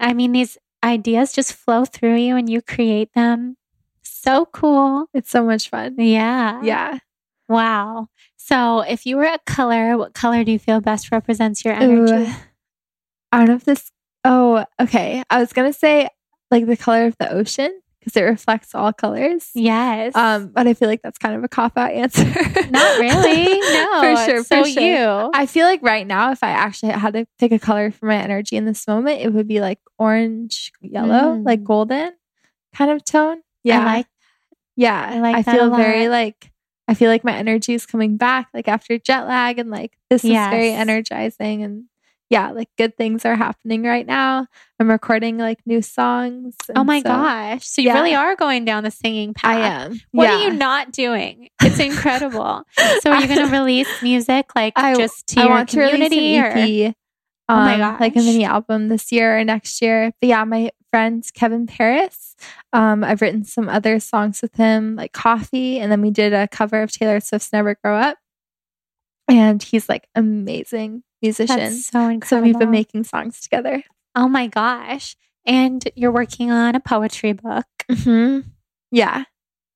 [0.00, 3.56] I mean, these ideas just flow through you and you create them.
[4.02, 5.06] So cool.
[5.14, 5.94] It's so much fun.
[5.98, 6.60] Yeah.
[6.62, 6.98] Yeah.
[7.48, 8.08] Wow.
[8.36, 12.12] So, if you were a color, what color do you feel best represents your energy?
[12.12, 12.34] Ooh,
[13.32, 13.90] I don't know if this.
[14.24, 15.22] Oh, okay.
[15.30, 16.08] I was gonna say
[16.50, 19.50] like the color of the ocean because it reflects all colors.
[19.54, 20.16] Yes.
[20.16, 22.24] Um, but I feel like that's kind of a cop out answer.
[22.70, 23.44] Not really.
[23.44, 24.00] No.
[24.00, 24.44] for sure.
[24.44, 24.82] So for sure.
[24.82, 25.30] you.
[25.34, 28.16] I feel like right now, if I actually had to pick a color for my
[28.16, 31.44] energy in this moment, it would be like orange, yellow, mm.
[31.44, 32.12] like golden
[32.74, 33.42] kind of tone.
[33.62, 33.82] Yeah.
[33.82, 34.06] I like.
[34.76, 35.10] Yeah.
[35.12, 35.36] I like.
[35.36, 36.50] I feel very like.
[36.88, 40.24] I feel like my energy is coming back, like after jet lag, and like this
[40.24, 40.48] yes.
[40.48, 41.84] is very energizing and
[42.30, 44.46] yeah, like good things are happening right now.
[44.78, 46.54] I'm recording like new songs.
[46.76, 47.66] Oh my so, gosh.
[47.66, 47.94] So you yeah.
[47.94, 49.56] really are going down the singing path.
[49.56, 50.00] I am.
[50.12, 50.36] What yeah.
[50.36, 51.48] are you not doing?
[51.60, 52.62] It's incredible.
[53.00, 56.34] so are you going to release music like I, just to I your want community
[56.34, 57.52] to EP, or?
[57.52, 58.00] Um, oh my gosh.
[58.00, 60.12] Like a mini album this year or next year.
[60.20, 62.36] But yeah, my friend Kevin Paris,
[62.72, 65.80] um, I've written some other songs with him, like Coffee.
[65.80, 68.18] And then we did a cover of Taylor Swift's Never Grow Up.
[69.26, 71.56] And he's like amazing musician.
[71.58, 72.26] That's so incredible.
[72.26, 73.82] So we've been making songs together.
[74.14, 75.16] Oh my gosh.
[75.46, 77.66] And you're working on a poetry book.
[77.90, 78.48] Mm-hmm.
[78.90, 79.24] Yeah.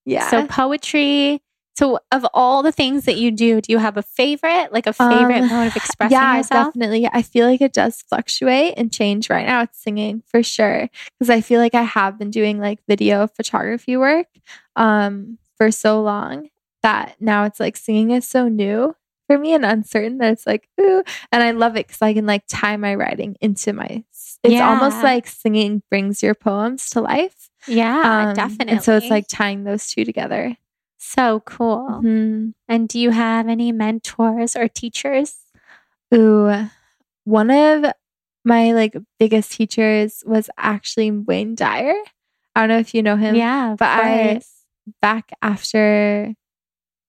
[0.05, 0.31] Yeah.
[0.31, 1.41] So poetry.
[1.77, 4.93] So of all the things that you do, do you have a favorite, like a
[4.93, 6.23] favorite um, mode of expressing yourself?
[6.23, 6.67] yeah, yourself?
[6.69, 7.09] definitely.
[7.13, 9.29] I feel like it does fluctuate and change.
[9.29, 10.89] Right now, it's singing for sure
[11.19, 14.29] because I feel like I have been doing like video photography work
[14.77, 16.49] um, for so long
[16.83, 18.95] that now it's like singing is so new
[19.27, 21.03] for me and uncertain that it's like ooh
[21.33, 24.05] and i love it because i can like tie my writing into my
[24.45, 24.69] it's yeah.
[24.69, 27.51] almost like singing brings your poems to life.
[27.67, 30.57] Yeah um, definitely and so it's like tying those two together.
[30.99, 31.89] So cool.
[31.91, 32.51] Mm-hmm.
[32.69, 35.37] and do you have any mentors or teachers?
[36.15, 36.69] Ooh
[37.25, 37.91] one of
[38.45, 41.95] my like biggest teachers was actually wayne dyer.
[42.55, 44.41] I don't know if you know him yeah but i
[45.01, 46.35] back after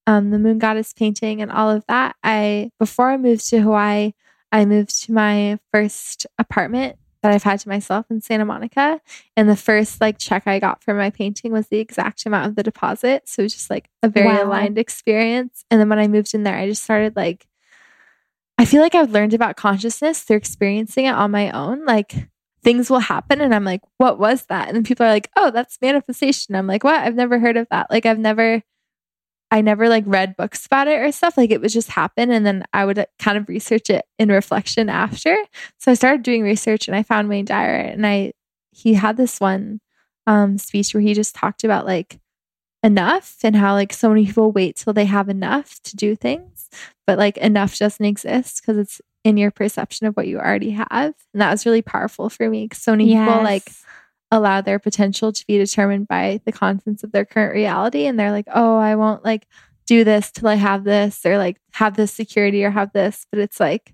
[0.08, 2.16] um, the moon goddess painting and all of that.
[2.24, 4.14] I before I moved to Hawaii,
[4.52, 9.02] I moved to my first apartment that I've had to myself in Santa Monica.
[9.36, 12.56] And the first like check I got for my painting was the exact amount of
[12.56, 13.28] the deposit.
[13.28, 14.44] So it was just like a very wow.
[14.44, 15.66] aligned experience.
[15.72, 17.48] And then when I moved in there, I just started like
[18.58, 21.84] I feel like I've learned about consciousness through experiencing it on my own.
[21.86, 22.14] Like
[22.64, 24.68] things will happen and I'm like, what was that?
[24.68, 26.56] And then people are like, oh, that's manifestation.
[26.56, 27.02] I'm like, what?
[27.02, 27.90] I've never heard of that.
[27.90, 28.62] Like I've never
[29.52, 31.38] I never like read books about it or stuff.
[31.38, 32.32] Like it would just happen.
[32.32, 35.38] And then I would kind of research it in reflection after.
[35.80, 38.34] So I started doing research and I found Wayne Dyer and I,
[38.72, 39.80] he had this one
[40.28, 42.20] um, speech where he just talked about like
[42.84, 46.70] enough and how like so many people wait till they have enough to do things.
[47.08, 51.14] but like enough doesn't exist because it's in your perception of what you already have.
[51.34, 53.86] And that was really powerful for me because so many people like Yes.
[54.32, 58.06] Allow their potential to be determined by the contents of their current reality.
[58.06, 59.48] And they're like, oh, I won't like
[59.86, 63.26] do this till I have this or like have this security or have this.
[63.32, 63.94] But it's like,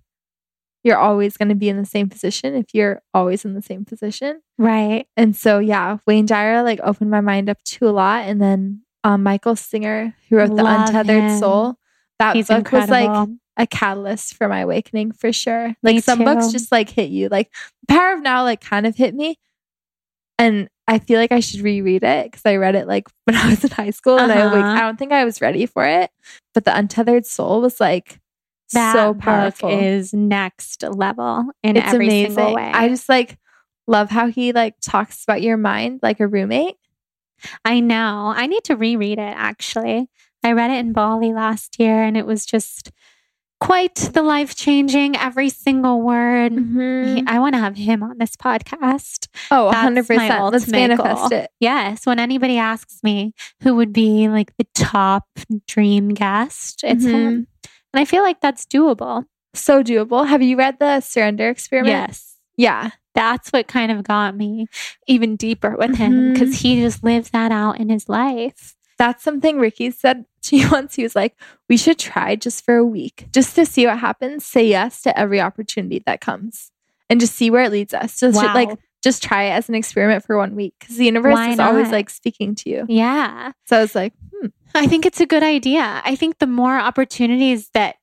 [0.83, 3.85] you're always going to be in the same position if you're always in the same
[3.85, 4.41] position.
[4.57, 5.05] Right.
[5.15, 8.25] And so, yeah, Wayne Dyer like opened my mind up to a lot.
[8.25, 11.39] And then um, Michael Singer, who wrote The Untethered him.
[11.39, 11.75] Soul,
[12.19, 15.75] that He's book was like a catalyst for my awakening for sure.
[15.83, 17.29] Like Me some books just like hit you.
[17.29, 17.51] Like
[17.87, 19.37] Power of Now like kind of hit me.
[20.41, 23.49] And I feel like I should reread it because I read it like when I
[23.49, 24.73] was in high school and I like Uh-huh.
[24.77, 26.09] I don't think I was ready for it.
[26.53, 28.19] But The Untethered Soul was like
[28.73, 29.69] That so powerful.
[29.69, 32.35] is next level in it's every amazing.
[32.35, 32.72] single way.
[32.73, 33.38] I just like
[33.88, 36.76] love how he like talks about your mind like a roommate.
[37.65, 38.34] I know.
[38.35, 40.09] I need to reread it actually.
[40.43, 42.91] I read it in Bali last year and it was just
[43.61, 46.51] quite the life changing, every single word.
[46.51, 49.27] He- I want to have him on this podcast.
[49.51, 50.17] Oh, That's 100%.
[50.17, 51.33] my Let's manifest goal.
[51.39, 51.51] it.
[51.61, 52.05] Yes.
[52.05, 55.23] When anybody asks me who would be like the top
[55.67, 57.11] dream guest, it's Mhm.
[57.11, 57.47] him.
[57.93, 59.25] And I feel like that's doable.
[59.53, 60.27] So doable.
[60.27, 62.07] Have you read the Surrender Experiment?
[62.09, 62.38] Yes.
[62.57, 62.89] Yeah.
[63.13, 64.67] That's what kind of got me
[65.07, 66.33] even deeper with him Mhm.
[66.33, 68.75] because he just lives that out in his life.
[69.01, 70.93] That's something Ricky said to me once.
[70.93, 71.35] He was like,
[71.67, 74.45] we should try just for a week, just to see what happens.
[74.45, 76.71] Say yes to every opportunity that comes
[77.09, 78.19] and just see where it leads us.
[78.19, 78.53] Just Wow.
[78.53, 81.59] like, just try it as an experiment for one week because the universe Why is
[81.59, 82.85] always like speaking to you.
[82.87, 83.53] Yeah.
[83.65, 86.03] So I was like, hmm, I think it's a good idea.
[86.05, 87.95] I think the more opportunities that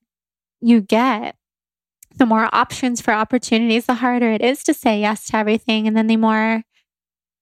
[0.60, 1.36] you get,
[2.16, 5.86] the more options for opportunities, the harder it is to say yes to everything.
[5.86, 6.64] And then the more,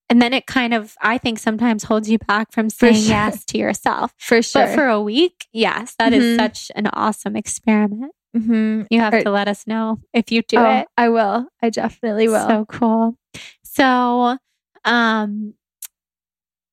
[0.08, 3.08] and then it kind of, I think sometimes holds you back from saying sure.
[3.08, 4.12] yes to yourself.
[4.18, 4.66] for sure.
[4.66, 6.36] But for a week, yes, that is Mhm.
[6.38, 8.12] such an awesome experiment.
[8.36, 8.86] Mhm.
[8.90, 10.88] You have Or- to let us know if you do Oh, it.
[10.96, 11.48] I will.
[11.62, 12.46] I definitely will.
[12.48, 13.16] So cool.
[13.62, 14.36] So,
[14.84, 15.54] um,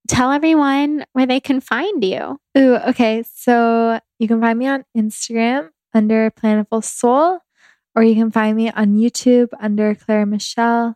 [0.08, 2.38] tell everyone where they can find you.
[2.58, 3.24] Ooh, okay.
[3.34, 7.40] So you can find me on Instagram under Plantiful Soul,
[7.96, 10.96] or you can find me on YouTube under Claire Michelle.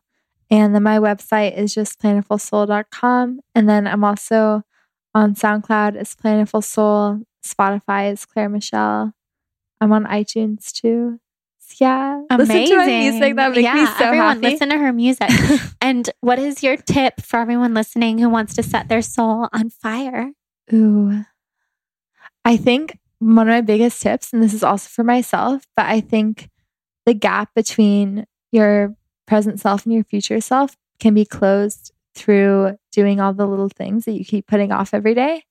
[0.50, 3.42] And then my website is just plantifulsoul.com.
[3.54, 4.64] And then I'm also
[5.14, 9.14] on SoundCloud as Plantiful Soul, Spotify is Claire Michelle.
[9.82, 11.20] I'm on iTunes too.
[11.80, 12.22] Yeah.
[12.30, 12.56] Amazing.
[12.56, 13.36] Listen to my music.
[13.36, 14.50] That makes yeah, me so everyone happy.
[14.54, 15.30] listen to her music.
[15.82, 19.70] and what is your tip for everyone listening who wants to set their soul on
[19.70, 20.32] fire?
[20.74, 21.26] Ooh.
[22.46, 26.00] I think one of my biggest tips, and this is also for myself, but I
[26.02, 26.50] think
[27.06, 28.96] the gap between your
[29.28, 34.06] present self and your future self can be closed through doing all the little things
[34.06, 35.44] that you keep putting off every day.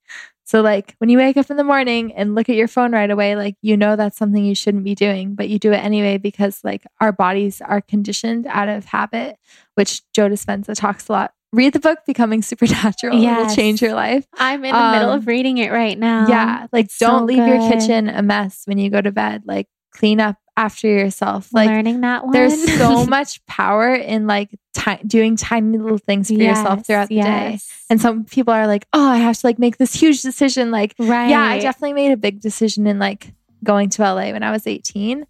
[0.44, 3.10] So, like when you wake up in the morning and look at your phone right
[3.10, 6.18] away, like you know that's something you shouldn't be doing, but you do it anyway
[6.18, 9.38] because like our bodies are conditioned out of habit,
[9.74, 11.32] which Joe Dispenza talks a lot.
[11.52, 13.18] Read the book Becoming Supernatural.
[13.18, 13.40] Yes.
[13.52, 14.26] It'll change your life.
[14.34, 16.26] I'm in the middle Um, of reading it right now.
[16.28, 19.42] Yeah, like It's don't so leave your kitchen a mess when you go to bed.
[19.46, 21.48] Like clean up after yourself.
[21.52, 22.32] Like learning that one.
[22.32, 27.20] there's so much power in like ti- doing tiny little things for yourself throughout the
[27.20, 27.58] day.
[27.90, 30.94] And some people are like, "Oh, I have to like make this huge decision." Like,
[30.98, 31.28] right.
[31.28, 34.66] yeah, I definitely made a big decision in like going to LA when I was
[34.66, 35.26] 18.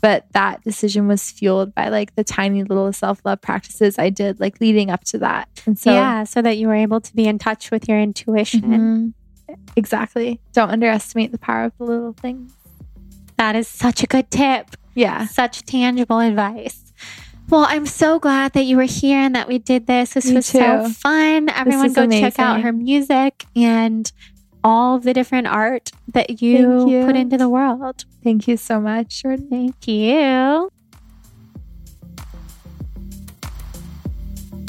[0.00, 4.40] But that decision was fueled by like the tiny little self love practices I did
[4.40, 5.48] like leading up to that.
[5.64, 9.14] And so, yeah, so that you were able to be in touch with your intuition.
[9.48, 9.56] Mhm.
[9.76, 10.40] exactly.
[10.54, 12.52] Don't underestimate the power of the little things.
[13.36, 14.76] That is such a good tip.
[14.94, 15.26] Yeah.
[15.26, 16.92] Such tangible advice.
[17.48, 20.14] Well, I'm so glad that you were here and that we did this.
[20.14, 21.48] This Me was so fun.
[21.50, 24.10] Everyone go check out her music and
[24.64, 27.04] all the different art that you, you.
[27.04, 28.04] put into the world.
[28.22, 29.48] Thank you so much, Jordan.
[29.50, 30.70] Thank you.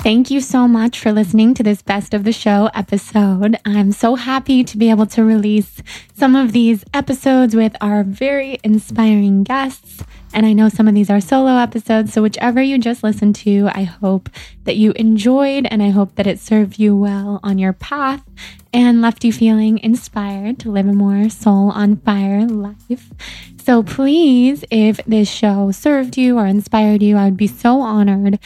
[0.03, 3.55] Thank you so much for listening to this best of the show episode.
[3.63, 5.81] I'm so happy to be able to release
[6.13, 10.03] some of these episodes with our very inspiring guests.
[10.33, 13.69] And I know some of these are solo episodes, so whichever you just listened to,
[13.73, 14.29] I hope
[14.65, 18.23] that you enjoyed and I hope that it served you well on your path
[18.73, 23.09] and left you feeling inspired to live a more soul on fire life.
[23.63, 28.37] So please, if this show served you or inspired you, I would be so honored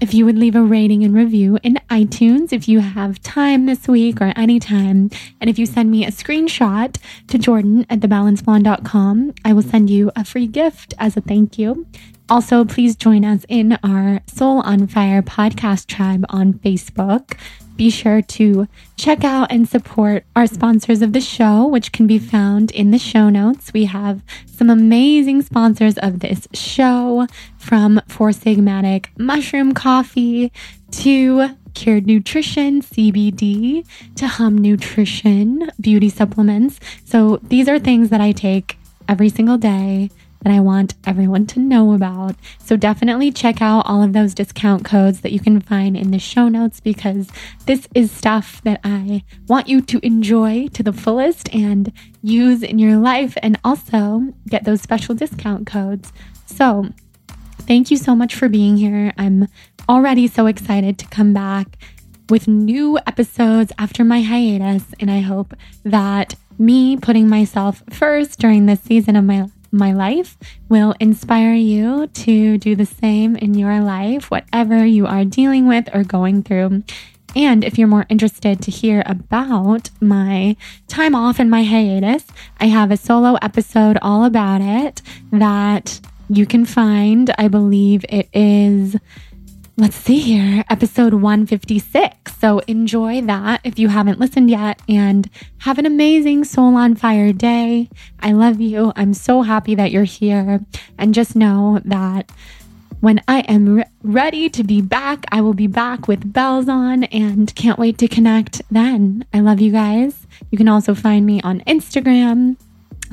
[0.00, 3.88] if you would leave a rating and review in iTunes if you have time this
[3.88, 5.10] week or anytime.
[5.40, 6.96] And if you send me a screenshot
[7.26, 11.86] to Jordan at thebalancedblonde.com, I will send you a free gift as a thank you.
[12.30, 17.38] Also, please join us in our Soul on Fire podcast tribe on Facebook.
[17.78, 22.18] Be sure to check out and support our sponsors of the show, which can be
[22.18, 23.72] found in the show notes.
[23.72, 27.26] We have some amazing sponsors of this show
[27.56, 30.52] from Four Sigmatic Mushroom Coffee
[30.90, 33.86] to Cured Nutrition, CBD,
[34.16, 36.78] to Hum Nutrition, beauty supplements.
[37.06, 38.76] So these are things that I take
[39.08, 40.10] every single day
[40.42, 42.36] that I want everyone to know about.
[42.58, 46.18] So definitely check out all of those discount codes that you can find in the
[46.18, 47.28] show notes because
[47.66, 51.92] this is stuff that I want you to enjoy to the fullest and
[52.22, 56.12] use in your life and also get those special discount codes.
[56.46, 56.90] So
[57.60, 59.12] thank you so much for being here.
[59.18, 59.48] I'm
[59.88, 61.78] already so excited to come back
[62.28, 65.54] with new episodes after my hiatus and I hope
[65.84, 70.36] that me putting myself first during this season of my my life
[70.68, 75.88] will inspire you to do the same in your life, whatever you are dealing with
[75.94, 76.82] or going through.
[77.36, 80.56] And if you're more interested to hear about my
[80.88, 82.24] time off and my hiatus,
[82.58, 87.32] I have a solo episode all about it that you can find.
[87.38, 88.96] I believe it is
[89.78, 92.36] let's see here, episode 156.
[92.36, 97.32] So enjoy that if you haven't listened yet and have an amazing Soul on Fire
[97.32, 97.88] day.
[98.18, 98.92] I love you.
[98.96, 100.60] I'm so happy that you're here.
[100.98, 102.32] And just know that
[102.98, 107.04] when I am re- ready to be back, I will be back with bells on
[107.04, 109.24] and can't wait to connect then.
[109.32, 110.26] I love you guys.
[110.50, 112.56] You can also find me on Instagram.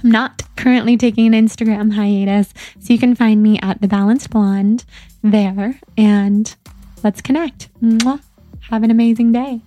[0.03, 4.31] I'm not currently taking an Instagram hiatus, so you can find me at The Balanced
[4.31, 4.83] Blonde
[5.31, 6.55] there and
[7.03, 7.69] let's connect.
[7.81, 8.21] Mwah.
[8.69, 9.61] Have an amazing day.